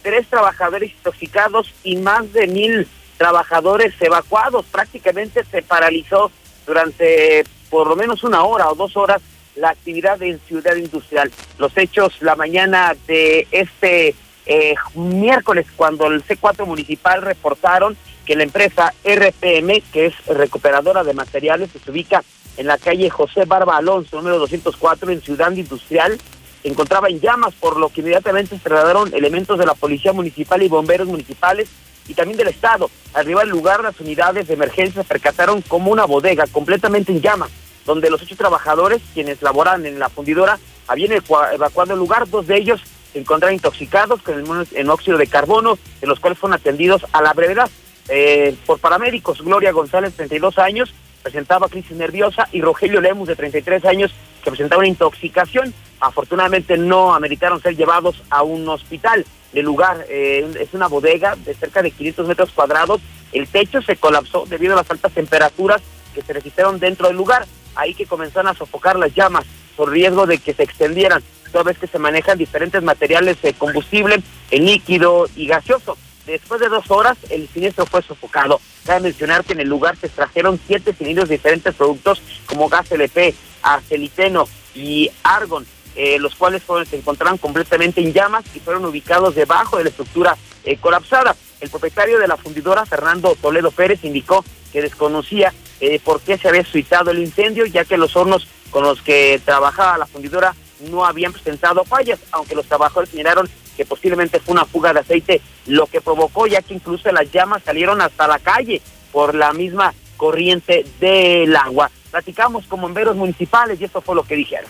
tres 0.02 0.28
trabajadores 0.28 0.92
intoxicados 0.92 1.74
y 1.84 1.98
más 1.98 2.32
de 2.32 2.48
mil 2.48 2.88
trabajadores 3.22 3.94
evacuados. 4.00 4.66
Prácticamente 4.66 5.46
se 5.46 5.62
paralizó 5.62 6.32
durante 6.66 7.44
por 7.70 7.86
lo 7.86 7.96
menos 7.96 8.24
una 8.24 8.44
hora 8.44 8.68
o 8.68 8.74
dos 8.74 8.98
horas 8.98 9.22
la 9.56 9.70
actividad 9.70 10.20
en 10.24 10.40
Ciudad 10.40 10.76
Industrial. 10.76 11.32
Los 11.60 11.78
hechos 11.78 12.20
la 12.22 12.36
mañana 12.36 12.96
de 13.06 13.48
este 13.52 14.16
eh, 14.48 14.74
miércoles, 14.96 15.68
cuando 15.76 16.08
el 16.08 16.26
C4 16.26 16.66
municipal 16.66 17.22
reportaron 17.22 17.96
que 18.26 18.36
la 18.36 18.42
empresa 18.42 18.92
RPM, 19.04 19.84
que 19.94 20.08
es 20.08 20.26
recuperadora 20.26 21.04
de 21.04 21.14
materiales, 21.14 21.72
que 21.72 21.78
se 21.78 21.92
ubica 21.92 22.24
en 22.58 22.66
la 22.66 22.80
calle 22.80 23.12
José 23.12 23.46
Barba 23.46 23.78
Alonso, 23.78 24.18
número 24.18 24.40
204, 24.40 25.12
en 25.12 25.22
Ciudad 25.22 25.52
Industrial, 25.52 26.18
se 26.64 26.68
encontraba 26.68 27.08
en 27.08 27.20
llamas, 27.20 27.54
por 27.54 27.78
lo 27.78 27.90
que 27.90 28.02
inmediatamente 28.02 28.56
se 28.56 28.64
trasladaron 28.64 29.14
elementos 29.14 29.60
de 29.60 29.68
la 29.68 29.76
Policía 29.76 30.12
Municipal 30.12 30.64
y 30.64 30.70
bomberos 30.70 31.08
municipales 31.08 31.70
y 32.08 32.14
también 32.14 32.38
del 32.38 32.48
Estado. 32.48 32.90
Arriba 33.14 33.42
al 33.42 33.50
lugar, 33.50 33.82
las 33.84 34.00
unidades 34.00 34.48
de 34.48 34.54
emergencia 34.54 35.04
percataron 35.04 35.62
como 35.62 35.92
una 35.92 36.06
bodega 36.06 36.46
completamente 36.48 37.12
en 37.12 37.22
llamas, 37.22 37.52
donde 37.86 38.10
los 38.10 38.22
ocho 38.22 38.36
trabajadores, 38.36 39.02
quienes 39.14 39.42
laboran 39.42 39.86
en 39.86 40.00
la 40.00 40.10
fundidora, 40.10 40.60
habían 40.88 41.12
evacuado 41.14 41.94
el 41.94 42.00
lugar. 42.00 42.30
Dos 42.30 42.48
de 42.48 42.58
ellos 42.58 42.82
se 43.12 43.20
encontraron 43.20 43.56
intoxicados 43.56 44.22
con 44.22 44.66
el 44.72 44.90
óxido 44.90 45.18
de 45.18 45.28
carbono, 45.28 45.78
de 46.00 46.08
los 46.08 46.20
cuales 46.20 46.40
fueron 46.40 46.56
atendidos 46.56 47.06
a 47.12 47.22
la 47.22 47.34
brevedad 47.34 47.70
eh, 48.10 48.56
por 48.66 48.80
paramédicos. 48.80 49.42
Gloria 49.42 49.72
González, 49.72 50.14
32 50.16 50.58
años, 50.60 50.94
presentaba 51.22 51.70
crisis 51.70 51.96
nerviosa, 51.98 52.48
y 52.52 52.62
Rogelio 52.62 53.02
Lemus, 53.02 53.28
de 53.28 53.36
33 53.36 53.86
años, 53.86 54.12
que 54.44 54.52
presentaba 54.52 54.80
una 54.80 54.88
intoxicación. 54.88 55.74
Afortunadamente 56.00 56.78
no 56.78 57.14
ameritaron 57.14 57.62
ser 57.62 57.76
llevados 57.76 58.24
a 58.30 58.44
un 58.44 58.68
hospital. 58.68 59.26
El 59.54 59.66
lugar 59.66 60.06
eh, 60.10 60.50
es 60.60 60.74
una 60.74 60.88
bodega 60.88 61.36
de 61.36 61.54
cerca 61.54 61.82
de 61.82 61.92
500 61.92 62.28
metros 62.28 62.52
cuadrados. 62.52 63.02
El 63.32 63.48
techo 63.48 63.82
se 63.82 63.96
colapsó 63.96 64.46
debido 64.48 64.74
a 64.74 64.78
las 64.78 64.92
altas 64.92 65.12
temperaturas 65.12 65.82
que 66.14 66.22
se 66.22 66.34
registraron 66.34 66.80
dentro 66.80 67.08
del 67.08 67.18
lugar. 67.18 67.46
Ahí 67.76 67.94
que 67.94 68.06
comenzaron 68.06 68.48
a 68.48 68.58
sofocar 68.58 68.98
las 68.98 69.14
llamas 69.14 69.46
por 69.76 69.90
riesgo 69.90 70.26
de 70.26 70.38
que 70.38 70.54
se 70.54 70.64
extendieran, 70.64 71.24
toda 71.52 71.64
vez 71.64 71.78
que 71.78 71.88
se 71.88 72.00
manejan 72.00 72.38
diferentes 72.38 72.84
materiales 72.84 73.42
de 73.42 73.54
combustible, 73.54 74.22
el 74.52 74.66
líquido 74.66 75.28
y 75.36 75.48
gaseoso. 75.48 75.98
Después 76.26 76.62
de 76.62 76.70
dos 76.70 76.90
horas, 76.92 77.18
el 77.30 77.48
siniestro 77.50 77.86
fue 77.86 78.02
sofocado. 78.02 78.62
Cabe 78.86 79.02
mencionar 79.02 79.44
que 79.44 79.54
en 79.54 79.62
el 79.62 79.68
lugar 79.68 79.98
se 79.98 80.08
extrajeron 80.08 80.60
siete 80.68 80.94
cilindros 80.94 81.30
de 81.30 81.36
diferentes 81.36 81.74
productos 81.76 82.22
como 82.46 82.70
gas 82.70 82.92
LP, 82.92 83.34
arceliteno 83.64 84.48
y 84.76 85.10
argon 85.24 85.66
eh, 85.96 86.20
los 86.20 86.36
cuales 86.36 86.64
fueron, 86.64 86.86
se 86.86 86.98
encontraron 86.98 87.38
completamente 87.38 88.02
en 88.02 88.14
llamas 88.14 88.44
y 88.56 88.60
fueron 88.60 88.86
ubicados 88.86 89.36
debajo 89.36 89.78
de 89.78 89.86
la 89.86 89.90
estructura 89.90 90.38
eh, 90.64 90.78
colapsada. 90.78 91.36
El 91.60 91.70
propietario 91.70 92.20
de 92.20 92.28
la 92.28 92.38
fundidora, 92.38 92.86
Fernando 92.86 93.36
Toledo 93.36 93.72
Pérez, 93.72 94.04
indicó 94.04 94.44
que 94.72 94.82
desconocía 94.82 95.54
eh, 95.80 96.00
por 96.04 96.22
qué 96.22 96.38
se 96.38 96.48
había 96.48 96.64
suscitado 96.64 97.12
el 97.12 97.20
incendio, 97.20 97.66
ya 97.66 97.86
que 97.86 97.98
los 97.98 98.16
hornos 98.16 98.48
con 98.70 98.84
los 98.84 99.02
que 99.02 99.42
trabajaba 99.44 99.98
la 99.98 100.06
fundidora 100.06 100.56
no 100.90 101.06
habían 101.06 101.34
presentado 101.34 101.84
fallas, 101.84 102.20
aunque 102.32 102.56
los 102.56 102.66
trabajadores 102.66 103.10
señalaron 103.10 103.50
que 103.76 103.86
posiblemente 103.86 104.40
fue 104.40 104.54
una 104.54 104.66
fuga 104.66 104.94
de 104.94 105.00
aceite, 105.00 105.42
lo 105.68 105.88
que 105.88 106.02
provocó 106.02 106.48
ya 106.48 106.62
que 106.62 106.74
incluso 106.74 107.12
las 107.12 107.32
llamas 107.32 107.64
salieron 107.64 108.02
hasta 108.02 108.28
la 108.28 108.40
calle 108.40 108.82
por 109.12 109.36
la 109.36 109.54
misma 109.54 109.94
corriente 110.18 110.86
del 111.00 111.56
agua. 111.56 111.92
Platicamos 112.12 112.66
con 112.66 112.82
bomberos 112.82 113.16
municipales 113.16 113.80
y 113.80 113.86
esto 113.86 114.02
fue 114.02 114.16
lo 114.16 114.24
que 114.24 114.36
dijeron. 114.36 114.70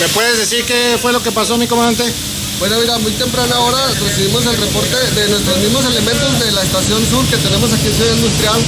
¿Me 0.00 0.08
puedes 0.08 0.36
decir 0.36 0.62
qué 0.66 0.98
fue 1.00 1.10
lo 1.10 1.22
que 1.22 1.32
pasó, 1.32 1.56
mi 1.56 1.66
comandante? 1.66 2.04
Bueno, 2.58 2.76
mira, 2.80 2.98
muy 2.98 3.12
temprana 3.12 3.58
hora 3.60 3.78
recibimos 4.00 4.44
el 4.44 4.56
reporte 4.56 4.96
de 4.96 5.28
nuestros 5.28 5.56
mismos 5.58 5.84
elementos 5.86 6.38
de 6.38 6.52
la 6.52 6.62
estación 6.62 7.00
sur 7.08 7.24
que 7.26 7.36
tenemos 7.36 7.72
aquí 7.72 7.86
en 7.86 7.94
Ciudad 7.94 8.12
Industrial. 8.12 8.60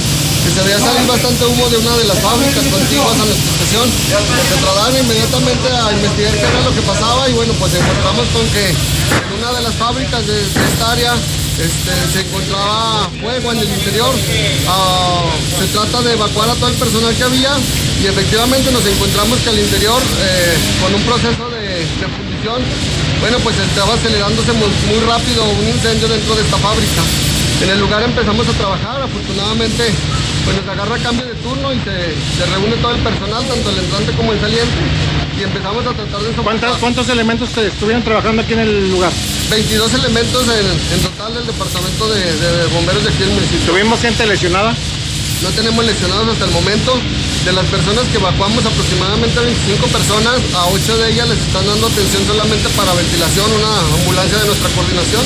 que 0.43 0.49
se 0.49 0.61
veía 0.61 0.79
salir 0.79 1.05
bastante 1.05 1.45
humo 1.45 1.69
de 1.69 1.77
una 1.77 1.97
de 1.97 2.03
las 2.05 2.17
fábricas 2.17 2.65
contiguas 2.65 3.13
a 3.13 3.25
nuestra 3.25 3.51
estación. 3.51 3.89
Se 3.89 4.55
trasladaron 4.57 4.97
inmediatamente 5.05 5.67
a 5.69 5.91
investigar 5.91 6.33
qué 6.33 6.45
era 6.49 6.61
lo 6.61 6.73
que 6.73 6.81
pasaba 6.81 7.29
y 7.29 7.33
bueno, 7.33 7.53
pues 7.59 7.73
encontramos 7.75 8.25
con 8.33 8.49
que 8.49 8.69
en 8.69 9.33
una 9.37 9.53
de 9.53 9.61
las 9.61 9.75
fábricas 9.75 10.25
de, 10.25 10.41
esta 10.41 10.91
área 10.91 11.13
este, 11.59 11.91
se 12.13 12.19
encontraba 12.27 13.09
fuego 13.19 13.51
en 13.51 13.59
el 13.59 13.69
interior. 13.69 14.13
Ah, 14.67 15.25
se 15.59 15.67
trata 15.67 16.01
de 16.01 16.13
evacuar 16.13 16.49
a 16.49 16.55
todo 16.55 16.69
el 16.69 16.75
personal 16.75 17.13
que 17.15 17.23
había 17.23 17.51
y 18.01 18.07
efectivamente 18.07 18.71
nos 18.71 18.85
encontramos 18.85 19.39
que 19.39 19.49
al 19.49 19.59
interior, 19.59 20.01
eh, 20.01 20.57
con 20.81 20.93
un 20.95 21.01
proceso 21.03 21.49
de, 21.49 21.83
de 21.83 22.07
fundición, 22.07 22.63
bueno, 23.19 23.37
pues 23.43 23.57
estaba 23.59 23.93
acelerándose 23.93 24.53
muy, 24.53 24.99
rápido 25.05 25.43
un 25.43 25.67
incendio 25.67 26.07
dentro 26.07 26.35
de 26.35 26.41
esta 26.41 26.57
fábrica. 26.57 27.03
En 27.61 27.69
el 27.69 27.79
lugar 27.79 28.03
empezamos 28.03 28.47
a 28.47 28.53
trabajar, 28.53 29.01
afortunadamente 29.01 29.91
pues 30.45 30.55
nos 30.55 30.67
agarra 30.69 30.97
cambio 30.99 31.25
de 31.25 31.35
turno 31.35 31.73
y 31.73 31.79
se, 31.83 32.45
reúne 32.45 32.75
todo 32.81 32.95
el 32.95 33.01
personal, 33.03 33.45
tanto 33.45 33.69
el 33.69 33.79
entrante 33.79 34.13
como 34.13 34.31
el 34.31 34.39
saliente, 34.39 34.79
y 35.37 35.43
empezamos 35.43 35.85
a 35.85 35.91
tratar 35.91 36.21
de 36.21 36.29
¿Cuántos, 36.41 36.77
¿Cuántos 36.77 37.09
elementos 37.09 37.49
estuvieron 37.57 38.03
trabajando 38.03 38.41
aquí 38.41 38.53
en 38.53 38.59
el 38.59 38.89
lugar? 38.89 39.11
22 39.49 39.93
elementos 39.95 40.47
en, 40.47 41.03
del 41.33 41.45
departamento 41.45 42.09
de, 42.09 42.21
de, 42.21 42.65
bomberos 42.73 43.03
de 43.03 43.09
aquí 43.09 43.19
del 43.19 43.33
municipio. 43.33 43.65
¿Tuvimos 43.67 44.01
gente 44.01 44.25
lesionada? 44.25 44.73
No 45.43 45.49
tenemos 45.51 45.85
lesionados 45.85 46.27
hasta 46.29 46.45
el 46.45 46.51
momento. 46.51 46.99
De 47.45 47.53
las 47.53 47.65
personas 47.67 48.03
que 48.11 48.17
evacuamos, 48.17 48.65
aproximadamente 48.65 49.39
25 49.39 49.87
personas, 49.87 50.35
a 50.53 50.67
8 50.67 50.97
de 50.97 51.11
ellas 51.11 51.29
les 51.29 51.39
están 51.39 51.65
dando 51.65 51.87
atención 51.87 52.25
solamente 52.27 52.67
para 52.75 52.93
ventilación, 52.93 53.47
una 53.51 53.79
ambulancia 54.03 54.37
de 54.37 54.45
nuestra 54.45 54.69
coordinación. 54.75 55.23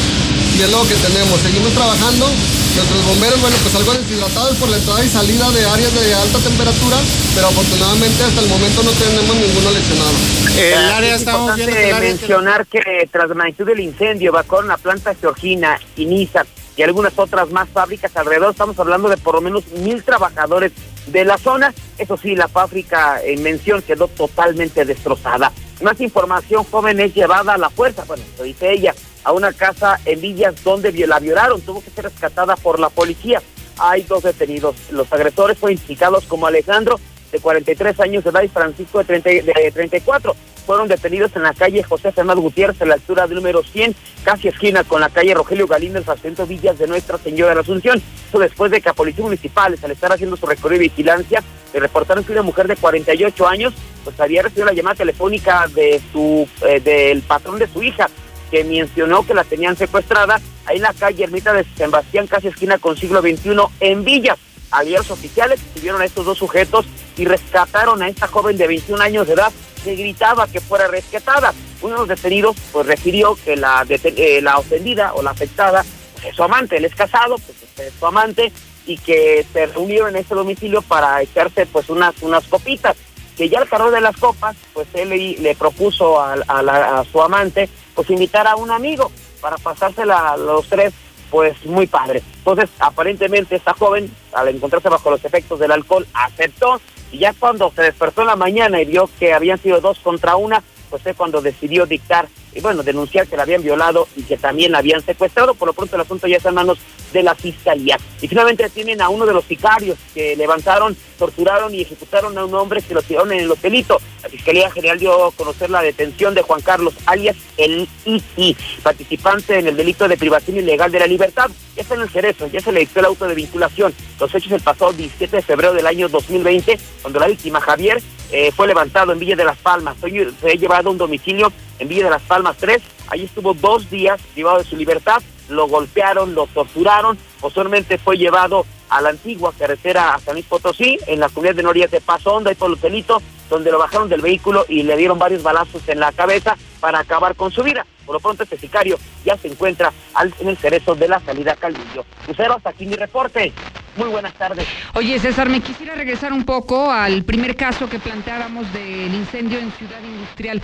Y 0.58 0.62
es 0.62 0.70
lo 0.70 0.86
que 0.88 0.95
tenemos. 0.95 1.41
Seguimos 1.41 1.74
trabajando. 1.74 2.30
Nuestros 2.76 3.06
bomberos, 3.06 3.41
bueno, 3.41 3.56
pues 3.62 3.76
algo 3.76 3.93
deshidratados 3.93 4.58
por 4.58 4.70
la 4.70 4.78
entrada 4.78 5.06
y 5.06 5.10
salida 5.10 5.49
de 5.51 5.66
áreas 5.66 5.93
de 5.93 6.14
alta 6.14 6.39
temperatura, 6.39 6.97
pero 7.36 7.47
afortunadamente 7.47 8.24
hasta 8.24 8.41
el 8.41 8.49
momento 8.49 8.82
no 8.84 8.91
tenemos 8.91 9.36
ninguno 9.36 9.72
lesionado. 9.72 10.18
El 10.56 10.91
área 10.91 11.16
es 11.16 11.22
importante 11.22 11.93
mencionar 11.99 12.68
que 12.68 13.10
tras 13.12 13.28
la 13.30 13.36
magnitud 13.36 13.66
del 13.66 13.80
incendio 13.80 14.30
evacuaron 14.30 14.68
la 14.68 14.78
planta 14.78 15.16
Georgina 15.16 15.80
y 15.95 16.06
Niza 16.06 16.45
y 16.78 16.84
algunas 16.84 17.18
otras 17.18 17.49
más 17.49 17.70
fábricas 17.70 18.16
alrededor. 18.16 18.51
Estamos 18.51 18.78
hablando 18.78 19.10
de 19.10 19.18
por 19.18 19.36
lo 19.36 19.41
menos 19.41 19.68
mil 19.70 20.04
trabajadores 20.04 20.72
de 21.08 21.26
la 21.26 21.39
zona. 21.39 21.74
Eso 21.97 22.18
sí, 22.18 22.36
la 22.36 22.47
fábrica 22.47 23.20
en 23.24 23.41
mención 23.41 23.82
quedó 23.82 24.08
totalmente 24.08 24.86
destrozada. 24.86 25.51
Más 25.82 25.99
información, 26.01 26.64
joven 26.70 26.99
es 26.99 27.16
llevada 27.16 27.56
a 27.56 27.58
la 27.58 27.72
fuerza, 27.72 28.04
bueno, 28.06 28.24
lo 28.38 28.43
dice 28.43 28.72
ella, 28.72 28.93
a 29.24 29.32
una 29.32 29.54
casa 29.54 29.99
en 30.06 30.22
Villas 30.22 30.64
donde 30.64 30.91
la 31.08 31.20
violaron. 31.20 31.62
Tuvo 31.62 31.84
que 31.84 31.89
ser 31.89 32.06
rescatada 32.06 32.56
por 32.56 32.80
la 32.80 32.89
policía. 32.89 33.41
Hay 33.80 34.04
dos 34.04 34.22
detenidos. 34.22 34.76
Los 34.91 35.12
agresores 35.12 35.58
fueron 35.58 35.78
identificados 35.78 36.26
como 36.26 36.45
Alejandro, 36.45 36.99
de 37.34 37.40
43 37.40 38.00
años 38.00 38.24
de 38.24 38.30
edad, 38.30 38.44
y 38.44 38.48
Francisco, 38.48 39.00
de, 39.00 39.20
30, 39.20 39.30
de 39.30 39.72
34 39.72 40.36
fueron 40.66 40.88
detenidos 40.88 41.36
en 41.36 41.44
la 41.44 41.54
calle 41.54 41.84
José 41.84 42.12
Fernández 42.12 42.42
Gutiérrez, 42.42 42.82
a 42.82 42.86
la 42.86 42.94
altura 42.94 43.28
del 43.28 43.36
número 43.36 43.64
100, 43.64 43.96
casi 44.24 44.48
esquina 44.48 44.84
con 44.84 45.02
la 45.02 45.10
calle 45.10 45.34
Rogelio 45.34 45.68
Galindo, 45.68 46.00
en 46.00 46.06
Fracento 46.06 46.48
Villas 46.48 46.80
de 46.80 46.88
Nuestra 46.88 47.18
Señora 47.18 47.50
de 47.50 47.56
la 47.56 47.62
Asunción. 47.62 48.02
Esto 48.26 48.40
después 48.40 48.72
de 48.72 48.82
que 48.82 48.90
a 48.90 48.94
policías 48.94 49.26
municipales, 49.26 49.84
al 49.84 49.92
estar 49.92 50.12
haciendo 50.12 50.38
su 50.38 50.46
recorrido 50.46 50.80
de 50.80 50.90
vigilancia, 50.90 51.44
le 51.74 51.80
reportaron 51.80 52.24
que 52.24 52.32
una 52.32 52.44
mujer 52.44 52.68
de 52.68 52.76
48 52.76 53.48
años 53.48 53.74
pues 54.04 54.20
había 54.20 54.44
recibido 54.44 54.68
la 54.68 54.74
llamada 54.74 54.96
telefónica 54.96 55.68
de 55.74 56.02
su 56.12 56.48
eh, 56.66 56.80
del 56.80 57.22
patrón 57.22 57.60
de 57.60 57.68
su 57.68 57.84
hija, 57.84 58.10
que 58.52 58.64
mencionó 58.64 59.26
que 59.26 59.34
la 59.34 59.44
tenían 59.44 59.76
secuestrada 59.76 60.40
ahí 60.66 60.78
en 60.78 60.84
la 60.84 60.94
calle 60.94 61.24
Ermita 61.24 61.54
de 61.54 61.66
Sebastián, 61.76 62.28
casi 62.28 62.48
esquina 62.48 62.78
con 62.78 62.96
siglo 62.96 63.22
XXI, 63.22 63.56
en 63.80 64.04
Villas. 64.04 64.38
Ayer 64.74 65.00
los 65.00 65.12
oficiales 65.12 65.60
tuvieron 65.74 66.02
a 66.02 66.06
estos 66.06 66.26
dos 66.26 66.38
sujetos 66.38 66.86
y 67.18 67.26
rescataron 67.26 68.02
a 68.02 68.08
esta 68.08 68.28
joven 68.28 68.58
de 68.58 68.68
21 68.68 69.02
años 69.02 69.28
de 69.28 69.34
edad 69.34 69.52
que 69.84 69.96
gritaba 69.96 70.48
que 70.48 70.62
fuera 70.62 70.88
rescatada. 70.88 71.54
Uno 71.82 71.94
de 71.94 72.00
los 72.00 72.08
detenidos 72.08 72.56
pues 72.72 72.88
refirió 72.88 73.38
que 73.44 73.56
la, 73.56 73.86
eh, 73.88 74.44
ofendida 74.56 75.14
o 75.14 75.22
la 75.22 75.32
afectada 75.32 75.86
pues, 76.14 76.26
es 76.26 76.36
su 76.36 76.44
amante, 76.44 76.78
él 76.78 76.86
es 76.86 76.96
casado, 76.96 77.36
pues 77.38 77.88
es 77.88 77.94
su 78.00 78.06
amante 78.06 78.52
y 78.86 78.98
que 78.98 79.46
se 79.54 79.68
reunieron 79.68 80.10
en 80.10 80.18
este 80.18 80.36
domicilio 80.36 80.82
para 80.82 81.22
echarse 81.22 81.66
pues 81.66 81.90
unas, 81.90 82.16
unas 82.22 82.48
copitas. 82.48 82.96
Que 83.38 83.50
ya 83.50 83.60
al 83.60 83.68
carro 83.68 83.90
de 83.90 84.00
las 84.00 84.16
copas, 84.18 84.56
pues 84.74 84.88
él 84.94 85.10
le, 85.10 85.56
propuso 85.56 86.22
a, 86.22 86.34
a, 86.34 87.04
su 87.12 87.20
amante 87.20 87.68
pues 87.96 88.10
invitar 88.12 88.48
a 88.48 88.56
un 88.56 88.70
amigo 88.70 89.12
para 89.42 89.58
pasársela 89.58 90.38
los 90.38 90.68
tres 90.68 90.94
pues 91.34 91.66
muy 91.66 91.88
padre. 91.88 92.22
Entonces, 92.38 92.70
aparentemente 92.78 93.56
esta 93.56 93.74
joven, 93.74 94.08
al 94.34 94.50
encontrarse 94.50 94.88
bajo 94.88 95.10
los 95.10 95.26
efectos 95.26 95.60
del 95.60 95.72
alcohol, 95.72 96.06
aceptó 96.14 96.80
y 97.12 97.18
ya 97.18 97.34
cuando 97.34 97.72
se 97.76 97.82
despertó 97.82 98.22
en 98.22 98.28
la 98.28 98.36
mañana 98.36 98.80
y 98.80 98.86
vio 98.86 99.10
que 99.18 99.34
habían 99.34 99.58
sido 99.58 99.82
dos 99.82 99.98
contra 99.98 100.36
una, 100.36 100.62
pues 100.92 101.02
fue 101.02 101.16
cuando 101.16 101.42
decidió 101.42 101.88
dictar 101.88 102.28
y 102.56 102.62
bueno, 102.62 102.84
denunciar 102.84 103.28
que 103.28 103.38
la 103.38 103.43
habían 103.43 103.64
violado 103.64 104.08
y 104.16 104.24
que 104.24 104.38
también 104.38 104.72
la 104.72 104.80
habían 104.80 105.04
secuestrado. 105.04 105.54
Por 105.54 105.68
lo 105.68 105.74
pronto 105.74 105.95
el 105.95 106.01
asunto 106.01 106.28
ya 106.28 106.38
está 106.38 106.49
en 106.49 106.56
manos 106.56 106.78
de 107.14 107.24
la 107.24 107.36
fiscalía. 107.36 107.97
Y 108.22 108.28
finalmente 108.28 108.70
tienen 108.70 109.01
a 109.01 109.10
uno 109.10 109.26
de 109.26 109.34
los 109.34 109.45
sicarios 109.45 109.97
que 110.14 110.36
levantaron, 110.36 110.97
torturaron 111.18 111.74
y 111.74 111.82
ejecutaron 111.82 112.38
a 112.38 112.45
un 112.45 112.54
hombre 112.56 112.82
que 112.82 112.93
lo 112.93 113.01
tiraron 113.01 113.32
en 113.32 113.41
el 113.41 113.51
hotelito. 113.51 114.01
La 114.22 114.30
Fiscalía 114.30 114.72
General 114.72 114.99
dio 114.99 115.28
a 115.28 115.32
conocer 115.32 115.70
la 115.70 115.82
detención 115.82 116.34
de 116.34 116.41
Juan 116.41 116.62
Carlos, 116.62 116.93
alias 117.06 117.36
el 117.58 117.88
ICI, 118.06 118.58
participante 118.82 119.60
en 119.60 119.68
el 119.68 119.78
delito 119.78 120.08
de 120.08 120.18
privación 120.18 120.58
ilegal 120.58 120.91
de 120.91 120.99
la 120.99 121.08
libertad. 121.08 121.49
Ya 121.76 121.82
está 121.82 121.95
en 121.95 122.01
el 122.01 122.10
cerezo, 122.10 122.47
ya 122.47 122.62
se 122.62 122.72
le 122.72 122.82
dictó 122.82 122.99
el 122.99 123.06
auto 123.06 123.28
de 123.28 123.36
vinculación. 123.36 123.93
Los 124.20 124.34
hechos 124.34 124.51
el 124.51 124.62
pasado 124.62 124.93
17 124.93 125.36
de 125.36 125.41
febrero 125.41 125.74
del 125.74 125.88
año 125.88 126.10
2020, 126.10 126.80
cuando 127.01 127.20
la 127.20 127.28
víctima 127.28 127.62
Javier 127.62 128.01
eh, 128.32 128.51
fue 128.51 128.68
levantado 128.68 129.12
en 129.12 129.20
Villa 129.20 129.36
de 129.36 129.45
las 129.45 129.58
Palmas. 129.60 129.95
Fue, 129.99 130.10
fue 130.39 130.58
llevado 130.58 130.89
a 130.89 130.91
un 130.91 130.97
domicilio 130.97 131.51
en 131.78 131.88
Villa 131.88 132.06
de 132.06 132.10
las 132.10 132.22
Palmas 132.24 132.43
3. 132.52 132.82
Allí 133.08 133.24
estuvo 133.24 133.54
dos 133.54 133.89
días 133.89 134.20
privado 134.34 134.58
de 134.58 134.66
su 134.66 134.76
libertad. 134.76 135.22
Lo 135.50 135.68
golpearon, 135.68 136.36
lo 136.36 136.48
torturaron. 136.48 137.18
Posteriormente 137.39 137.98
fue 137.98 138.18
llevado 138.18 138.66
a 138.89 139.02
la 139.02 139.10
antigua 139.10 139.54
carretera 139.58 140.14
a 140.14 140.20
San 140.20 140.36
Luis 140.36 140.46
Potosí, 140.46 141.00
en 141.08 141.20
la 141.20 141.30
comunidad 141.30 141.56
de 141.56 141.64
Norias 141.64 141.91
de 141.91 142.02
Paso 142.02 142.34
Honda 142.34 142.52
y 142.52 142.56
Polotelito, 142.56 143.22
donde 143.50 143.72
lo 143.72 143.80
bajaron 143.80 144.10
del 144.10 144.22
vehículo 144.22 144.66
y 144.68 144.84
le 144.84 144.96
dieron 144.98 145.18
varios 145.18 145.41
balazos 145.41 145.88
en 145.88 146.00
la 146.00 146.12
cabeza 146.12 146.58
para 146.80 147.00
acabar 147.00 147.36
con 147.36 147.52
su 147.52 147.64
vida. 147.64 147.86
Por 148.06 148.16
lo 148.16 148.20
pronto, 148.20 148.44
este 148.44 148.58
sicario 148.58 148.98
ya 149.26 149.38
se 149.38 149.48
encuentra 149.48 149.91
en 150.39 150.48
el 150.48 150.58
cerezo 150.58 150.94
de 150.96 151.08
la 151.08 151.20
salida 151.22 151.56
Calvillo. 151.56 152.06
Lucero, 152.28 152.56
hasta 152.56 152.70
aquí 152.70 152.86
mi 152.86 152.96
reporte. 152.96 153.52
Muy 153.96 154.10
buenas 154.10 154.34
tardes. 154.34 154.68
Oye, 154.94 155.20
César, 155.20 155.50
me 155.50 155.62
quisiera 155.62 155.96
regresar 155.96 156.34
un 156.34 156.46
poco 156.46 156.91
al 156.91 157.24
primer 157.24 157.56
caso 157.56 157.88
que 157.88 158.00
planteábamos 158.00 158.72
del 158.74 159.14
incendio 159.14 159.60
en 159.60 159.72
Ciudad 159.72 160.02
Industrial. 160.04 160.62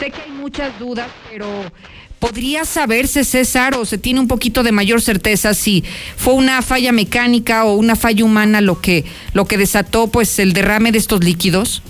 Sé 0.00 0.10
que 0.10 0.22
hay 0.22 0.30
muchas 0.30 0.78
dudas, 0.78 1.10
pero 1.30 1.46
¿podría 2.18 2.64
saberse, 2.64 3.22
César, 3.22 3.74
o 3.74 3.84
se 3.84 3.98
tiene 3.98 4.18
un 4.18 4.28
poquito 4.28 4.62
de 4.62 4.72
mayor 4.72 5.02
certeza 5.02 5.52
si 5.52 5.84
fue 6.16 6.32
una 6.32 6.62
falla 6.62 6.90
mecánica 6.90 7.66
o 7.66 7.74
una 7.74 7.96
falla 7.96 8.24
humana 8.24 8.62
lo 8.62 8.80
que, 8.80 9.04
lo 9.34 9.44
que 9.44 9.58
desató 9.58 10.06
pues 10.06 10.38
el 10.38 10.54
derrame 10.54 10.90
de 10.90 10.96
estos 10.96 11.22
líquidos? 11.22 11.82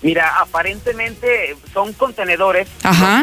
Mira, 0.00 0.36
aparentemente 0.40 1.54
son 1.74 1.92
contenedores 1.92 2.66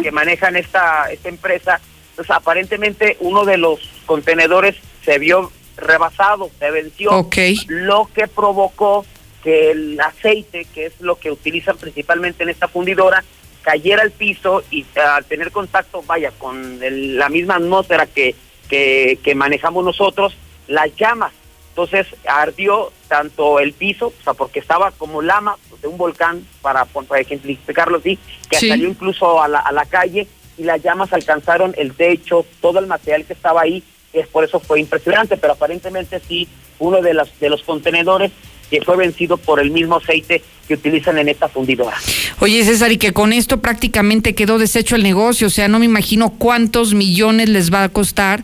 que 0.04 0.12
manejan 0.12 0.56
esta, 0.56 1.12
esta 1.12 1.30
empresa. 1.30 1.82
Pues 2.16 2.30
aparentemente 2.30 3.18
uno 3.20 3.44
de 3.44 3.58
los 3.58 3.80
contenedores 4.06 4.76
se 5.04 5.18
vio 5.18 5.52
rebasado, 5.78 6.52
se 6.60 6.70
venció, 6.70 7.28
lo 7.68 8.10
que 8.14 8.28
provocó 8.28 9.04
que 9.44 9.72
el 9.72 10.00
aceite, 10.00 10.68
que 10.74 10.88
es 10.88 10.94
lo 11.00 11.16
que 11.16 11.32
utilizan 11.32 11.78
principalmente 11.78 12.44
en 12.44 12.50
esta 12.50 12.68
fundidora, 12.68 13.24
cayera 13.68 14.02
al 14.02 14.12
piso 14.12 14.64
y 14.72 14.86
al 14.96 15.26
tener 15.26 15.52
contacto, 15.52 16.02
vaya, 16.08 16.32
con 16.32 16.80
la 16.80 17.28
misma 17.28 17.56
atmósfera 17.56 18.06
que, 18.06 18.34
que, 18.70 19.20
que 19.22 19.36
manejamos 19.36 19.84
nosotros, 19.84 20.38
las 20.70 20.96
llamas. 20.96 21.34
Entonces 21.72 22.08
ardió 22.26 22.94
tanto 23.10 23.60
el 23.60 23.74
piso, 23.74 24.14
o 24.18 24.24
sea, 24.24 24.34
porque 24.36 24.60
estaba 24.60 24.92
como 24.92 25.22
lama 25.22 25.58
de 25.82 25.90
un 25.90 25.98
volcán, 25.98 26.48
para, 26.62 26.86
para 26.86 27.20
ejemplificarlo 27.20 27.98
así, 27.98 28.18
que 28.50 28.58
salió 28.58 28.88
incluso 28.88 29.44
a 29.44 29.50
la, 29.50 29.60
a 29.60 29.74
la 29.74 29.84
calle 29.84 30.30
y 30.58 30.64
las 30.64 30.82
llamas 30.82 31.12
alcanzaron 31.12 31.76
el 31.78 31.94
techo, 31.94 32.46
todo 32.62 32.80
el 32.80 32.88
material 32.88 33.26
que 33.26 33.34
estaba 33.34 33.64
ahí 33.64 33.84
es 34.14 34.28
por 34.28 34.46
eso 34.46 34.62
fue 34.62 34.80
impresionante, 34.80 35.36
pero 35.36 35.54
aparentemente 35.54 36.22
sí, 36.26 36.48
uno 36.80 37.02
de, 37.02 37.14
las, 37.14 37.38
de 37.42 37.50
los 37.50 37.64
contenedores 37.64 38.32
que 38.70 38.82
fue 38.82 38.96
vencido 38.96 39.36
por 39.36 39.60
el 39.60 39.72
mismo 39.72 39.98
aceite 39.98 40.42
que 40.68 40.74
utilizan 40.74 41.18
en 41.18 41.30
esta 41.30 41.48
fundidora. 41.48 41.98
Oye, 42.40 42.64
César, 42.64 42.92
y 42.92 42.98
que 42.98 43.14
con 43.14 43.34
esto 43.34 43.62
prácticamente 43.62 44.36
quedó 44.36 44.58
deshecho 44.58 44.96
el 44.96 45.04
negocio, 45.04 45.48
o 45.48 45.50
sea, 45.50 45.68
no 45.68 45.80
me 45.80 45.86
imagino 45.86 46.32
cuántos 46.32 46.94
millones 46.94 47.50
les 47.50 47.74
va 47.74 47.84
a 47.84 47.90
costar 47.90 48.44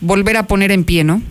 volver 0.00 0.36
a 0.36 0.46
poner 0.46 0.72
en 0.72 0.84
pie, 0.84 1.04
¿no? 1.04 1.22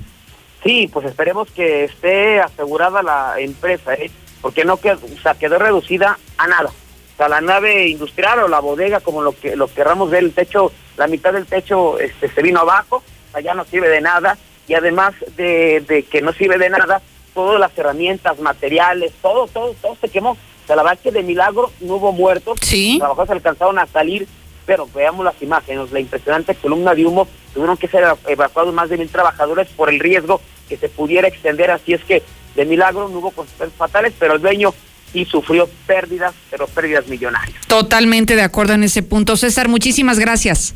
Sí, 0.64 0.90
pues 0.92 1.06
esperemos 1.06 1.50
que 1.52 1.86
esté 1.86 2.40
asegurada 2.40 3.02
la 3.02 3.36
empresa, 3.40 3.94
¿eh? 3.96 4.12
porque 4.42 4.66
no 4.66 4.78
quedó, 4.78 5.00
o 5.06 5.22
sea, 5.22 5.34
quedó 5.36 5.58
reducida 5.60 6.18
a 6.38 6.48
nada. 6.48 6.70
O 6.70 7.18
sea, 7.18 7.30
la 7.30 7.42
nave 7.42 7.88
industrial 7.88 8.40
o 8.40 8.48
la 8.48 8.60
bodega, 8.60 9.00
como 9.00 9.22
lo 9.22 9.34
que 9.34 9.56
lo 9.56 9.68
querramos 9.68 10.10
ver, 10.10 10.24
el 10.24 10.34
techo, 10.34 10.72
la 10.98 11.08
mitad 11.08 11.34
del 11.34 11.46
techo 11.46 12.00
este, 12.00 12.30
se 12.30 12.42
vino 12.42 12.62
abajo, 12.62 13.04
ya 13.44 13.54
no 13.54 13.66
sirve 13.66 13.90
de 13.90 14.02
nada 14.02 14.38
y 14.68 14.74
además 14.74 15.14
de, 15.36 16.06
que 16.10 16.22
no 16.22 16.34
sirve 16.34 16.58
de 16.58 16.70
nada, 16.70 17.02
todas 17.34 17.60
las 17.60 17.78
herramientas, 17.78 18.40
materiales, 18.40 19.12
todo, 19.22 19.48
todo, 19.48 19.74
todo 19.82 19.98
se 20.00 20.10
quemó. 20.10 20.32
O 20.32 20.68
sea, 20.68 20.76
la 20.76 20.84
verdad 20.84 21.00
es 21.00 21.04
que 21.04 21.12
de 21.12 21.24
milagro 21.24 21.72
no 21.82 21.96
hubo 21.96 22.12
muertos. 22.12 22.60
Sí. 22.62 22.92
Los 22.92 23.00
trabajadores 23.00 23.32
alcanzaron 23.32 23.80
a 23.80 23.88
salir, 23.88 24.28
pero 24.66 24.88
veamos 24.94 25.26
las 25.26 25.42
imágenes, 25.42 25.92
la 25.92 26.00
impresionante 26.00 26.56
columna 26.56 26.94
de 26.94 27.06
humo, 27.06 27.28
tuvieron 27.54 27.78
que 27.78 27.88
ser 27.88 28.04
evacuados 28.28 28.74
más 28.74 28.90
de 28.90 28.98
mil 28.98 29.10
trabajadores 29.10 29.68
por 29.70 29.90
el 29.90 30.00
riesgo 30.00 30.42
que 30.70 30.78
se 30.78 30.90
pudiera 30.90 31.28
extender, 31.28 31.72
así 31.72 31.94
es 31.94 32.04
que 32.04 32.24
de 32.56 32.66
milagro 32.66 33.10
no 33.10 33.20
hubo 33.20 33.32
consecuencias 33.32 33.78
fatales, 33.78 34.14
pero 34.18 34.36
el 34.36 34.42
dueño 34.42 34.74
sí 35.12 35.26
sufrió 35.26 35.70
pérdidas, 35.86 36.34
pero 36.50 36.68
pérdidas 36.68 37.08
millonarias. 37.08 37.60
Totalmente 37.68 38.36
de 38.36 38.44
acuerdo 38.44 38.74
en 38.74 38.84
ese 38.84 39.04
punto. 39.04 39.36
César, 39.36 39.68
muchísimas 39.68 40.20
gracias. 40.20 40.74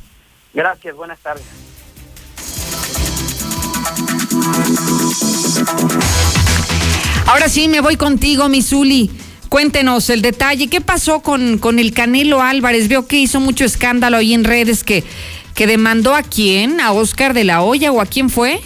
Gracias, 0.53 0.95
buenas 0.95 1.19
tardes. 1.19 1.45
Ahora 7.27 7.49
sí, 7.49 7.67
me 7.67 7.81
voy 7.81 7.97
contigo, 7.97 8.49
Misuli. 8.49 9.11
Cuéntenos 9.49 10.09
el 10.09 10.21
detalle. 10.21 10.67
¿Qué 10.67 10.81
pasó 10.81 11.21
con, 11.21 11.57
con 11.57 11.79
el 11.79 11.93
Canelo 11.93 12.41
Álvarez? 12.41 12.87
Veo 12.87 13.07
que 13.07 13.17
hizo 13.17 13.39
mucho 13.39 13.65
escándalo 13.65 14.17
ahí 14.17 14.33
en 14.33 14.43
redes 14.43 14.83
que, 14.83 15.03
que 15.53 15.67
demandó 15.67 16.15
a 16.15 16.23
quién, 16.23 16.79
a 16.81 16.91
Oscar 16.91 17.33
de 17.33 17.43
la 17.43 17.61
Hoya 17.61 17.91
o 17.91 18.01
a 18.01 18.05
quién 18.05 18.29
fue. 18.29 18.59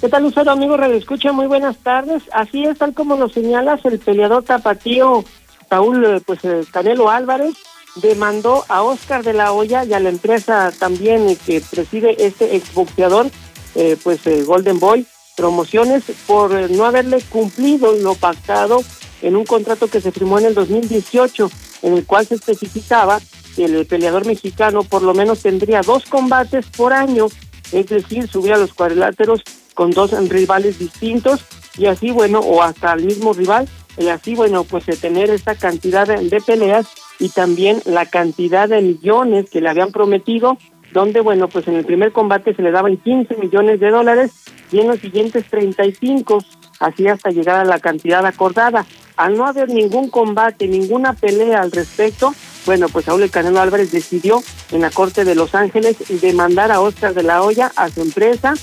¿Qué 0.00 0.08
tal, 0.08 0.24
Lucero, 0.24 0.50
amigo 0.50 0.76
Radio? 0.76 1.00
Muy 1.32 1.46
buenas 1.46 1.76
tardes. 1.78 2.22
Así 2.32 2.64
es, 2.64 2.78
tal 2.78 2.92
como 2.94 3.16
lo 3.16 3.28
señalas, 3.28 3.84
el 3.84 3.98
peleador 3.98 4.42
tapatío 4.42 5.24
Saúl 5.72 6.04
eh, 6.04 6.20
pues, 6.26 6.44
eh, 6.44 6.64
Canelo 6.70 7.08
Álvarez 7.08 7.54
demandó 7.96 8.64
a 8.68 8.82
Oscar 8.82 9.22
de 9.22 9.32
la 9.32 9.52
Hoya 9.52 9.84
y 9.84 9.94
a 9.94 10.00
la 10.00 10.10
empresa 10.10 10.70
también 10.78 11.28
eh, 11.30 11.38
que 11.46 11.62
preside 11.62 12.26
este 12.26 12.56
exboxeador, 12.56 13.30
eh, 13.74 13.96
pues 14.02 14.20
Golden 14.46 14.78
Boy 14.78 15.06
Promociones, 15.36 16.04
por 16.26 16.70
no 16.70 16.84
haberle 16.84 17.20
cumplido 17.22 17.92
lo 17.92 18.14
pactado 18.14 18.82
en 19.22 19.36
un 19.36 19.44
contrato 19.44 19.88
que 19.88 20.00
se 20.00 20.12
firmó 20.12 20.38
en 20.38 20.46
el 20.46 20.54
2018, 20.54 21.50
en 21.82 21.94
el 21.94 22.04
cual 22.04 22.26
se 22.26 22.34
especificaba 22.34 23.20
que 23.56 23.64
el 23.64 23.86
peleador 23.86 24.26
mexicano 24.26 24.82
por 24.82 25.02
lo 25.02 25.14
menos 25.14 25.40
tendría 25.40 25.80
dos 25.80 26.04
combates 26.04 26.66
por 26.66 26.92
año, 26.92 27.28
es 27.72 27.86
decir, 27.86 28.28
subir 28.28 28.52
a 28.52 28.58
los 28.58 28.74
cuadriláteros 28.74 29.42
con 29.74 29.90
dos 29.90 30.12
rivales 30.28 30.78
distintos 30.78 31.40
y 31.78 31.86
así, 31.86 32.10
bueno, 32.10 32.40
o 32.40 32.62
hasta 32.62 32.92
el 32.92 33.04
mismo 33.06 33.32
rival, 33.32 33.68
y 33.96 34.08
así, 34.08 34.34
bueno, 34.34 34.64
pues 34.64 34.86
de 34.86 34.96
tener 34.96 35.30
esta 35.30 35.54
cantidad 35.54 36.06
de 36.06 36.40
peleas 36.40 36.86
y 37.18 37.28
también 37.28 37.80
la 37.84 38.06
cantidad 38.06 38.68
de 38.68 38.82
millones 38.82 39.48
que 39.50 39.60
le 39.60 39.68
habían 39.68 39.92
prometido, 39.92 40.58
donde, 40.92 41.20
bueno, 41.20 41.48
pues 41.48 41.66
en 41.68 41.74
el 41.74 41.84
primer 41.84 42.12
combate 42.12 42.54
se 42.54 42.62
le 42.62 42.70
daban 42.70 42.96
15 42.96 43.36
millones 43.36 43.80
de 43.80 43.90
dólares 43.90 44.32
y 44.70 44.80
en 44.80 44.88
los 44.88 45.00
siguientes 45.00 45.44
35, 45.48 46.44
así 46.80 47.08
hasta 47.08 47.30
llegar 47.30 47.56
a 47.56 47.64
la 47.64 47.78
cantidad 47.78 48.24
acordada. 48.24 48.86
Al 49.16 49.36
no 49.36 49.46
haber 49.46 49.68
ningún 49.68 50.08
combate, 50.08 50.66
ninguna 50.66 51.12
pelea 51.12 51.60
al 51.60 51.72
respecto, 51.72 52.34
bueno, 52.64 52.88
pues 52.88 53.06
Saúl 53.06 53.22
El 53.22 53.30
Canelo 53.30 53.60
Álvarez 53.60 53.90
decidió 53.90 54.42
en 54.70 54.82
la 54.82 54.90
Corte 54.90 55.24
de 55.24 55.34
Los 55.34 55.54
Ángeles 55.54 55.96
demandar 56.20 56.70
a 56.70 56.80
Oscar 56.80 57.12
de 57.14 57.22
la 57.22 57.42
Hoya, 57.42 57.72
a 57.76 57.88
su 57.88 58.02
empresa, 58.02 58.54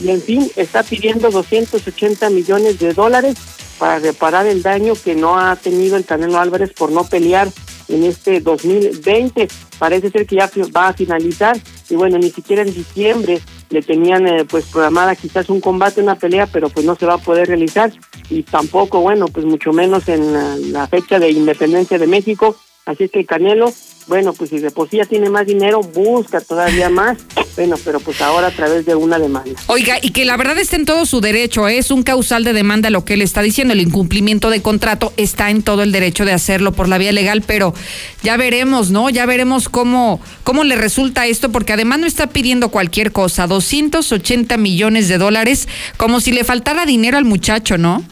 y 0.00 0.10
en 0.10 0.20
fin, 0.20 0.50
está 0.56 0.82
pidiendo 0.82 1.30
280 1.30 2.28
millones 2.30 2.78
de 2.78 2.92
dólares 2.92 3.36
para 3.78 3.98
reparar 3.98 4.46
el 4.46 4.62
daño 4.62 4.94
que 5.02 5.14
no 5.14 5.38
ha 5.38 5.56
tenido 5.56 5.96
el 5.96 6.04
Canelo 6.04 6.38
Álvarez 6.38 6.72
por 6.72 6.90
no 6.92 7.04
pelear 7.04 7.48
en 7.88 8.04
este 8.04 8.40
2020. 8.40 9.48
Parece 9.78 10.10
ser 10.10 10.26
que 10.26 10.36
ya 10.36 10.50
va 10.76 10.88
a 10.88 10.92
finalizar 10.92 11.56
y 11.88 11.94
bueno, 11.94 12.18
ni 12.18 12.30
siquiera 12.30 12.62
en 12.62 12.72
diciembre 12.72 13.40
le 13.70 13.82
tenían 13.82 14.26
eh, 14.26 14.44
pues 14.44 14.66
programada 14.66 15.16
quizás 15.16 15.50
un 15.50 15.60
combate, 15.60 16.00
una 16.00 16.14
pelea, 16.16 16.46
pero 16.46 16.68
pues 16.68 16.86
no 16.86 16.94
se 16.94 17.06
va 17.06 17.14
a 17.14 17.18
poder 17.18 17.48
realizar 17.48 17.92
y 18.30 18.42
tampoco, 18.42 19.00
bueno, 19.00 19.26
pues 19.26 19.44
mucho 19.44 19.72
menos 19.72 20.08
en 20.08 20.32
la, 20.32 20.56
la 20.56 20.86
fecha 20.86 21.18
de 21.18 21.30
independencia 21.30 21.98
de 21.98 22.06
México. 22.06 22.56
Así 22.84 23.04
es 23.04 23.10
que 23.10 23.20
el 23.20 23.26
Canelo 23.26 23.72
bueno, 24.06 24.32
pues 24.32 24.50
si 24.50 24.58
de 24.58 24.70
por 24.70 24.88
sí 24.88 24.98
ya 24.98 25.04
tiene 25.04 25.28
más 25.28 25.46
dinero, 25.46 25.80
busca 25.80 26.40
todavía 26.40 26.88
más. 26.88 27.18
Bueno, 27.56 27.76
pero 27.84 28.00
pues 28.00 28.20
ahora 28.20 28.48
a 28.48 28.50
través 28.50 28.86
de 28.86 28.94
una 28.94 29.18
demanda. 29.18 29.50
Oiga, 29.66 29.96
y 30.00 30.10
que 30.10 30.24
la 30.24 30.36
verdad 30.36 30.58
está 30.58 30.76
en 30.76 30.84
todo 30.84 31.06
su 31.06 31.20
derecho, 31.20 31.66
¿eh? 31.68 31.78
es 31.78 31.90
un 31.90 32.02
causal 32.02 32.44
de 32.44 32.52
demanda 32.52 32.90
lo 32.90 33.04
que 33.04 33.14
él 33.14 33.22
está 33.22 33.42
diciendo, 33.42 33.74
el 33.74 33.80
incumplimiento 33.80 34.50
de 34.50 34.62
contrato 34.62 35.12
está 35.16 35.50
en 35.50 35.62
todo 35.62 35.82
el 35.82 35.90
derecho 35.90 36.24
de 36.24 36.32
hacerlo 36.32 36.72
por 36.72 36.88
la 36.88 36.98
vía 36.98 37.12
legal, 37.12 37.42
pero 37.46 37.74
ya 38.22 38.36
veremos, 38.36 38.90
¿no? 38.90 39.10
Ya 39.10 39.26
veremos 39.26 39.68
cómo, 39.68 40.20
cómo 40.44 40.64
le 40.64 40.76
resulta 40.76 41.26
esto, 41.26 41.50
porque 41.50 41.72
además 41.72 41.98
no 41.98 42.06
está 42.06 42.28
pidiendo 42.28 42.70
cualquier 42.70 43.12
cosa, 43.12 43.46
280 43.46 44.56
millones 44.56 45.08
de 45.08 45.18
dólares, 45.18 45.68
como 45.96 46.20
si 46.20 46.32
le 46.32 46.44
faltara 46.44 46.86
dinero 46.86 47.18
al 47.18 47.24
muchacho, 47.24 47.78
¿no? 47.78 48.04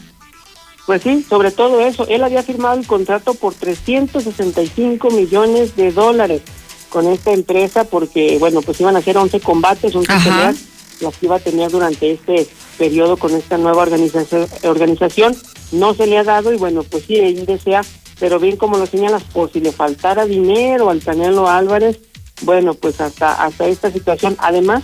Pues 0.85 1.01
sí, 1.01 1.25
sobre 1.27 1.51
todo 1.51 1.79
eso. 1.79 2.07
Él 2.07 2.23
había 2.23 2.43
firmado 2.43 2.79
el 2.79 2.85
contrato 2.85 3.33
por 3.33 3.53
365 3.53 5.09
millones 5.09 5.75
de 5.75 5.91
dólares 5.91 6.41
con 6.89 7.07
esta 7.07 7.31
empresa 7.31 7.85
porque, 7.85 8.37
bueno, 8.39 8.61
pues 8.61 8.79
iban 8.79 8.95
a 8.95 8.99
hacer 8.99 9.17
11 9.17 9.39
combates, 9.39 9.95
11 9.95 10.13
peleas, 10.23 10.55
las 11.01 11.17
que 11.17 11.25
iba 11.25 11.37
a 11.37 11.39
tener 11.39 11.71
durante 11.71 12.11
este 12.11 12.47
periodo 12.77 13.17
con 13.17 13.33
esta 13.35 13.57
nueva 13.57 13.81
organización. 13.81 14.47
organización. 14.63 15.35
No 15.71 15.95
se 15.95 16.05
le 16.05 16.19
ha 16.19 16.23
dado 16.23 16.53
y, 16.53 16.57
bueno, 16.57 16.83
pues 16.83 17.05
sí, 17.05 17.15
él 17.15 17.45
desea, 17.45 17.81
pero 18.19 18.39
bien 18.39 18.55
como 18.55 18.77
lo 18.77 18.85
señalas, 18.85 19.23
por 19.23 19.51
si 19.51 19.59
le 19.59 19.71
faltara 19.71 20.25
dinero 20.25 20.89
al 20.91 21.01
Canelo 21.01 21.49
Álvarez, 21.49 21.99
bueno, 22.43 22.75
pues 22.75 23.01
hasta, 23.01 23.43
hasta 23.43 23.67
esta 23.67 23.91
situación. 23.91 24.35
Además, 24.37 24.83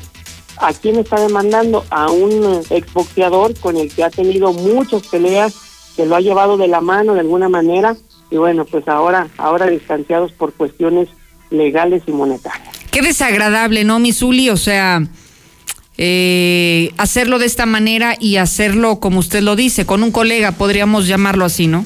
¿a 0.57 0.73
quién 0.73 0.97
está 0.97 1.19
demandando? 1.19 1.85
A 1.91 2.09
un 2.09 2.63
exboxeador 2.71 3.57
con 3.59 3.77
el 3.77 3.93
que 3.93 4.03
ha 4.03 4.09
tenido 4.09 4.51
muchas 4.51 5.05
peleas 5.07 5.53
que 6.01 6.07
lo 6.07 6.15
ha 6.15 6.21
llevado 6.21 6.57
de 6.57 6.67
la 6.67 6.81
mano 6.81 7.13
de 7.13 7.19
alguna 7.19 7.47
manera 7.47 7.95
y 8.31 8.37
bueno, 8.37 8.65
pues 8.65 8.87
ahora, 8.87 9.27
ahora 9.37 9.67
distanciados 9.67 10.31
por 10.31 10.51
cuestiones 10.53 11.09
legales 11.51 12.01
y 12.07 12.11
monetarias. 12.11 12.75
Qué 12.89 13.03
desagradable, 13.03 13.83
¿no, 13.83 13.99
Misuli? 13.99 14.49
O 14.49 14.57
sea, 14.57 15.03
eh, 15.97 16.89
hacerlo 16.97 17.37
de 17.37 17.45
esta 17.45 17.67
manera 17.67 18.15
y 18.19 18.37
hacerlo 18.37 18.99
como 18.99 19.19
usted 19.19 19.41
lo 19.41 19.55
dice, 19.55 19.85
con 19.85 20.01
un 20.01 20.11
colega, 20.11 20.53
podríamos 20.53 21.07
llamarlo 21.07 21.45
así, 21.45 21.67
¿no? 21.67 21.85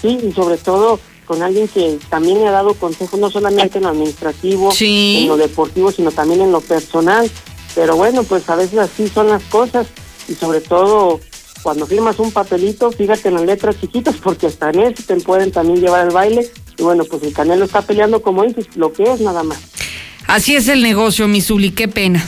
Sí, 0.00 0.18
y 0.26 0.32
sobre 0.32 0.56
todo 0.56 0.98
con 1.26 1.42
alguien 1.42 1.68
que 1.68 1.98
también 2.08 2.38
le 2.38 2.46
ha 2.46 2.52
dado 2.52 2.72
consejos, 2.74 3.20
no 3.20 3.30
solamente 3.30 3.76
en 3.76 3.84
lo 3.84 3.90
administrativo, 3.90 4.72
en 4.80 5.28
lo 5.28 5.36
deportivo, 5.36 5.92
sino 5.92 6.12
también 6.12 6.40
en 6.40 6.52
lo 6.52 6.62
personal. 6.62 7.30
Pero 7.74 7.96
bueno, 7.96 8.22
pues 8.22 8.48
a 8.48 8.56
veces 8.56 8.78
así 8.78 9.08
son 9.08 9.28
las 9.28 9.42
cosas 9.44 9.86
y 10.28 10.34
sobre 10.34 10.62
todo 10.62 11.20
cuando 11.64 11.86
firmas 11.86 12.18
un 12.18 12.30
papelito, 12.30 12.92
fíjate 12.92 13.28
en 13.28 13.34
las 13.36 13.44
letras 13.44 13.80
chiquitas 13.80 14.16
porque 14.16 14.48
hasta 14.48 14.68
en 14.68 14.80
eso 14.80 15.02
te 15.06 15.16
pueden 15.16 15.50
también 15.50 15.80
llevar 15.80 16.02
al 16.02 16.10
baile. 16.10 16.46
Y 16.76 16.82
bueno, 16.82 17.04
pues 17.04 17.22
el 17.22 17.32
Canelo 17.32 17.64
está 17.64 17.80
peleando 17.80 18.20
como 18.20 18.42
dices, 18.42 18.76
lo 18.76 18.92
que 18.92 19.04
es 19.04 19.22
nada 19.22 19.42
más. 19.42 19.58
Así 20.26 20.54
es 20.54 20.68
el 20.68 20.82
negocio, 20.82 21.26
Misuli, 21.26 21.70
qué 21.70 21.88
pena. 21.88 22.22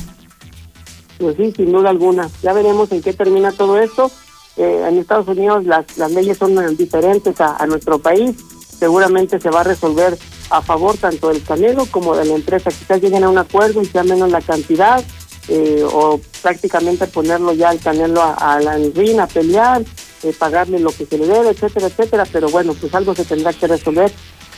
Pues 1.18 1.36
sí, 1.36 1.52
sin 1.54 1.70
duda 1.70 1.90
alguna. 1.90 2.30
Ya 2.42 2.54
veremos 2.54 2.90
en 2.92 3.02
qué 3.02 3.12
termina 3.12 3.52
todo 3.52 3.78
esto. 3.78 4.10
Eh, 4.56 4.86
en 4.88 4.96
Estados 4.96 5.28
Unidos 5.28 5.66
las, 5.66 5.98
las 5.98 6.10
leyes 6.12 6.38
son 6.38 6.74
diferentes 6.74 7.38
a, 7.42 7.56
a 7.56 7.66
nuestro 7.66 7.98
país. 7.98 8.36
Seguramente 8.78 9.38
se 9.38 9.50
va 9.50 9.60
a 9.60 9.64
resolver 9.64 10.16
a 10.48 10.62
favor 10.62 10.96
tanto 10.96 11.28
del 11.28 11.42
Canelo 11.42 11.84
como 11.90 12.16
de 12.16 12.24
la 12.24 12.34
empresa. 12.36 12.70
Quizás 12.70 13.02
lleguen 13.02 13.24
a 13.24 13.28
un 13.28 13.36
acuerdo 13.36 13.82
y 13.82 13.84
sea 13.84 14.02
menos 14.02 14.30
la 14.30 14.40
cantidad 14.40 15.04
eh, 15.48 15.84
o 15.84 16.20
prácticamente 16.42 17.06
ponerlo 17.06 17.52
ya 17.52 17.70
al 17.70 17.80
Canelo 17.80 18.22
a, 18.22 18.34
a 18.34 18.60
la 18.60 18.76
ring 18.94 19.18
a 19.20 19.26
pelear, 19.26 19.82
eh, 20.22 20.34
pagarle 20.38 20.80
lo 20.80 20.90
que 20.90 21.06
se 21.06 21.18
le 21.18 21.26
debe, 21.26 21.50
etcétera, 21.50 21.86
etcétera, 21.86 22.24
pero 22.30 22.48
bueno, 22.48 22.74
pues 22.74 22.94
algo 22.94 23.14
se 23.14 23.24
tendrá 23.24 23.52
que 23.52 23.66
resolver 23.66 24.10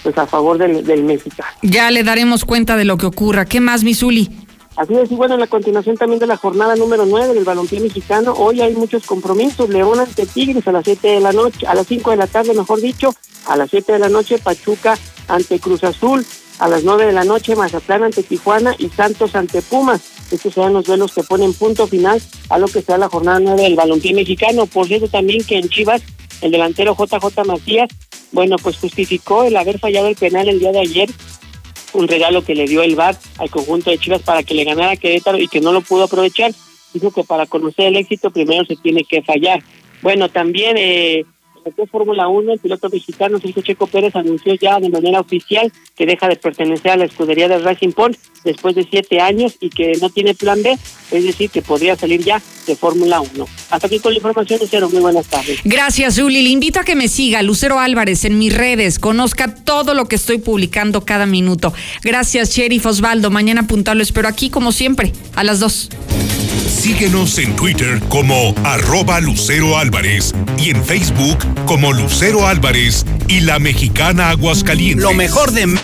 pues 0.03 0.17
a 0.17 0.27
favor 0.27 0.59
del, 0.59 0.85
del 0.85 1.03
mexicano. 1.05 1.51
Ya 1.63 1.91
le 1.91 2.05
daremos 2.05 2.45
cuenta 2.45 2.77
de 2.77 2.85
lo 2.85 2.97
que 2.97 3.07
ocurra. 3.07 3.45
¿Qué 3.45 3.61
más, 3.61 3.85
Misuli? 3.85 4.31
Así 4.77 4.95
es, 4.95 5.11
y 5.11 5.17
bueno, 5.17 5.35
en 5.35 5.41
la 5.41 5.49
continuación 5.49 5.97
también 5.97 6.21
de 6.21 6.29
la 6.29 6.37
jornada 6.37 6.77
número 6.77 7.05
9 7.05 7.35
del 7.35 7.43
balompié 7.43 7.81
mexicano, 7.81 8.33
hoy 8.35 8.61
hay 8.61 8.75
muchos 8.75 9.05
compromisos, 9.05 9.69
León 9.69 9.99
ante 9.99 10.25
Tigres 10.25 10.69
a 10.69 10.73
las 10.73 10.85
7 10.85 11.09
de 11.09 11.21
la 11.21 11.33
noche, 11.33 11.67
a 11.67 11.75
las 11.75 11.89
5 11.89 12.13
de 12.13 12.17
la 12.17 12.29
tarde, 12.29 12.55
mejor 12.55 12.81
dicho, 12.81 13.13
a 13.49 13.57
las 13.57 13.71
7 13.71 13.95
de 13.95 13.99
la 13.99 14.09
noche, 14.09 14.39
Pachuca 14.39 14.97
ante 15.27 15.59
Cruz 15.59 15.83
Azul, 15.83 16.25
a 16.61 16.69
las 16.69 16.85
9 16.85 17.07
de 17.07 17.13
la 17.13 17.25
noche, 17.25 17.57
Mazatlán 17.57 18.05
ante 18.05 18.23
Tijuana 18.23 18.77
y 18.79 18.89
Santos 18.89 19.35
ante 19.35 19.63
Pumas. 19.63 20.01
Estos 20.31 20.55
serán 20.55 20.75
los 20.75 20.85
duelos 20.85 21.13
que 21.13 21.23
ponen 21.23 21.55
punto 21.55 21.87
final 21.87 22.21
a 22.51 22.59
lo 22.59 22.67
que 22.67 22.83
será 22.83 22.99
la 22.99 23.09
jornada 23.09 23.41
9 23.41 23.63
del 23.63 23.77
balompié 23.77 24.13
mexicano. 24.13 24.67
Por 24.67 24.87
cierto, 24.87 25.09
también 25.09 25.45
que 25.45 25.59
en 25.59 25.69
Chivas, 25.69 26.03
el 26.43 26.51
delantero 26.51 26.95
JJ 26.95 27.45
Macías, 27.47 27.89
bueno, 28.33 28.57
pues 28.63 28.77
justificó 28.77 29.45
el 29.45 29.57
haber 29.57 29.79
fallado 29.79 30.09
el 30.09 30.17
penal 30.17 30.49
el 30.49 30.59
día 30.59 30.73
de 30.73 30.81
ayer, 30.81 31.11
un 31.95 32.07
regalo 32.07 32.45
que 32.45 32.55
le 32.55 32.67
dio 32.67 32.83
el 32.83 32.95
VAR 32.95 33.17
al 33.39 33.51
conjunto 33.51 33.91
de 33.91 33.99
Chivas 33.99 34.23
para 34.23 34.43
que 34.43 34.55
le 34.55 34.65
ganara 34.65 34.97
Querétaro 34.97 35.39
y 35.39 35.49
que 35.49 35.61
no 35.61 35.73
lo 35.73 35.81
pudo 35.81 36.05
aprovechar. 36.05 36.53
Dijo 36.93 37.11
que 37.11 37.25
para 37.25 37.47
conocer 37.47 37.87
el 37.87 37.97
éxito 37.97 38.31
primero 38.31 38.65
se 38.67 38.77
tiene 38.77 39.05
que 39.05 39.23
fallar. 39.23 39.63
Bueno, 40.03 40.29
también 40.29 40.77
eh, 40.79 41.25
Fórmula 41.91 42.29
1, 42.29 42.53
el 42.53 42.59
piloto 42.59 42.89
mexicano 42.89 43.39
Sergio 43.39 43.63
Checo 43.63 43.87
Pérez 43.87 44.15
anunció 44.17 44.55
ya 44.55 44.79
de 44.81 44.89
manera 44.89 45.21
oficial 45.21 45.73
que 45.97 46.07
deja 46.07 46.29
de 46.29 46.37
pertenecer 46.37 46.93
a 46.93 46.97
la 46.97 47.05
escudería 47.05 47.49
de 47.49 47.59
Racing 47.59 47.93
Point 47.93 48.17
después 48.45 48.75
de 48.75 48.87
siete 48.89 49.21
años 49.21 49.57
y 49.61 49.71
que 49.71 49.93
no 50.01 50.11
tiene 50.11 50.35
plan 50.35 50.63
B, 50.63 50.77
es 51.11 51.25
decir, 51.25 51.51
que 51.51 51.63
podría 51.63 51.97
salir 51.97 52.23
ya 52.23 52.41
de 52.67 52.77
Fórmula 52.77 53.21
1. 53.21 53.47
Hasta 53.71 53.87
aquí 53.87 53.99
con 53.99 54.13
la 54.13 54.19
información, 54.19 54.61
Lucero. 54.61 54.89
Muy 54.89 55.01
buenas 55.01 55.27
tardes. 55.27 55.61
Gracias, 55.65 56.21
Juli. 56.21 56.43
Le 56.43 56.51
invito 56.51 56.81
a 56.81 56.85
que 56.85 56.95
me 56.95 57.09
siga, 57.09 57.43
Lucero 57.43 57.79
Álvarez, 57.79 58.25
en 58.25 58.39
mis 58.39 58.57
redes. 58.57 58.99
Conozca 58.99 59.55
todo 59.55 59.95
lo 59.95 60.07
que 60.07 60.17
estoy 60.17 60.39
publicando 60.39 61.05
cada 61.05 61.27
minuto. 61.27 61.73
Gracias, 62.03 62.55
Sheriff 62.55 62.87
Osvaldo. 62.87 63.31
Mañana 63.31 63.67
puntual 63.67 63.99
lo 63.99 64.03
espero 64.03 64.29
aquí, 64.29 64.51
como 64.51 64.73
siempre, 64.73 65.13
a 65.35 65.45
las 65.45 65.61
dos. 65.61 65.89
Síguenos 66.69 67.39
en 67.39 67.57
Twitter 67.57 68.01
como 68.09 68.55
arroba 68.65 69.21
Lucero 69.21 69.79
Álvarez 69.79 70.35
y 70.59 70.71
en 70.71 70.85
Facebook 70.85 71.39
como 71.67 71.93
Lucero 71.93 72.47
Álvarez 72.47 73.05
y 73.27 73.41
la 73.41 73.59
mexicana 73.59 74.31
Aguascalientes. 74.31 75.03
Lo 75.03 75.15
mejor 75.15 75.53
de 75.53 75.79